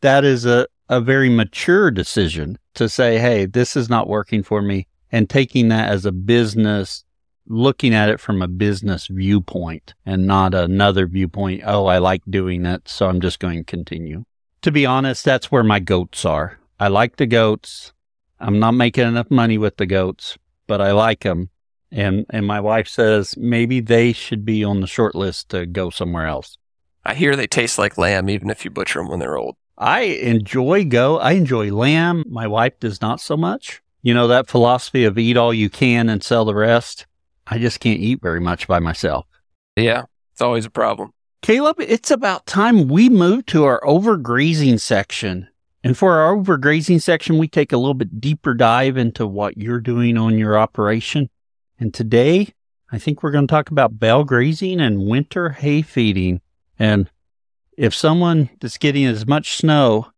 that 0.01 0.25
is 0.25 0.45
a, 0.47 0.67
a 0.89 1.01
very 1.01 1.29
mature 1.29 1.91
decision 1.91 2.59
to 2.75 2.89
say, 2.89 3.19
hey, 3.19 3.47
this 3.47 3.77
is 3.77 3.89
not 3.89 4.09
working 4.09 4.43
for 4.43 4.61
me, 4.63 4.87
and 5.13 5.31
taking 5.31 5.69
that 5.69 5.91
as 5.91 6.05
a 6.05 6.13
business, 6.13 7.04
looking 7.47 7.95
at 7.95 8.09
it 8.09 8.21
from 8.21 8.43
a 8.43 8.49
business 8.49 9.07
viewpoint 9.09 9.95
and 10.07 10.27
not 10.27 10.55
another 10.55 11.07
viewpoint. 11.07 11.63
Oh, 11.65 11.87
I 11.87 11.99
like 11.99 12.23
doing 12.29 12.67
it, 12.67 12.89
so 12.89 13.09
I'm 13.09 13.21
just 13.21 13.39
going 13.39 13.59
to 13.59 13.65
continue. 13.65 14.25
To 14.63 14.73
be 14.73 14.87
honest, 14.87 15.25
that's 15.25 15.53
where 15.53 15.65
my 15.65 15.79
goats 15.79 16.25
are. 16.25 16.59
I 16.81 16.89
like 16.89 17.17
the 17.17 17.27
goats. 17.27 17.93
I'm 18.41 18.59
not 18.59 18.73
making 18.73 19.07
enough 19.07 19.31
money 19.31 19.59
with 19.59 19.77
the 19.77 19.87
goats, 19.87 20.39
but 20.67 20.81
I 20.81 20.93
like 20.93 21.21
them. 21.21 21.51
And, 21.91 22.27
and 22.31 22.47
my 22.47 22.61
wife 22.61 22.89
says 22.89 23.37
maybe 23.37 23.81
they 23.81 24.13
should 24.13 24.45
be 24.45 24.65
on 24.65 24.81
the 24.81 24.87
short 24.87 25.15
list 25.15 25.51
to 25.51 25.67
go 25.67 25.91
somewhere 25.91 26.27
else. 26.27 26.59
I 27.05 27.15
hear 27.15 27.37
they 27.37 27.47
taste 27.47 27.79
like 27.79 27.99
lamb 27.99 28.29
even 28.29 28.51
if 28.51 28.65
you 28.65 28.71
butcher 28.71 28.99
them 28.99 29.09
when 29.09 29.21
they're 29.21 29.37
old. 29.37 29.57
I 29.77 30.01
enjoy 30.03 30.85
go. 30.85 31.19
I 31.19 31.33
enjoy 31.33 31.73
lamb. 31.73 32.25
My 32.29 32.47
wife 32.47 32.79
does 32.81 33.01
not 33.01 33.21
so 33.21 33.37
much. 33.37 33.83
You 34.03 34.15
know, 34.15 34.29
that 34.29 34.49
philosophy 34.49 35.05
of 35.05 35.19
eat 35.19 35.37
all 35.37 35.53
you 35.53 35.69
can 35.71 36.09
and 36.09 36.23
sell 36.23 36.45
the 36.45 36.55
rest. 36.55 37.07
I 37.47 37.59
just 37.59 37.81
can't 37.81 38.01
eat 38.01 38.21
very 38.23 38.41
much 38.41 38.67
by 38.67 38.79
myself. 38.79 39.27
Yeah, 39.77 40.05
it's 40.33 40.41
always 40.41 40.67
a 40.67 40.71
problem. 40.71 41.13
Caleb, 41.43 41.77
it's 41.79 42.11
about 42.11 42.47
time 42.47 42.89
we 42.89 43.09
move 43.09 43.45
to 43.47 43.65
our 43.65 43.81
overgrazing 43.83 44.81
section. 44.81 45.49
And 45.83 45.97
for 45.97 46.15
our 46.19 46.35
overgrazing 46.35 47.03
section, 47.03 47.37
we 47.37 47.49
take 47.49 47.73
a 47.73 47.77
little 47.77 47.95
bit 47.95 48.19
deeper 48.19 48.55
dive 48.55 48.97
into 48.97 49.27
what 49.27 49.59
you're 49.59 49.81
doing 49.81 50.17
on 50.17 50.39
your 50.39 50.59
operation. 50.59 51.29
And 51.79 51.93
today, 51.93 52.55
I 52.91 52.99
think 52.99 53.23
we're 53.23 53.31
going 53.31 53.47
to 53.47 53.53
talk 53.53 53.71
about 53.71 53.99
bale 53.99 54.25
grazing 54.25 54.81
and 54.81 55.07
winter 55.07 55.51
hay 55.51 55.83
feeding. 55.83 56.41
And 56.79 57.11
if 57.77 57.95
someone 57.95 58.49
that's 58.61 58.79
getting 58.79 59.05
as 59.05 59.27
much 59.27 59.57
snow 59.57 60.13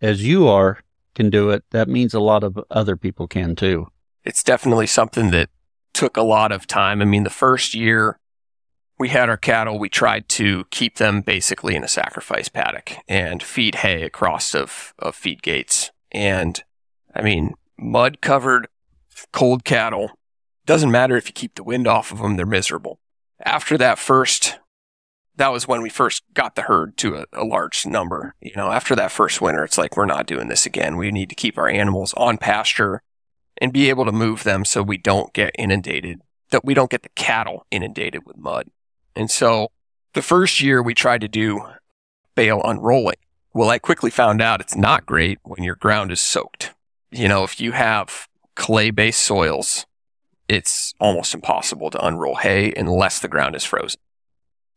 as 0.00 0.24
you 0.24 0.46
are 0.46 0.78
can 1.14 1.30
do 1.30 1.50
it, 1.50 1.64
that 1.70 1.88
means 1.88 2.14
a 2.14 2.20
lot 2.20 2.44
of 2.44 2.58
other 2.70 2.96
people 2.96 3.26
can 3.26 3.56
too. 3.56 3.88
It's 4.24 4.44
definitely 4.44 4.86
something 4.86 5.32
that 5.32 5.50
took 5.98 6.16
a 6.16 6.22
lot 6.22 6.52
of 6.52 6.68
time. 6.68 7.02
I 7.02 7.04
mean, 7.04 7.24
the 7.24 7.30
first 7.30 7.74
year 7.74 8.20
we 9.00 9.08
had 9.08 9.28
our 9.28 9.36
cattle, 9.36 9.80
we 9.80 9.88
tried 9.88 10.28
to 10.28 10.64
keep 10.70 10.98
them 10.98 11.22
basically 11.22 11.74
in 11.74 11.82
a 11.82 11.88
sacrifice 11.88 12.48
paddock 12.48 12.92
and 13.08 13.42
feed 13.42 13.76
hay 13.76 14.04
across 14.04 14.54
of, 14.54 14.94
of 15.00 15.16
feed 15.16 15.42
gates. 15.42 15.90
And 16.12 16.62
I 17.16 17.22
mean, 17.22 17.54
mud 17.76 18.20
covered, 18.20 18.68
cold 19.32 19.64
cattle. 19.64 20.12
Doesn't 20.66 20.92
matter 20.92 21.16
if 21.16 21.26
you 21.26 21.32
keep 21.32 21.56
the 21.56 21.64
wind 21.64 21.88
off 21.88 22.12
of 22.12 22.18
them, 22.18 22.36
they're 22.36 22.46
miserable. 22.46 23.00
After 23.44 23.76
that 23.78 23.98
first 23.98 24.60
that 25.34 25.52
was 25.52 25.68
when 25.68 25.82
we 25.82 25.88
first 25.88 26.24
got 26.34 26.56
the 26.56 26.62
herd 26.62 26.96
to 26.96 27.14
a, 27.14 27.24
a, 27.32 27.44
large 27.44 27.86
number. 27.86 28.34
You 28.40 28.50
know, 28.56 28.72
after 28.72 28.96
that 28.96 29.12
first 29.12 29.40
winter, 29.40 29.62
it's 29.62 29.78
like, 29.78 29.96
we're 29.96 30.04
not 30.04 30.26
doing 30.26 30.48
this 30.48 30.66
again. 30.66 30.96
We 30.96 31.12
need 31.12 31.28
to 31.28 31.36
keep 31.36 31.56
our 31.56 31.68
animals 31.68 32.12
on 32.16 32.38
pasture 32.38 33.02
and 33.60 33.72
be 33.72 33.88
able 33.88 34.04
to 34.04 34.12
move 34.12 34.44
them 34.44 34.64
so 34.64 34.82
we 34.82 34.98
don't 34.98 35.32
get 35.32 35.54
inundated, 35.58 36.20
that 36.50 36.64
we 36.64 36.74
don't 36.74 36.90
get 36.90 37.02
the 37.02 37.08
cattle 37.10 37.66
inundated 37.70 38.24
with 38.26 38.36
mud. 38.36 38.68
And 39.14 39.30
so 39.30 39.68
the 40.14 40.22
first 40.22 40.60
year 40.60 40.82
we 40.82 40.94
tried 40.94 41.20
to 41.20 41.28
do 41.28 41.62
bale 42.34 42.62
unrolling. 42.64 43.16
Well, 43.52 43.70
I 43.70 43.78
quickly 43.78 44.10
found 44.10 44.40
out 44.40 44.60
it's 44.60 44.76
not 44.76 45.06
great 45.06 45.38
when 45.42 45.64
your 45.64 45.74
ground 45.74 46.12
is 46.12 46.20
soaked. 46.20 46.74
You 47.10 47.28
know, 47.28 47.44
if 47.44 47.60
you 47.60 47.72
have 47.72 48.28
clay 48.54 48.90
based 48.90 49.20
soils, 49.20 49.86
it's 50.48 50.94
almost 51.00 51.34
impossible 51.34 51.90
to 51.90 52.04
unroll 52.04 52.36
hay 52.36 52.72
unless 52.76 53.18
the 53.18 53.28
ground 53.28 53.56
is 53.56 53.64
frozen. 53.64 54.00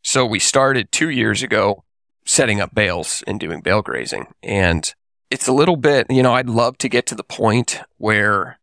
So 0.01 0.25
we 0.25 0.39
started 0.39 0.91
two 0.91 1.09
years 1.09 1.43
ago 1.43 1.83
setting 2.25 2.59
up 2.59 2.73
bales 2.73 3.23
and 3.27 3.39
doing 3.39 3.61
bale 3.61 3.81
grazing. 3.81 4.27
And 4.41 4.93
it's 5.29 5.47
a 5.47 5.53
little 5.53 5.75
bit, 5.75 6.07
you 6.09 6.23
know, 6.23 6.33
I'd 6.33 6.49
love 6.49 6.77
to 6.79 6.89
get 6.89 7.05
to 7.07 7.15
the 7.15 7.23
point 7.23 7.81
where 7.97 8.59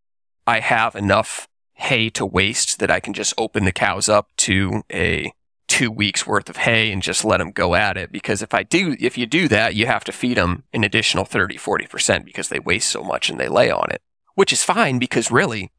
I 0.48 0.60
have 0.60 0.96
enough 0.96 1.46
hay 1.74 2.08
to 2.08 2.24
waste 2.24 2.78
that 2.78 2.90
I 2.90 3.00
can 3.00 3.12
just 3.12 3.34
open 3.36 3.66
the 3.66 3.70
cows 3.70 4.08
up 4.08 4.34
to 4.38 4.82
a 4.90 5.30
two 5.66 5.90
weeks 5.90 6.26
worth 6.26 6.48
of 6.48 6.56
hay 6.56 6.90
and 6.90 7.02
just 7.02 7.22
let 7.22 7.36
them 7.36 7.50
go 7.50 7.74
at 7.74 7.98
it. 7.98 8.10
Because 8.10 8.40
if 8.40 8.54
I 8.54 8.62
do, 8.62 8.96
if 8.98 9.18
you 9.18 9.26
do 9.26 9.46
that, 9.48 9.74
you 9.74 9.84
have 9.84 10.04
to 10.04 10.12
feed 10.12 10.38
them 10.38 10.64
an 10.72 10.84
additional 10.84 11.26
30, 11.26 11.58
40% 11.58 12.24
because 12.24 12.48
they 12.48 12.60
waste 12.60 12.88
so 12.88 13.04
much 13.04 13.28
and 13.28 13.38
they 13.38 13.46
lay 13.46 13.70
on 13.70 13.90
it, 13.90 14.00
which 14.36 14.50
is 14.50 14.64
fine 14.64 14.98
because 14.98 15.30
really 15.30 15.70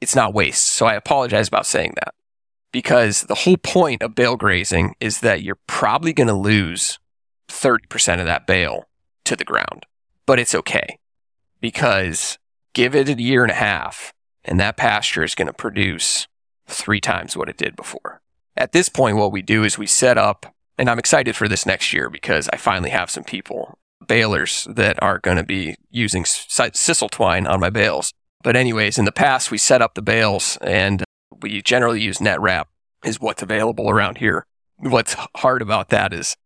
it's 0.00 0.16
not 0.16 0.34
waste. 0.34 0.66
So 0.66 0.86
I 0.86 0.94
apologize 0.94 1.46
about 1.46 1.64
saying 1.64 1.92
that 1.94 2.12
because 2.72 3.22
the 3.22 3.36
whole 3.36 3.56
point 3.56 4.02
of 4.02 4.16
bale 4.16 4.36
grazing 4.36 4.96
is 4.98 5.20
that 5.20 5.44
you're 5.44 5.60
probably 5.68 6.12
going 6.12 6.26
to 6.26 6.34
lose 6.34 6.98
30% 7.46 8.18
of 8.18 8.26
that 8.26 8.48
bale 8.48 8.88
to 9.26 9.36
the 9.36 9.44
ground. 9.44 9.86
But 10.26 10.40
it's 10.40 10.56
okay 10.56 10.98
because 11.60 12.36
give 12.78 12.94
it 12.94 13.08
a 13.08 13.20
year 13.20 13.42
and 13.42 13.50
a 13.50 13.56
half 13.56 14.14
and 14.44 14.60
that 14.60 14.76
pasture 14.76 15.24
is 15.24 15.34
going 15.34 15.48
to 15.48 15.52
produce 15.52 16.28
three 16.68 17.00
times 17.00 17.36
what 17.36 17.48
it 17.48 17.56
did 17.56 17.74
before. 17.74 18.20
At 18.56 18.70
this 18.70 18.88
point, 18.88 19.16
what 19.16 19.32
we 19.32 19.42
do 19.42 19.64
is 19.64 19.76
we 19.76 19.88
set 19.88 20.16
up, 20.16 20.54
and 20.78 20.88
I'm 20.88 21.00
excited 21.00 21.34
for 21.34 21.48
this 21.48 21.66
next 21.66 21.92
year 21.92 22.08
because 22.08 22.48
I 22.52 22.56
finally 22.56 22.90
have 22.90 23.10
some 23.10 23.24
people, 23.24 23.76
balers, 24.06 24.68
that 24.70 25.02
are 25.02 25.18
going 25.18 25.38
to 25.38 25.42
be 25.42 25.74
using 25.90 26.22
sisal 26.22 27.10
twine 27.10 27.48
on 27.48 27.58
my 27.58 27.68
bales. 27.68 28.12
But 28.44 28.54
anyways, 28.54 28.96
in 28.96 29.06
the 29.06 29.10
past, 29.10 29.50
we 29.50 29.58
set 29.58 29.82
up 29.82 29.94
the 29.94 30.02
bales 30.02 30.56
and 30.60 31.02
we 31.42 31.60
generally 31.62 32.00
use 32.00 32.20
net 32.20 32.40
wrap 32.40 32.68
is 33.04 33.20
what's 33.20 33.42
available 33.42 33.90
around 33.90 34.18
here. 34.18 34.46
What's 34.76 35.16
hard 35.38 35.62
about 35.62 35.88
that 35.88 36.12
is 36.12 36.36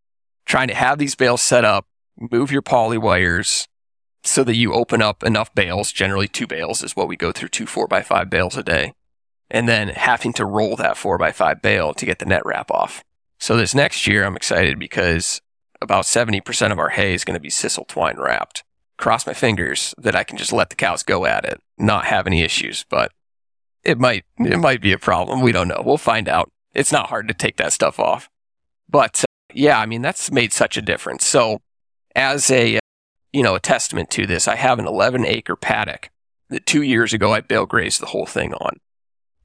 trying 0.46 0.68
to 0.68 0.74
have 0.74 0.96
these 0.96 1.14
bales 1.14 1.42
set 1.42 1.66
up, 1.66 1.84
move 2.18 2.50
your 2.50 2.62
poly 2.62 2.96
wires 2.96 3.68
so 4.24 4.44
that 4.44 4.56
you 4.56 4.72
open 4.72 5.02
up 5.02 5.22
enough 5.22 5.54
bales. 5.54 5.92
Generally 5.92 6.28
two 6.28 6.46
bales 6.46 6.82
is 6.82 6.94
what 6.96 7.08
we 7.08 7.16
go 7.16 7.32
through, 7.32 7.48
two 7.48 7.66
four 7.66 7.86
by 7.86 8.02
five 8.02 8.30
bales 8.30 8.56
a 8.56 8.62
day. 8.62 8.92
and 9.54 9.68
then 9.68 9.88
having 9.88 10.32
to 10.32 10.46
roll 10.46 10.76
that 10.76 10.96
four 10.96 11.18
by 11.18 11.30
five 11.30 11.60
bale 11.60 11.92
to 11.92 12.06
get 12.06 12.18
the 12.18 12.24
net 12.24 12.40
wrap 12.46 12.70
off. 12.70 13.04
So 13.38 13.54
this 13.54 13.74
next 13.74 14.06
year, 14.06 14.24
I'm 14.24 14.34
excited 14.34 14.78
because 14.78 15.42
about 15.82 16.04
70% 16.04 16.72
of 16.72 16.78
our 16.78 16.88
hay 16.88 17.12
is 17.12 17.24
going 17.24 17.34
to 17.34 17.40
be 17.40 17.50
sisal 17.50 17.86
twine 17.86 18.16
wrapped. 18.18 18.64
Cross 18.96 19.26
my 19.26 19.34
fingers 19.34 19.94
that 19.98 20.16
I 20.16 20.24
can 20.24 20.38
just 20.38 20.52
let 20.54 20.70
the 20.70 20.76
cows 20.76 21.02
go 21.02 21.26
at 21.26 21.44
it, 21.44 21.60
not 21.76 22.06
have 22.06 22.26
any 22.26 22.40
issues, 22.42 22.86
but 22.88 23.12
it 23.84 23.98
might, 23.98 24.24
it 24.38 24.58
might 24.58 24.80
be 24.80 24.92
a 24.92 24.98
problem. 24.98 25.42
We 25.42 25.52
don't 25.52 25.68
know. 25.68 25.82
We'll 25.84 25.98
find 25.98 26.28
out. 26.28 26.50
It's 26.72 26.92
not 26.92 27.08
hard 27.08 27.28
to 27.28 27.34
take 27.34 27.56
that 27.58 27.74
stuff 27.74 28.00
off. 28.00 28.30
But 28.88 29.20
uh, 29.20 29.52
yeah, 29.52 29.78
I 29.78 29.84
mean, 29.84 30.00
that's 30.00 30.30
made 30.30 30.52
such 30.54 30.78
a 30.78 30.82
difference. 30.82 31.26
So 31.26 31.60
as 32.16 32.50
a, 32.50 32.78
you 33.32 33.42
know, 33.42 33.54
a 33.54 33.60
testament 33.60 34.10
to 34.10 34.26
this, 34.26 34.46
I 34.46 34.56
have 34.56 34.78
an 34.78 34.86
11 34.86 35.24
acre 35.24 35.56
paddock 35.56 36.10
that 36.48 36.66
two 36.66 36.82
years 36.82 37.12
ago 37.12 37.32
I 37.32 37.40
bale 37.40 37.66
grazed 37.66 38.00
the 38.00 38.06
whole 38.06 38.26
thing 38.26 38.52
on. 38.54 38.78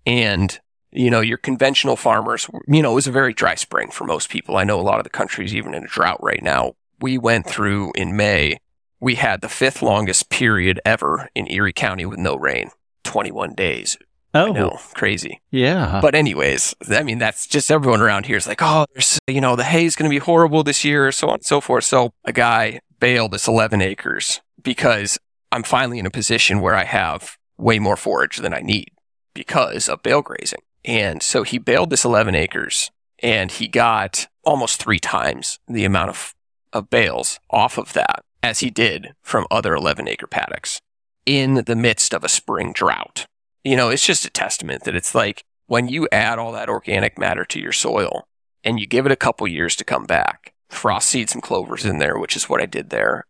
And, 0.05 0.59
you 0.91 1.09
know, 1.09 1.21
your 1.21 1.37
conventional 1.37 1.95
farmers, 1.95 2.49
you 2.67 2.81
know, 2.81 2.91
it 2.91 2.95
was 2.95 3.07
a 3.07 3.11
very 3.11 3.33
dry 3.33 3.55
spring 3.55 3.89
for 3.91 4.05
most 4.05 4.29
people. 4.29 4.57
I 4.57 4.63
know 4.63 4.79
a 4.79 4.81
lot 4.81 4.99
of 4.99 5.03
the 5.03 5.09
country's 5.09 5.55
even 5.55 5.73
in 5.73 5.83
a 5.83 5.87
drought 5.87 6.21
right 6.21 6.43
now. 6.43 6.73
We 6.99 7.17
went 7.17 7.45
through 7.45 7.91
in 7.95 8.15
May, 8.15 8.57
we 8.99 9.15
had 9.15 9.41
the 9.41 9.49
fifth 9.49 9.81
longest 9.81 10.29
period 10.29 10.81
ever 10.83 11.29
in 11.35 11.49
Erie 11.51 11.73
County 11.73 12.05
with 12.05 12.17
no 12.17 12.35
rain, 12.35 12.71
21 13.03 13.53
days. 13.53 13.97
Oh, 14.37 14.47
I 14.47 14.51
know, 14.51 14.79
crazy. 14.93 15.41
yeah. 15.51 15.99
But 16.01 16.15
anyways, 16.15 16.75
I 16.89 17.03
mean, 17.03 17.17
that's 17.17 17.47
just 17.47 17.71
everyone 17.71 18.01
around 18.01 18.25
here 18.25 18.37
is 18.37 18.47
like, 18.47 18.61
oh, 18.61 18.85
there's, 18.93 19.19
you 19.27 19.41
know, 19.41 19.55
the 19.55 19.63
hay's 19.63 19.95
going 19.95 20.09
to 20.09 20.13
be 20.13 20.19
horrible 20.19 20.63
this 20.63 20.83
year, 20.85 21.11
so 21.11 21.27
on 21.29 21.35
and 21.35 21.45
so 21.45 21.59
forth. 21.61 21.83
So 21.83 22.13
a 22.23 22.31
guy 22.33 22.79
baled 22.99 23.31
this 23.31 23.47
11 23.47 23.81
acres 23.81 24.41
because 24.61 25.17
I'm 25.51 25.63
finally 25.63 25.99
in 25.99 26.05
a 26.05 26.11
position 26.11 26.61
where 26.61 26.75
I 26.75 26.83
have 26.83 27.37
way 27.57 27.79
more 27.79 27.97
forage 27.97 28.37
than 28.37 28.53
I 28.53 28.59
need 28.59 28.91
because 29.33 29.87
of 29.89 30.03
bale 30.03 30.21
grazing. 30.21 30.61
And 30.85 31.21
so 31.21 31.43
he 31.43 31.57
baled 31.57 31.89
this 31.89 32.05
11 32.05 32.35
acres 32.35 32.91
and 33.19 33.51
he 33.51 33.67
got 33.67 34.27
almost 34.43 34.81
three 34.81 34.99
times 34.99 35.59
the 35.67 35.85
amount 35.85 36.09
of, 36.09 36.33
of 36.73 36.89
bales 36.89 37.39
off 37.49 37.77
of 37.77 37.93
that 37.93 38.23
as 38.43 38.59
he 38.59 38.69
did 38.69 39.13
from 39.21 39.45
other 39.51 39.73
11 39.73 40.07
acre 40.07 40.27
paddocks 40.27 40.79
in 41.25 41.63
the 41.65 41.75
midst 41.75 42.13
of 42.13 42.23
a 42.23 42.29
spring 42.29 42.71
drought. 42.73 43.25
You 43.63 43.75
know, 43.75 43.89
it's 43.89 44.05
just 44.05 44.25
a 44.25 44.29
testament 44.29 44.83
that 44.83 44.95
it's 44.95 45.13
like 45.13 45.43
when 45.67 45.87
you 45.87 46.07
add 46.11 46.39
all 46.39 46.51
that 46.53 46.69
organic 46.69 47.17
matter 47.17 47.45
to 47.45 47.59
your 47.59 47.73
soil 47.73 48.27
and 48.63 48.79
you 48.79 48.87
give 48.87 49.05
it 49.05 49.11
a 49.11 49.17
couple 49.17 49.47
years 49.47 49.75
to 49.75 49.83
come 49.83 50.05
back, 50.05 50.53
frost 50.69 51.09
seed 51.09 51.29
some 51.29 51.41
clovers 51.41 51.85
in 51.85 51.99
there, 51.99 52.17
which 52.17 52.35
is 52.35 52.49
what 52.49 52.61
I 52.61 52.65
did 52.65 52.89
there. 52.89 53.25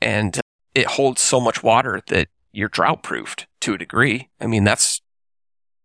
And 0.00 0.38
it 0.74 0.86
holds 0.86 1.20
so 1.20 1.40
much 1.40 1.62
water 1.62 2.00
that 2.08 2.28
you're 2.52 2.68
drought 2.68 3.02
proofed 3.02 3.46
to 3.60 3.74
a 3.74 3.78
degree. 3.78 4.30
I 4.40 4.46
mean, 4.46 4.64
that's 4.64 5.00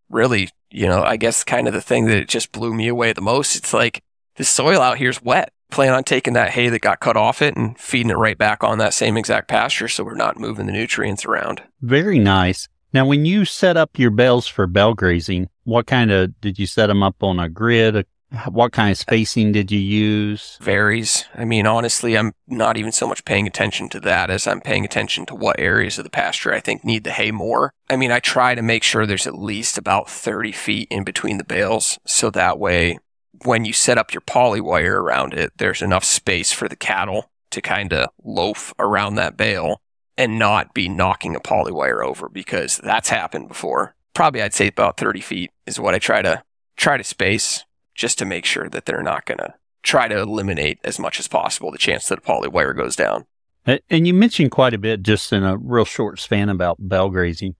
really, 0.09 0.49
you 0.69 0.87
know, 0.87 1.03
I 1.03 1.17
guess 1.17 1.43
kind 1.43 1.67
of 1.67 1.73
the 1.73 1.81
thing 1.81 2.05
that 2.05 2.27
just 2.27 2.51
blew 2.51 2.73
me 2.73 2.87
away 2.87 3.13
the 3.13 3.21
most. 3.21 3.55
It's 3.55 3.73
like 3.73 4.03
the 4.35 4.43
soil 4.43 4.81
out 4.81 4.97
here 4.97 5.09
is 5.09 5.21
wet. 5.21 5.51
Plan 5.71 5.93
on 5.93 6.03
taking 6.03 6.33
that 6.33 6.51
hay 6.51 6.69
that 6.69 6.81
got 6.81 6.99
cut 6.99 7.15
off 7.15 7.43
it 7.43 7.55
and 7.55 7.79
feeding 7.79 8.09
it 8.09 8.17
right 8.17 8.37
back 8.37 8.63
on 8.63 8.79
that 8.79 8.93
same 8.93 9.17
exact 9.17 9.47
pasture 9.47 9.87
so 9.87 10.03
we're 10.03 10.15
not 10.15 10.39
moving 10.39 10.65
the 10.65 10.71
nutrients 10.71 11.25
around. 11.25 11.61
Very 11.81 12.17
nice. 12.17 12.67
Now, 12.91 13.05
when 13.05 13.25
you 13.25 13.45
set 13.45 13.77
up 13.77 13.99
your 13.99 14.09
bales 14.09 14.47
for 14.47 14.65
bale 14.65 14.93
grazing, 14.93 15.49
what 15.63 15.85
kind 15.85 16.11
of 16.11 16.39
did 16.41 16.57
you 16.57 16.65
set 16.65 16.87
them 16.87 17.03
up 17.03 17.21
on 17.21 17.39
a 17.39 17.47
grid? 17.47 17.95
Uh, 17.95 18.03
what 18.49 18.71
kind 18.71 18.91
of 18.91 18.95
uh, 18.95 19.01
spacing 19.01 19.51
did 19.51 19.71
you 19.71 19.79
use? 19.79 20.57
Varies. 20.61 21.25
I 21.35 21.45
mean, 21.45 21.67
honestly, 21.67 22.17
I'm 22.17 22.33
not 22.47 22.77
even 22.77 22.91
so 22.91 23.07
much 23.07 23.25
paying 23.25 23.47
attention 23.47 23.89
to 23.89 23.99
that 24.01 24.29
as 24.29 24.47
I'm 24.47 24.61
paying 24.61 24.85
attention 24.85 25.25
to 25.27 25.35
what 25.35 25.59
areas 25.59 25.97
of 25.97 26.03
the 26.03 26.09
pasture 26.09 26.53
I 26.53 26.59
think 26.59 26.83
need 26.83 27.03
the 27.03 27.11
hay 27.11 27.31
more. 27.31 27.73
I 27.89 27.95
mean, 27.95 28.11
I 28.11 28.19
try 28.19 28.55
to 28.55 28.61
make 28.61 28.83
sure 28.83 29.05
there's 29.05 29.27
at 29.27 29.37
least 29.37 29.77
about 29.77 30.09
30 30.09 30.51
feet 30.51 30.87
in 30.89 31.03
between 31.03 31.37
the 31.37 31.43
bales 31.43 31.99
so 32.05 32.29
that 32.31 32.59
way 32.59 32.97
when 33.45 33.65
you 33.65 33.73
set 33.73 33.97
up 33.97 34.13
your 34.13 34.21
poly 34.21 34.61
wire 34.61 35.01
around 35.01 35.33
it, 35.33 35.53
there's 35.57 35.81
enough 35.81 36.03
space 36.03 36.51
for 36.51 36.67
the 36.67 36.75
cattle 36.75 37.31
to 37.51 37.61
kind 37.61 37.93
of 37.93 38.09
loaf 38.23 38.73
around 38.79 39.15
that 39.15 39.37
bale 39.37 39.81
and 40.19 40.37
not 40.37 40.73
be 40.73 40.89
knocking 40.89 41.33
a 41.33 41.39
poly 41.39 41.71
wire 41.71 42.03
over 42.03 42.27
because 42.27 42.77
that's 42.83 43.07
happened 43.07 43.47
before. 43.47 43.95
Probably 44.13 44.41
I'd 44.41 44.53
say 44.53 44.67
about 44.67 44.97
30 44.97 45.21
feet 45.21 45.51
is 45.65 45.79
what 45.79 45.95
I 45.95 45.99
try 45.99 46.21
to 46.21 46.43
try 46.75 46.97
to 46.97 47.03
space 47.05 47.63
just 47.95 48.19
to 48.19 48.25
make 48.25 48.43
sure 48.43 48.67
that 48.69 48.85
they're 48.85 49.01
not 49.01 49.25
going 49.25 49.37
to 49.37 49.53
try 49.81 50.09
to 50.09 50.19
eliminate 50.19 50.77
as 50.83 50.99
much 50.99 51.19
as 51.19 51.29
possible 51.29 51.71
the 51.71 51.77
chance 51.77 52.09
that 52.09 52.19
a 52.19 52.21
poly 52.21 52.49
wire 52.49 52.73
goes 52.73 52.97
down. 52.97 53.25
And 53.65 54.07
you 54.07 54.13
mentioned 54.13 54.51
quite 54.51 54.73
a 54.73 54.77
bit 54.77 55.03
just 55.03 55.31
in 55.31 55.43
a 55.43 55.55
real 55.57 55.85
short 55.85 56.19
span 56.19 56.49
about 56.49 56.89
bale 56.89 57.09
grazing. 57.09 57.55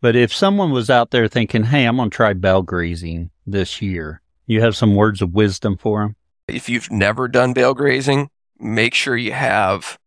But 0.00 0.14
if 0.14 0.32
someone 0.32 0.70
was 0.70 0.90
out 0.90 1.10
there 1.10 1.26
thinking, 1.26 1.64
hey, 1.64 1.84
I'm 1.84 1.96
going 1.96 2.10
to 2.10 2.16
try 2.16 2.32
bale 2.34 2.62
grazing 2.62 3.30
this 3.44 3.82
year, 3.82 4.20
you 4.46 4.60
have 4.60 4.76
some 4.76 4.94
words 4.94 5.20
of 5.20 5.32
wisdom 5.32 5.78
for 5.78 6.02
them? 6.02 6.16
If 6.46 6.68
you've 6.68 6.92
never 6.92 7.26
done 7.26 7.54
bale 7.54 7.74
grazing, 7.74 8.28
make 8.60 8.94
sure 8.94 9.16
you 9.16 9.32
have 9.32 9.98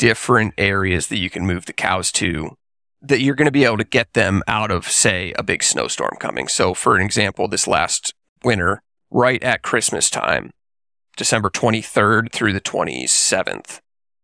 different 0.00 0.54
areas 0.56 1.08
that 1.08 1.18
you 1.18 1.28
can 1.28 1.46
move 1.46 1.66
the 1.66 1.74
cows 1.74 2.10
to 2.10 2.56
that 3.02 3.20
you're 3.20 3.34
going 3.34 3.44
to 3.44 3.52
be 3.52 3.64
able 3.64 3.76
to 3.76 3.84
get 3.84 4.14
them 4.14 4.42
out 4.48 4.70
of, 4.70 4.88
say, 4.88 5.34
a 5.38 5.42
big 5.42 5.62
snowstorm 5.62 6.16
coming. 6.18 6.48
So, 6.48 6.72
for 6.72 6.96
an 6.96 7.02
example, 7.02 7.48
this 7.48 7.66
last 7.66 8.14
winter, 8.42 8.82
right 9.10 9.42
at 9.42 9.62
Christmas 9.62 10.08
time, 10.08 10.52
December 11.18 11.50
23rd 11.50 12.32
through 12.32 12.54
the 12.54 12.62
27th, 12.62 13.80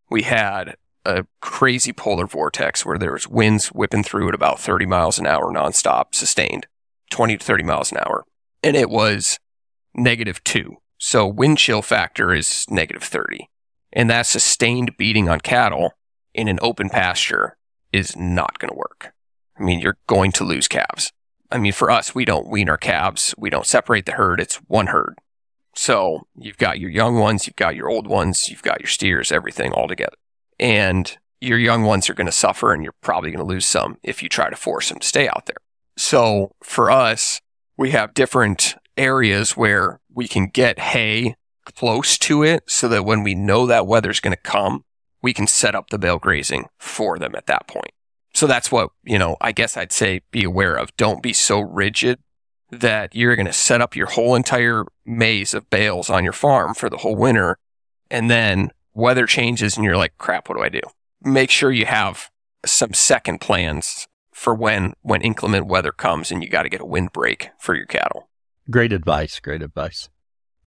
we 0.09 0.23
had 0.23 0.77
a 1.05 1.27
crazy 1.43 1.93
polar 1.93 2.27
vortex 2.27 2.87
where 2.87 2.97
there 2.97 3.13
was 3.13 3.29
winds 3.29 3.69
whipping 3.69 4.03
through 4.03 4.29
at 4.29 4.35
about 4.35 4.59
30 4.59 4.87
miles 4.87 5.19
an 5.19 5.27
hour 5.27 5.53
nonstop, 5.53 6.15
sustained, 6.15 6.67
20 7.11 7.37
to 7.37 7.45
30 7.45 7.65
miles 7.65 7.93
an 7.93 7.99
hour. 7.99 8.25
And 8.63 8.77
it 8.77 8.89
was 8.89 9.39
negative 9.95 10.43
two. 10.43 10.79
So 10.97 11.27
wind 11.27 11.59
chill 11.59 11.83
factor 11.83 12.33
is 12.33 12.65
negative 12.71 13.03
30. 13.03 13.51
And 13.97 14.11
that 14.11 14.27
sustained 14.27 14.99
beating 14.99 15.27
on 15.31 15.41
cattle 15.41 15.95
in 16.35 16.49
an 16.49 16.59
open 16.61 16.91
pasture 16.91 17.57
is 17.95 18.15
not 18.15 18.59
going 18.59 18.69
to 18.69 18.77
work. 18.77 19.15
I 19.59 19.63
mean, 19.63 19.81
you're 19.81 19.97
going 20.07 20.33
to 20.33 20.45
lose 20.45 20.69
calves. 20.69 21.13
I 21.51 21.57
mean, 21.57 21.73
for 21.73 21.91
us, 21.91 22.15
we 22.15 22.27
don't 22.27 22.47
wean 22.47 22.69
our 22.69 22.77
calves. 22.77 23.35
We 23.39 23.49
don't 23.49 23.65
separate 23.65 24.05
the 24.05 24.13
herd. 24.13 24.39
It's 24.39 24.57
one 24.67 24.89
herd. 24.89 25.17
So 25.75 26.27
you've 26.37 26.59
got 26.59 26.79
your 26.79 26.91
young 26.91 27.19
ones, 27.19 27.47
you've 27.47 27.57
got 27.57 27.75
your 27.75 27.89
old 27.89 28.07
ones, 28.07 28.51
you've 28.51 28.63
got 28.63 28.81
your 28.81 28.89
steers, 28.89 29.33
everything 29.33 29.73
all 29.73 29.89
together. 29.89 30.17
And 30.61 31.17
your 31.41 31.59
young 31.59 31.83
ones 31.83 32.11
are 32.11 32.15
going 32.15 32.27
to 32.27 32.33
suffer 32.33 32.75
and 32.75 32.83
you're 32.83 32.95
probably 33.01 33.31
going 33.31 33.47
to 33.47 33.51
lose 33.51 33.67
some 33.67 33.97
if 34.03 34.23
you 34.23 34.29
try 34.29 34.51
to 34.51 34.57
force 34.57 34.91
them 34.91 34.99
to 34.99 35.07
stay 35.07 35.27
out 35.27 35.47
there. 35.47 35.57
So 35.97 36.53
for 36.63 36.91
us, 36.91 37.41
we 37.79 37.93
have 37.93 38.13
different 38.13 38.77
areas 38.99 39.57
where 39.57 40.01
we 40.13 40.29
can 40.29 40.49
get 40.49 40.79
hay 40.79 41.35
close 41.75 42.17
to 42.19 42.43
it 42.43 42.65
so 42.67 42.89
that 42.89 43.05
when 43.05 43.23
we 43.23 43.35
know 43.35 43.67
that 43.67 43.87
weather's 43.87 44.21
going 44.21 44.37
to 44.37 44.43
come, 44.43 44.85
we 45.23 45.33
can 45.33 45.47
set 45.47 45.75
up 45.75 45.91
the 45.91 45.99
bale 45.99 46.19
grazing 46.19 46.67
for 46.79 47.19
them 47.19 47.35
at 47.35 47.47
that 47.47 47.67
point. 47.67 47.91
So 48.35 48.47
that's 48.47 48.71
what, 48.71 48.91
you 49.03 49.19
know, 49.19 49.37
I 49.41 49.53
guess 49.53 49.77
I'd 49.77 49.93
say 49.93 50.21
be 50.31 50.45
aware 50.45 50.77
of. 50.77 50.95
Don't 50.97 51.23
be 51.23 51.33
so 51.33 51.61
rigid 51.61 52.19
that 52.71 53.15
you're 53.15 53.37
going 53.37 53.47
to 53.47 53.53
set 53.53 53.81
up 53.81 53.97
your 53.97 54.09
whole 54.09 54.35
entire 54.35 54.85
maze 55.05 55.55
of 55.55 55.71
bales 55.71 56.11
on 56.11 56.23
your 56.23 56.33
farm 56.33 56.75
for 56.75 56.91
the 56.91 56.99
whole 56.99 57.17
winter. 57.17 57.59
And 58.11 58.31
then 58.31 58.71
weather 58.93 59.27
changes 59.27 59.77
and 59.77 59.85
you're 59.85 59.97
like, 59.97 60.19
crap, 60.19 60.49
what 60.49 60.57
do 60.57 60.63
I 60.63 60.69
do? 60.69 60.81
Make 61.23 61.51
sure 61.51 61.73
you 61.73 61.87
have 61.87 62.31
some 62.65 62.93
second 62.93 63.41
plans 63.41 64.07
for 64.33 64.55
when, 64.55 64.93
when 65.01 65.23
inclement 65.23 65.67
weather 65.67 65.93
comes 65.93 66.31
and 66.31 66.43
you 66.43 66.49
got 66.51 66.65
to 66.65 66.69
get 66.69 66.83
a 66.83 66.87
windbreak 66.87 67.51
for 67.59 67.75
your 67.75 67.87
cattle. 67.87 68.29
Great 68.71 68.93
advice. 68.93 69.41
Great 69.41 69.63
advice. 69.63 70.11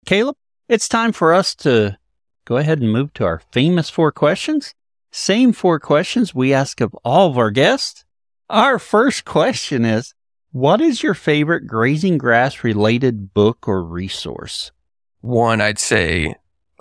Caleb, 0.04 0.36
it's 0.68 0.88
time 0.88 1.12
for 1.12 1.32
us 1.32 1.54
to 1.56 1.98
go 2.44 2.56
ahead 2.56 2.80
and 2.80 2.92
move 2.92 3.12
to 3.14 3.24
our 3.24 3.42
famous 3.52 3.90
four 3.90 4.12
questions. 4.12 4.74
Same 5.10 5.52
four 5.52 5.78
questions 5.78 6.34
we 6.34 6.54
ask 6.54 6.80
of 6.80 6.94
all 7.04 7.30
of 7.30 7.38
our 7.38 7.50
guests. 7.50 8.04
Our 8.48 8.78
first 8.78 9.24
question 9.24 9.84
is 9.84 10.14
What 10.52 10.80
is 10.80 11.02
your 11.02 11.14
favorite 11.14 11.66
grazing 11.66 12.18
grass 12.18 12.64
related 12.64 13.34
book 13.34 13.68
or 13.68 13.82
resource? 13.82 14.72
One, 15.20 15.60
I'd 15.60 15.78
say 15.78 16.34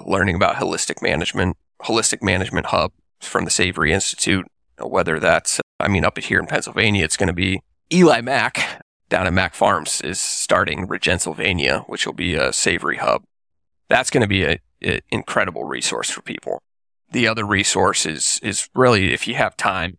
learning 0.06 0.36
about 0.36 0.56
holistic 0.56 1.02
management, 1.02 1.58
holistic 1.82 2.24
management 2.24 2.68
hub 2.68 2.92
from 3.20 3.46
the 3.46 3.52
Savory 3.52 3.94
Institute, 3.94 4.48
whether 4.80 5.20
that's, 5.20 5.60
I 5.80 5.88
mean, 5.88 6.06
up 6.06 6.18
here 6.18 6.40
in 6.40 6.48
Pennsylvania, 6.48 7.04
it's 7.04 7.18
going 7.18 7.28
to 7.28 7.34
be 7.34 7.62
Eli 7.94 8.22
Mack 8.22 8.82
down 9.12 9.28
at 9.28 9.34
Mack 9.34 9.54
Farms 9.54 10.02
is 10.02 10.20
starting 10.20 10.88
Regensylvania, 10.88 11.84
which 11.88 12.06
will 12.06 12.14
be 12.14 12.34
a 12.34 12.54
savory 12.54 12.96
hub. 12.98 13.24
That's 13.92 14.10
going 14.10 14.22
to 14.22 14.28
be 14.28 14.46
an 14.46 15.00
incredible 15.10 15.66
resource 15.66 16.10
for 16.10 16.22
people. 16.22 16.62
The 17.12 17.28
other 17.28 17.46
resource 17.46 18.06
is, 18.06 18.40
is 18.42 18.70
really, 18.74 19.14
if 19.14 19.28
you 19.28 19.36
have 19.36 19.58
time, 19.58 19.98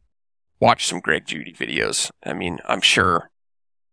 watch 0.60 0.86
some 0.86 1.00
Greg 1.00 1.26
Judy 1.26 1.52
videos. 1.52 2.10
I 2.24 2.32
mean, 2.32 2.58
I'm 2.66 2.80
sure 2.80 3.30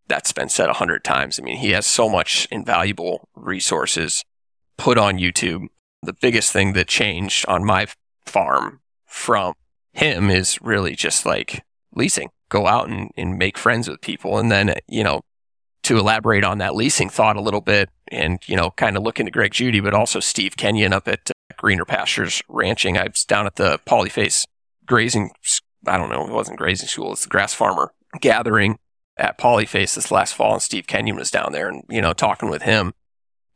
that's 0.07 0.31
been 0.31 0.47
said 0.47 0.69
a 0.69 0.73
hundred 0.73 1.03
times. 1.03 1.37
I 1.37 1.43
mean, 1.43 1.57
he 1.57 1.71
has 1.71 1.85
so 1.85 2.07
much 2.07 2.47
invaluable 2.49 3.27
resources 3.35 4.23
put 4.77 4.97
on 4.97 5.17
YouTube. 5.17 5.67
The 6.01 6.13
biggest 6.13 6.53
thing 6.53 6.71
that 6.73 6.87
changed 6.87 7.45
on 7.47 7.65
my 7.65 7.87
farm 8.25 8.79
from 9.05 9.53
him 9.91 10.29
is 10.29 10.61
really 10.61 10.95
just 10.95 11.25
like 11.25 11.61
leasing. 11.93 12.29
Go 12.47 12.67
out 12.67 12.87
and, 12.87 13.11
and 13.17 13.37
make 13.37 13.57
friends 13.57 13.89
with 13.89 13.99
people. 13.99 14.37
And 14.37 14.49
then, 14.49 14.75
you 14.87 15.03
know, 15.03 15.21
to 15.83 15.97
elaborate 15.97 16.45
on 16.45 16.59
that 16.59 16.75
leasing 16.75 17.09
thought 17.09 17.35
a 17.35 17.41
little 17.41 17.61
bit 17.61 17.89
and, 18.11 18.39
you 18.47 18.55
know, 18.55 18.71
kind 18.71 18.97
of 18.97 19.03
looking 19.03 19.25
into 19.25 19.31
Greg 19.31 19.51
Judy, 19.51 19.79
but 19.79 19.93
also 19.93 20.19
Steve 20.19 20.57
Kenyon 20.57 20.93
up 20.93 21.07
at 21.07 21.29
uh, 21.29 21.53
Greener 21.57 21.85
Pastures 21.85 22.41
Ranching. 22.47 22.97
I 22.97 23.07
was 23.07 23.25
down 23.25 23.45
at 23.45 23.55
the 23.55 23.79
Polyface 23.85 24.45
grazing, 24.85 25.31
I 25.85 25.97
don't 25.97 26.09
know, 26.09 26.25
it 26.25 26.33
wasn't 26.33 26.57
grazing 26.57 26.87
school, 26.87 27.13
it's 27.13 27.23
the 27.23 27.29
grass 27.29 27.53
farmer 27.53 27.93
gathering 28.21 28.79
at 29.17 29.37
Polyface 29.37 29.95
this 29.95 30.11
last 30.11 30.33
fall, 30.33 30.53
and 30.53 30.61
Steve 30.61 30.87
Kenyon 30.87 31.17
was 31.17 31.29
down 31.29 31.51
there 31.51 31.67
and, 31.67 31.83
you 31.89 32.01
know, 32.01 32.13
talking 32.13 32.49
with 32.49 32.63
him. 32.63 32.93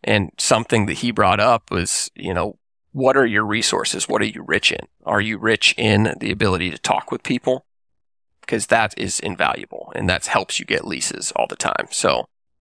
And 0.03 0.31
something 0.37 0.85
that 0.87 0.97
he 0.97 1.11
brought 1.11 1.39
up 1.39 1.71
was, 1.71 2.11
you 2.15 2.33
know, 2.33 2.59
what 2.91 3.17
are 3.17 3.25
your 3.25 3.45
resources? 3.45 4.07
What 4.07 4.21
are 4.21 4.25
you 4.25 4.43
rich 4.45 4.71
in? 4.71 4.85
Are 5.05 5.21
you 5.21 5.37
rich 5.37 5.73
in 5.77 6.15
the 6.19 6.31
ability 6.31 6.69
to 6.71 6.77
talk 6.77 7.11
with 7.11 7.23
people? 7.23 7.65
Because 8.41 8.67
that 8.67 8.93
is 8.97 9.19
invaluable 9.19 9.91
and 9.95 10.09
that 10.09 10.25
helps 10.25 10.59
you 10.59 10.65
get 10.65 10.85
leases 10.85 11.31
all 11.35 11.47
the 11.47 11.55
time. 11.55 11.87
So, 11.89 12.25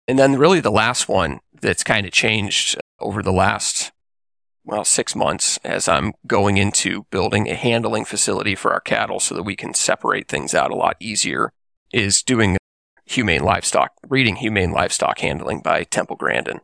and 0.08 0.18
then 0.18 0.38
really 0.38 0.60
the 0.60 0.70
last 0.70 1.08
one 1.08 1.40
that's 1.60 1.84
kind 1.84 2.06
of 2.06 2.12
changed 2.12 2.78
over 3.00 3.22
the 3.22 3.32
last, 3.32 3.92
well, 4.64 4.84
six 4.84 5.14
months 5.14 5.58
as 5.64 5.88
I'm 5.88 6.12
going 6.26 6.56
into 6.56 7.04
building 7.10 7.48
a 7.48 7.54
handling 7.54 8.04
facility 8.04 8.54
for 8.54 8.72
our 8.72 8.80
cattle 8.80 9.20
so 9.20 9.34
that 9.34 9.42
we 9.42 9.56
can 9.56 9.74
separate 9.74 10.28
things 10.28 10.54
out 10.54 10.70
a 10.70 10.76
lot 10.76 10.96
easier 11.00 11.52
is 11.92 12.22
doing 12.22 12.56
humane 13.04 13.44
livestock, 13.44 13.92
reading 14.08 14.36
humane 14.36 14.72
livestock 14.72 15.20
handling 15.20 15.60
by 15.60 15.84
Temple 15.84 16.16
Grandin. 16.16 16.60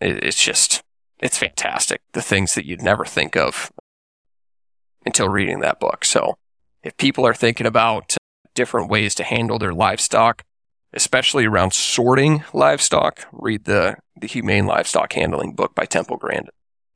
It's 0.00 0.42
just, 0.42 0.82
it's 1.20 1.38
fantastic. 1.38 2.00
The 2.12 2.22
things 2.22 2.54
that 2.54 2.66
you'd 2.66 2.82
never 2.82 3.04
think 3.04 3.36
of 3.36 3.70
until 5.06 5.28
reading 5.28 5.60
that 5.60 5.78
book. 5.78 6.04
So 6.04 6.34
if 6.82 6.96
people 6.96 7.26
are 7.26 7.34
thinking 7.34 7.66
about 7.66 8.16
different 8.54 8.90
ways 8.90 9.14
to 9.16 9.24
handle 9.24 9.58
their 9.58 9.72
livestock, 9.72 10.42
especially 10.94 11.44
around 11.44 11.72
sorting 11.72 12.44
livestock, 12.52 13.26
read 13.32 13.64
the, 13.64 13.96
the 14.18 14.26
Humane 14.26 14.66
Livestock 14.66 15.12
Handling 15.12 15.54
book 15.54 15.74
by 15.74 15.84
Temple 15.84 16.16
Grandin. 16.16 16.52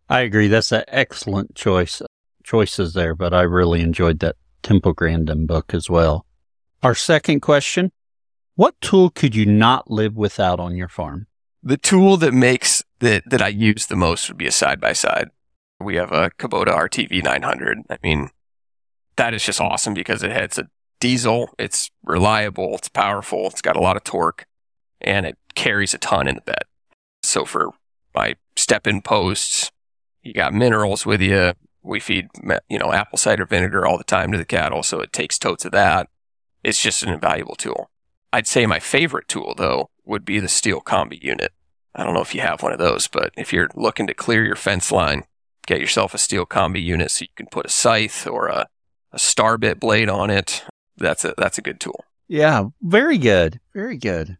I 0.08 0.20
agree. 0.20 0.48
That's 0.48 0.72
an 0.72 0.84
excellent 0.88 1.54
choice 1.54 2.00
choices 2.42 2.94
there, 2.94 3.14
but 3.14 3.34
I 3.34 3.42
really 3.42 3.82
enjoyed 3.82 4.20
that 4.20 4.36
Temple 4.62 4.94
Grandin 4.94 5.46
book 5.46 5.74
as 5.74 5.90
well. 5.90 6.24
Our 6.82 6.94
second 6.94 7.40
question 7.40 7.92
What 8.54 8.80
tool 8.80 9.10
could 9.10 9.34
you 9.34 9.44
not 9.44 9.90
live 9.90 10.14
without 10.14 10.58
on 10.58 10.76
your 10.76 10.88
farm? 10.88 11.26
The 11.62 11.76
tool 11.76 12.16
that 12.18 12.32
makes 12.32 12.82
that, 13.00 13.24
that 13.28 13.42
I 13.42 13.48
use 13.48 13.86
the 13.86 13.96
most 13.96 14.28
would 14.28 14.38
be 14.38 14.46
a 14.46 14.52
side 14.52 14.80
by 14.80 14.92
side. 14.92 15.28
We 15.80 15.96
have 15.96 16.12
a 16.12 16.30
Kubota 16.30 16.68
RTV 16.68 17.22
900. 17.22 17.78
I 17.90 17.98
mean, 18.02 18.30
that 19.16 19.34
is 19.34 19.44
just 19.44 19.60
awesome 19.60 19.94
because 19.94 20.22
it 20.22 20.30
has 20.30 20.58
a 20.58 20.68
diesel. 21.00 21.50
It's 21.58 21.90
reliable. 22.02 22.74
It's 22.76 22.88
powerful. 22.88 23.46
It's 23.46 23.62
got 23.62 23.76
a 23.76 23.80
lot 23.80 23.96
of 23.96 24.04
torque 24.04 24.46
and 25.00 25.26
it 25.26 25.38
carries 25.54 25.94
a 25.94 25.98
ton 25.98 26.28
in 26.28 26.36
the 26.36 26.40
bed. 26.40 26.62
So 27.22 27.44
for 27.44 27.70
my 28.14 28.36
step 28.56 28.86
in 28.86 29.02
posts, 29.02 29.70
you 30.22 30.32
got 30.32 30.54
minerals 30.54 31.06
with 31.06 31.20
you. 31.20 31.54
We 31.82 32.00
feed, 32.00 32.28
you 32.68 32.78
know, 32.78 32.92
apple 32.92 33.18
cider 33.18 33.46
vinegar 33.46 33.86
all 33.86 33.98
the 33.98 34.04
time 34.04 34.32
to 34.32 34.38
the 34.38 34.44
cattle. 34.44 34.82
So 34.82 35.00
it 35.00 35.12
takes 35.12 35.38
totes 35.38 35.64
of 35.64 35.72
that. 35.72 36.08
It's 36.64 36.82
just 36.82 37.02
an 37.02 37.10
invaluable 37.10 37.54
tool. 37.54 37.90
I'd 38.32 38.46
say 38.46 38.66
my 38.66 38.80
favorite 38.80 39.28
tool 39.28 39.54
though 39.56 39.90
would 40.04 40.24
be 40.24 40.40
the 40.40 40.48
Stihl 40.48 40.82
combi 40.82 41.22
unit. 41.22 41.52
I 41.94 42.04
don't 42.04 42.14
know 42.14 42.20
if 42.22 42.34
you 42.34 42.40
have 42.42 42.62
one 42.62 42.72
of 42.72 42.78
those, 42.78 43.08
but 43.08 43.32
if 43.36 43.52
you're 43.52 43.68
looking 43.74 44.06
to 44.06 44.14
clear 44.14 44.44
your 44.44 44.56
fence 44.56 44.92
line, 44.92 45.24
get 45.66 45.80
yourself 45.80 46.14
a 46.14 46.18
Stihl 46.18 46.46
combi 46.46 46.82
unit 46.82 47.10
so 47.10 47.22
you 47.22 47.28
can 47.36 47.46
put 47.46 47.66
a 47.66 47.70
scythe 47.70 48.26
or 48.26 48.48
a, 48.48 48.68
a 49.12 49.18
star 49.18 49.56
bit 49.56 49.80
blade 49.80 50.08
on 50.08 50.30
it 50.30 50.64
that's 50.98 51.24
a 51.24 51.34
that's 51.36 51.58
a 51.58 51.62
good 51.62 51.80
tool. 51.80 52.04
Yeah, 52.28 52.64
very 52.82 53.18
good. 53.18 53.60
Very 53.74 53.96
good. 53.96 54.36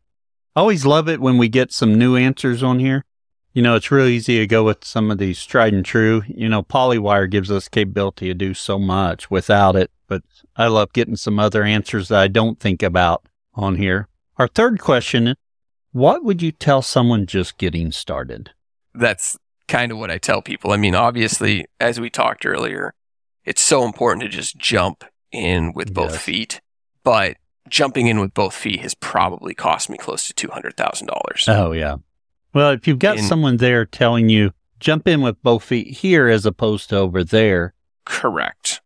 I 0.54 0.60
always 0.60 0.84
love 0.84 1.08
it 1.08 1.20
when 1.20 1.38
we 1.38 1.48
get 1.48 1.72
some 1.72 1.98
new 1.98 2.16
answers 2.16 2.62
on 2.62 2.80
here. 2.80 3.04
You 3.54 3.62
know, 3.62 3.76
it's 3.76 3.90
real 3.90 4.06
easy 4.06 4.38
to 4.38 4.46
go 4.46 4.64
with 4.64 4.84
some 4.84 5.10
of 5.10 5.18
these 5.18 5.44
tried 5.44 5.72
and 5.72 5.84
true. 5.84 6.22
You 6.28 6.48
know, 6.48 6.62
Polywire 6.62 7.30
gives 7.30 7.50
us 7.50 7.68
capability 7.68 8.26
to 8.28 8.34
do 8.34 8.54
so 8.54 8.78
much 8.78 9.30
without 9.30 9.74
it, 9.74 9.90
but 10.06 10.22
I 10.56 10.66
love 10.66 10.92
getting 10.92 11.16
some 11.16 11.38
other 11.38 11.62
answers 11.62 12.08
that 12.08 12.20
I 12.20 12.28
don't 12.28 12.60
think 12.60 12.82
about 12.82 13.26
on 13.54 13.76
here. 13.76 14.08
Our 14.36 14.48
third 14.48 14.80
question 14.80 15.34
What 15.92 16.24
would 16.24 16.42
you 16.42 16.52
tell 16.52 16.82
someone 16.82 17.26
just 17.26 17.56
getting 17.56 17.90
started? 17.90 18.50
That's 18.94 19.38
kind 19.66 19.92
of 19.92 19.98
what 19.98 20.10
I 20.10 20.18
tell 20.18 20.42
people. 20.42 20.72
I 20.72 20.76
mean, 20.76 20.94
obviously, 20.94 21.66
as 21.80 21.98
we 21.98 22.10
talked 22.10 22.44
earlier, 22.44 22.94
it's 23.44 23.62
so 23.62 23.84
important 23.84 24.22
to 24.22 24.28
just 24.28 24.58
jump 24.58 25.04
in 25.32 25.72
with 25.72 25.92
both 25.92 26.12
yes. 26.12 26.22
feet, 26.22 26.60
but 27.04 27.36
jumping 27.68 28.06
in 28.06 28.20
with 28.20 28.34
both 28.34 28.54
feet 28.54 28.80
has 28.80 28.94
probably 28.94 29.54
cost 29.54 29.90
me 29.90 29.98
close 29.98 30.26
to 30.26 30.34
two 30.34 30.48
hundred 30.48 30.76
thousand 30.76 31.06
dollars. 31.06 31.44
Oh 31.48 31.72
yeah. 31.72 31.96
Well, 32.54 32.70
if 32.70 32.88
you've 32.88 32.98
got 32.98 33.18
in, 33.18 33.24
someone 33.24 33.58
there 33.58 33.84
telling 33.84 34.28
you 34.28 34.52
jump 34.80 35.06
in 35.06 35.20
with 35.20 35.42
both 35.42 35.64
feet 35.64 35.98
here 35.98 36.28
as 36.28 36.46
opposed 36.46 36.88
to 36.90 36.96
over 36.96 37.22
there, 37.24 37.74
correct. 38.04 38.80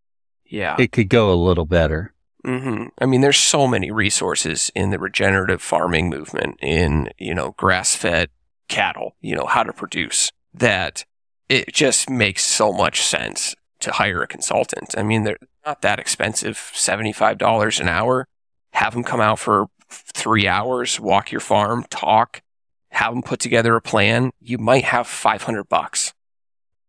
Yeah, 0.45 0.77
it 0.79 0.93
could 0.93 1.09
go 1.09 1.33
a 1.33 1.35
little 1.35 1.65
better. 1.65 2.13
Mm-hmm. 2.45 2.89
I 2.99 3.07
mean, 3.07 3.21
there's 3.21 3.39
so 3.39 3.69
many 3.69 3.93
resources 3.93 4.71
in 4.75 4.91
the 4.91 4.99
regenerative 4.99 5.63
farming 5.63 6.11
movement, 6.11 6.59
in 6.61 7.11
you 7.19 7.35
know 7.35 7.55
grass-fed 7.57 8.31
cattle, 8.69 9.17
you 9.21 9.37
know 9.37 9.47
how 9.47 9.63
to 9.63 9.73
produce 9.73 10.33
that. 10.53 11.05
It 11.49 11.73
just 11.73 12.09
makes 12.09 12.45
so 12.45 12.73
much 12.73 13.03
sense 13.03 13.55
to 13.83 13.93
hire 13.93 14.23
a 14.23 14.27
consultant. 14.27 14.95
I 14.97 15.03
mean, 15.03 15.25
they're 15.25 15.39
not 15.65 15.83
that 15.83 15.99
expensive, 15.99 16.57
$75 16.57 17.81
an 17.81 17.89
hour. 17.89 18.27
Have 18.73 18.95
them 18.95 19.05
come 19.05 19.21
out 19.21 19.39
for 19.39 19.67
three 19.91 20.49
hours, 20.49 20.99
walk 20.99 21.31
your 21.31 21.41
farm, 21.41 21.85
talk, 21.91 22.41
have 22.91 23.13
them 23.13 23.23
put 23.23 23.41
together 23.41 23.77
a 23.77 23.81
plan. 23.81 24.33
You 24.41 24.59
might 24.59 24.85
have 24.85 25.07
500 25.07 25.69
bucks 25.69 26.15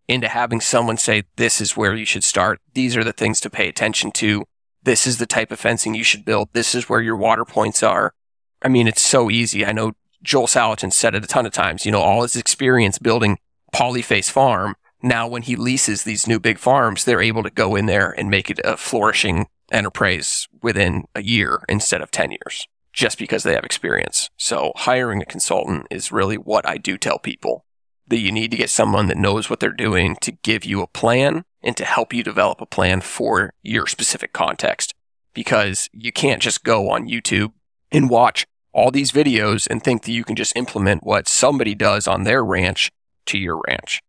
into 0.07 0.27
having 0.27 0.61
someone 0.61 0.97
say, 0.97 1.23
this 1.37 1.61
is 1.61 1.77
where 1.77 1.95
you 1.95 2.05
should 2.05 2.23
start. 2.23 2.59
These 2.73 2.95
are 2.97 3.03
the 3.03 3.13
things 3.13 3.39
to 3.41 3.49
pay 3.49 3.67
attention 3.67 4.11
to. 4.13 4.45
This 4.83 5.07
is 5.07 5.17
the 5.17 5.25
type 5.25 5.51
of 5.51 5.59
fencing 5.59 5.95
you 5.95 6.03
should 6.03 6.25
build. 6.25 6.49
This 6.53 6.75
is 6.75 6.89
where 6.89 7.01
your 7.01 7.15
water 7.15 7.45
points 7.45 7.81
are. 7.83 8.13
I 8.61 8.67
mean, 8.67 8.87
it's 8.87 9.01
so 9.01 9.29
easy. 9.29 9.65
I 9.65 9.71
know 9.71 9.93
Joel 10.21 10.47
Salatin 10.47 10.91
said 10.91 11.15
it 11.15 11.23
a 11.23 11.27
ton 11.27 11.45
of 11.45 11.53
times. 11.53 11.85
You 11.85 11.91
know, 11.91 12.01
all 12.01 12.21
his 12.21 12.35
experience 12.35 12.97
building 12.99 13.39
Polyface 13.73 14.29
Farm 14.29 14.75
now 15.03 15.27
when 15.27 15.41
he 15.43 15.55
leases 15.55 16.03
these 16.03 16.27
new 16.27 16.39
big 16.39 16.57
farms, 16.57 17.03
they're 17.03 17.21
able 17.21 17.43
to 17.43 17.49
go 17.49 17.75
in 17.75 17.85
there 17.85 18.11
and 18.17 18.29
make 18.29 18.49
it 18.49 18.59
a 18.63 18.77
flourishing 18.77 19.47
enterprise 19.71 20.47
within 20.61 21.03
a 21.13 21.21
year 21.21 21.61
instead 21.67 22.01
of 22.01 22.09
10 22.09 22.31
years 22.31 22.65
just 22.93 23.17
because 23.17 23.43
they 23.43 23.53
have 23.53 23.63
experience. 23.63 24.29
So 24.37 24.71
hiring 24.75 25.21
a 25.21 25.25
consultant 25.25 25.87
is 25.89 26.11
really 26.11 26.37
what 26.37 26.67
I 26.67 26.77
do 26.77 26.97
tell 26.97 27.19
people 27.19 27.65
that 28.07 28.19
you 28.19 28.31
need 28.31 28.51
to 28.51 28.57
get 28.57 28.69
someone 28.69 29.07
that 29.07 29.17
knows 29.17 29.49
what 29.49 29.59
they're 29.59 29.71
doing 29.71 30.15
to 30.21 30.31
give 30.31 30.63
you 30.63 30.81
a 30.81 30.87
plan 30.87 31.43
and 31.61 31.75
to 31.77 31.85
help 31.85 32.13
you 32.13 32.23
develop 32.23 32.61
a 32.61 32.65
plan 32.65 33.01
for 33.01 33.53
your 33.63 33.87
specific 33.87 34.31
context 34.31 34.93
because 35.33 35.89
you 35.91 36.11
can't 36.11 36.41
just 36.41 36.63
go 36.63 36.89
on 36.89 37.07
YouTube 37.07 37.51
and 37.91 38.09
watch 38.09 38.45
all 38.73 38.91
these 38.91 39.11
videos 39.11 39.67
and 39.67 39.83
think 39.83 40.03
that 40.03 40.11
you 40.11 40.23
can 40.23 40.35
just 40.35 40.55
implement 40.55 41.03
what 41.03 41.27
somebody 41.27 41.73
does 41.73 42.07
on 42.07 42.23
their 42.23 42.43
ranch 42.43 42.91
to 43.25 43.37
your 43.37 43.61
ranch. 43.67 44.01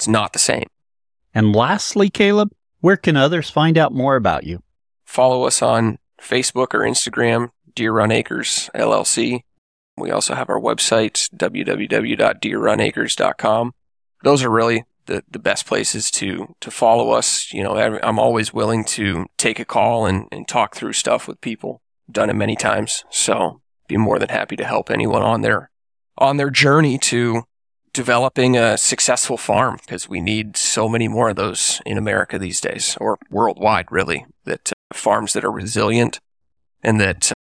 It's 0.00 0.08
not 0.08 0.32
the 0.32 0.38
same. 0.38 0.64
And 1.34 1.54
lastly, 1.54 2.08
Caleb, 2.08 2.52
where 2.80 2.96
can 2.96 3.18
others 3.18 3.50
find 3.50 3.76
out 3.76 3.92
more 3.92 4.16
about 4.16 4.44
you? 4.44 4.62
Follow 5.04 5.46
us 5.46 5.60
on 5.60 5.98
Facebook 6.18 6.72
or 6.72 6.78
Instagram, 6.78 7.50
Deer 7.74 7.92
Run 7.92 8.10
Acres 8.10 8.70
LLC. 8.74 9.42
We 9.98 10.10
also 10.10 10.34
have 10.34 10.48
our 10.48 10.58
website, 10.58 11.28
www.deerrunacres.com. 11.36 13.74
Those 14.24 14.42
are 14.42 14.48
really 14.48 14.84
the, 15.04 15.22
the 15.30 15.38
best 15.38 15.66
places 15.66 16.10
to, 16.12 16.54
to 16.60 16.70
follow 16.70 17.10
us. 17.10 17.52
You 17.52 17.62
know, 17.62 17.76
I'm 17.76 18.18
always 18.18 18.54
willing 18.54 18.86
to 18.86 19.26
take 19.36 19.60
a 19.60 19.66
call 19.66 20.06
and, 20.06 20.28
and 20.32 20.48
talk 20.48 20.74
through 20.74 20.94
stuff 20.94 21.28
with 21.28 21.42
people. 21.42 21.82
Done 22.10 22.30
it 22.30 22.36
many 22.36 22.56
times. 22.56 23.04
So 23.10 23.60
be 23.86 23.98
more 23.98 24.18
than 24.18 24.30
happy 24.30 24.56
to 24.56 24.64
help 24.64 24.90
anyone 24.90 25.20
on 25.20 25.42
their, 25.42 25.70
on 26.16 26.38
their 26.38 26.48
journey 26.48 26.96
to 26.96 27.42
developing 27.92 28.56
a 28.56 28.78
successful 28.78 29.36
farm 29.36 29.78
because 29.80 30.08
we 30.08 30.20
need 30.20 30.56
so 30.56 30.88
many 30.88 31.08
more 31.08 31.30
of 31.30 31.36
those 31.36 31.80
in 31.84 31.98
America 31.98 32.38
these 32.38 32.60
days 32.60 32.96
or 33.00 33.18
worldwide, 33.30 33.90
really. 33.90 34.26
That 34.44 34.70
uh, 34.70 34.94
farms 34.94 35.32
that 35.32 35.44
are 35.44 35.50
resilient 35.50 36.20
and 36.82 37.00
that 37.00 37.32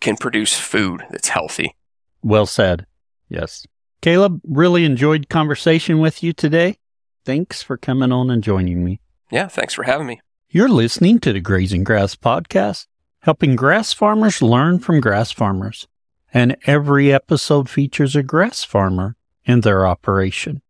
can 0.00 0.16
produce 0.16 0.58
food 0.58 1.02
that's 1.10 1.28
healthy. 1.28 1.74
Well 2.22 2.46
said. 2.46 2.86
Yes. 3.28 3.66
Caleb, 4.00 4.40
really 4.44 4.84
enjoyed 4.84 5.28
conversation 5.28 5.98
with 5.98 6.22
you 6.22 6.32
today. 6.32 6.78
Thanks 7.24 7.62
for 7.62 7.76
coming 7.76 8.12
on 8.12 8.30
and 8.30 8.42
joining 8.42 8.84
me. 8.84 9.00
Yeah, 9.30 9.46
thanks 9.46 9.74
for 9.74 9.84
having 9.84 10.06
me. 10.06 10.20
You're 10.50 10.68
listening 10.68 11.20
to 11.20 11.32
the 11.32 11.40
Grazing 11.40 11.84
Grass 11.84 12.14
Podcast, 12.16 12.86
helping 13.20 13.56
grass 13.56 13.92
farmers 13.92 14.42
learn 14.42 14.80
from 14.80 15.00
grass 15.00 15.30
farmers. 15.30 15.86
And 16.34 16.56
every 16.66 17.12
episode 17.12 17.70
features 17.70 18.16
a 18.16 18.22
grass 18.22 18.64
farmer 18.64 19.16
in 19.44 19.60
their 19.60 19.86
operation. 19.86 20.62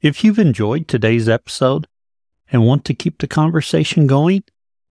If 0.00 0.22
you've 0.22 0.38
enjoyed 0.38 0.86
today's 0.86 1.28
episode 1.28 1.88
and 2.50 2.64
want 2.64 2.84
to 2.86 2.94
keep 2.94 3.18
the 3.18 3.26
conversation 3.26 4.06
going, 4.06 4.44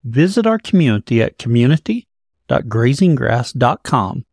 visit 0.04 0.46
our 0.46 0.60
community 0.60 1.22
at 1.22 1.38
community.grazinggrass.com 1.38 4.26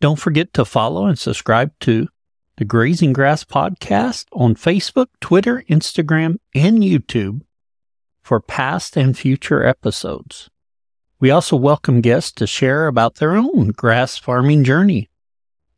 Don't 0.00 0.18
forget 0.18 0.54
to 0.54 0.64
follow 0.64 1.06
and 1.06 1.18
subscribe 1.18 1.72
to 1.80 2.08
the 2.56 2.64
Grazing 2.64 3.12
Grass 3.12 3.44
Podcast 3.44 4.24
on 4.32 4.54
Facebook, 4.54 5.08
Twitter, 5.20 5.62
Instagram, 5.68 6.38
and 6.54 6.78
YouTube 6.78 7.42
for 8.22 8.40
past 8.40 8.96
and 8.96 9.16
future 9.16 9.62
episodes. 9.62 10.48
We 11.20 11.30
also 11.30 11.56
welcome 11.56 12.00
guests 12.00 12.32
to 12.32 12.46
share 12.46 12.86
about 12.86 13.16
their 13.16 13.36
own 13.36 13.68
grass 13.68 14.18
farming 14.18 14.64
journey. 14.64 15.10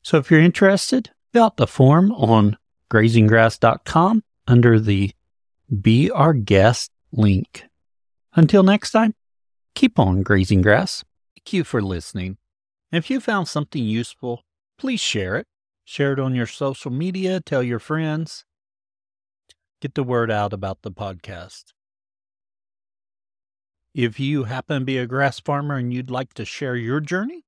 So 0.02 0.18
if 0.18 0.30
you're 0.30 0.40
interested, 0.40 1.10
fill 1.32 1.44
out 1.44 1.56
the 1.56 1.66
form 1.66 2.12
on 2.12 2.56
grazinggrass.com 2.90 4.22
under 4.46 4.80
the 4.80 5.12
Be 5.80 6.10
Our 6.10 6.32
Guest 6.32 6.90
link. 7.12 7.64
Until 8.34 8.62
next 8.62 8.92
time, 8.92 9.14
keep 9.74 9.98
on 9.98 10.22
grazing 10.22 10.62
grass. 10.62 11.04
Thank 11.36 11.52
you 11.52 11.64
for 11.64 11.82
listening. 11.82 12.38
If 12.90 13.10
you 13.10 13.20
found 13.20 13.48
something 13.48 13.84
useful, 13.84 14.42
please 14.78 15.00
share 15.00 15.36
it. 15.36 15.46
Share 15.84 16.12
it 16.12 16.20
on 16.20 16.34
your 16.34 16.46
social 16.46 16.90
media, 16.90 17.40
tell 17.40 17.62
your 17.62 17.78
friends. 17.78 18.44
Get 19.80 19.94
the 19.94 20.02
word 20.02 20.30
out 20.30 20.52
about 20.52 20.82
the 20.82 20.90
podcast. 20.90 21.72
If 23.94 24.20
you 24.20 24.44
happen 24.44 24.80
to 24.80 24.84
be 24.84 24.98
a 24.98 25.06
grass 25.06 25.40
farmer 25.40 25.76
and 25.76 25.92
you'd 25.92 26.10
like 26.10 26.34
to 26.34 26.44
share 26.44 26.76
your 26.76 27.00
journey, 27.00 27.44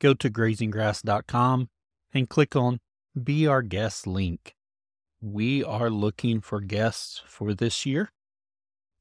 go 0.00 0.14
to 0.14 0.30
grazinggrass.com 0.30 1.68
and 2.16 2.28
click 2.28 2.56
on 2.56 2.80
Be 3.22 3.46
Our 3.46 3.62
Guest 3.62 4.06
link. 4.06 4.54
We 5.20 5.62
are 5.62 5.90
looking 5.90 6.40
for 6.40 6.60
guests 6.60 7.22
for 7.26 7.54
this 7.54 7.86
year. 7.86 8.10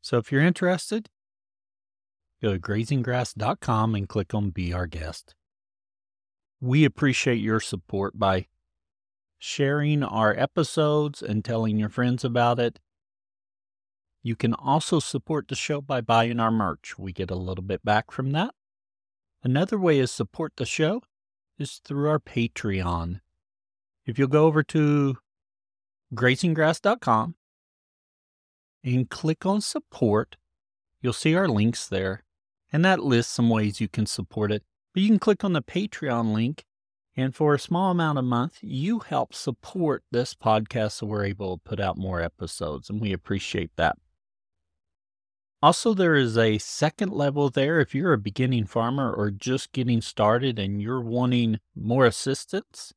So 0.01 0.18
if 0.18 0.32
you're 0.32 0.41
interested, 0.41 1.09
go 2.41 2.53
to 2.53 2.59
grazinggrass.com 2.59 3.95
and 3.95 4.07
click 4.07 4.34
on 4.34 4.49
Be 4.51 4.74
Our 4.74 4.88
Guest. 4.88 5.34
We 6.61 6.86
appreciate 6.86 7.39
your 7.39 7.59
support 7.59 8.18
by 8.18 8.47
sharing 9.39 10.03
our 10.03 10.38
episodes 10.38 11.22
and 11.22 11.43
telling 11.43 11.78
your 11.78 11.89
friends 11.89 12.24
about 12.24 12.59
it. 12.59 12.80
You 14.24 14.36
can 14.36 14.53
also 14.53 14.99
support 14.99 15.47
the 15.47 15.55
show 15.55 15.82
by 15.82 16.01
buying 16.01 16.39
our 16.39 16.51
merch. 16.51 16.97
We 16.97 17.13
get 17.13 17.30
a 17.30 17.36
little 17.36 17.63
bit 17.63 17.86
back 17.86 18.11
from 18.11 18.32
that. 18.32 18.55
Another 19.43 19.78
way 19.78 19.99
is 19.99 20.11
support 20.11 20.53
the 20.57 20.66
show 20.66 21.01
is 21.58 21.82
through 21.84 22.10
our 22.10 22.20
Patreon. 22.20 23.22
If 24.06 24.20
you'll 24.20 24.28
go 24.28 24.45
over 24.45 24.64
to 24.64 25.18
grazinggrass.com 26.14 27.36
and 28.84 29.10
click 29.10 29.45
on 29.45 29.62
support, 29.62 30.38
you'll 31.01 31.14
see 31.14 31.36
our 31.36 31.47
links 31.47 31.88
there. 31.88 32.24
And 32.72 32.84
that 32.84 32.99
lists 32.99 33.34
some 33.34 33.49
ways 33.49 33.80
you 33.80 33.88
can 33.88 34.06
support 34.06 34.51
it. 34.51 34.64
But 34.93 35.03
you 35.03 35.10
can 35.10 35.20
click 35.20 35.43
on 35.43 35.53
the 35.53 35.62
Patreon 35.62 36.34
link, 36.34 36.64
and 37.18 37.36
for 37.36 37.53
a 37.53 37.60
small 37.60 37.91
amount 37.91 38.18
a 38.18 38.22
month, 38.22 38.58
you 38.62 38.99
help 38.99 39.34
support 39.34 40.03
this 40.12 40.34
podcast 40.34 40.93
so 40.93 41.06
we're 41.06 41.26
able 41.26 41.58
to 41.58 41.64
put 41.64 41.80
out 41.80 41.97
more 41.97 42.22
episodes, 42.22 42.89
and 42.89 43.01
we 43.01 43.14
appreciate 43.14 43.72
that. 43.76 43.97
Also, 45.66 45.95
there 45.95 46.13
is 46.13 46.38
a 46.38 46.59
second 46.59 47.11
level 47.11 47.49
there 47.49 47.80
if 47.80 47.95
you're 47.95 48.13
a 48.13 48.20
beginning 48.20 48.68
farmer 48.68 49.11
or 49.11 49.32
just 49.32 49.72
getting 49.72 49.99
started 49.99 50.59
and 50.59 50.80
you're 50.80 51.01
wanting 51.01 51.59
more 51.76 52.05
assistance. 52.05 52.93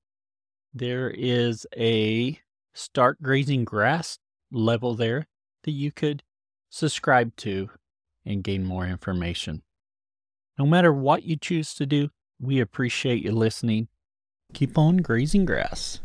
There 0.75 1.09
is 1.09 1.67
a 1.75 2.39
start 2.75 3.23
grazing 3.23 3.65
grass 3.65 4.19
level 4.53 4.95
there 4.95 5.29
that 5.65 5.71
you 5.71 5.91
could 5.91 6.23
subscribe 6.69 7.35
to 7.37 7.71
and 8.27 8.45
gain 8.45 8.67
more 8.67 8.87
information. 8.87 9.63
No 10.59 10.67
matter 10.67 10.93
what 10.93 11.23
you 11.23 11.37
choose 11.37 11.73
to 11.73 11.87
do, 11.87 12.11
we 12.39 12.61
appreciate 12.61 13.25
you 13.25 13.33
listening. 13.33 13.89
Keep 14.53 14.77
on 14.77 14.99
grazing 14.99 15.47
grass. 15.47 16.03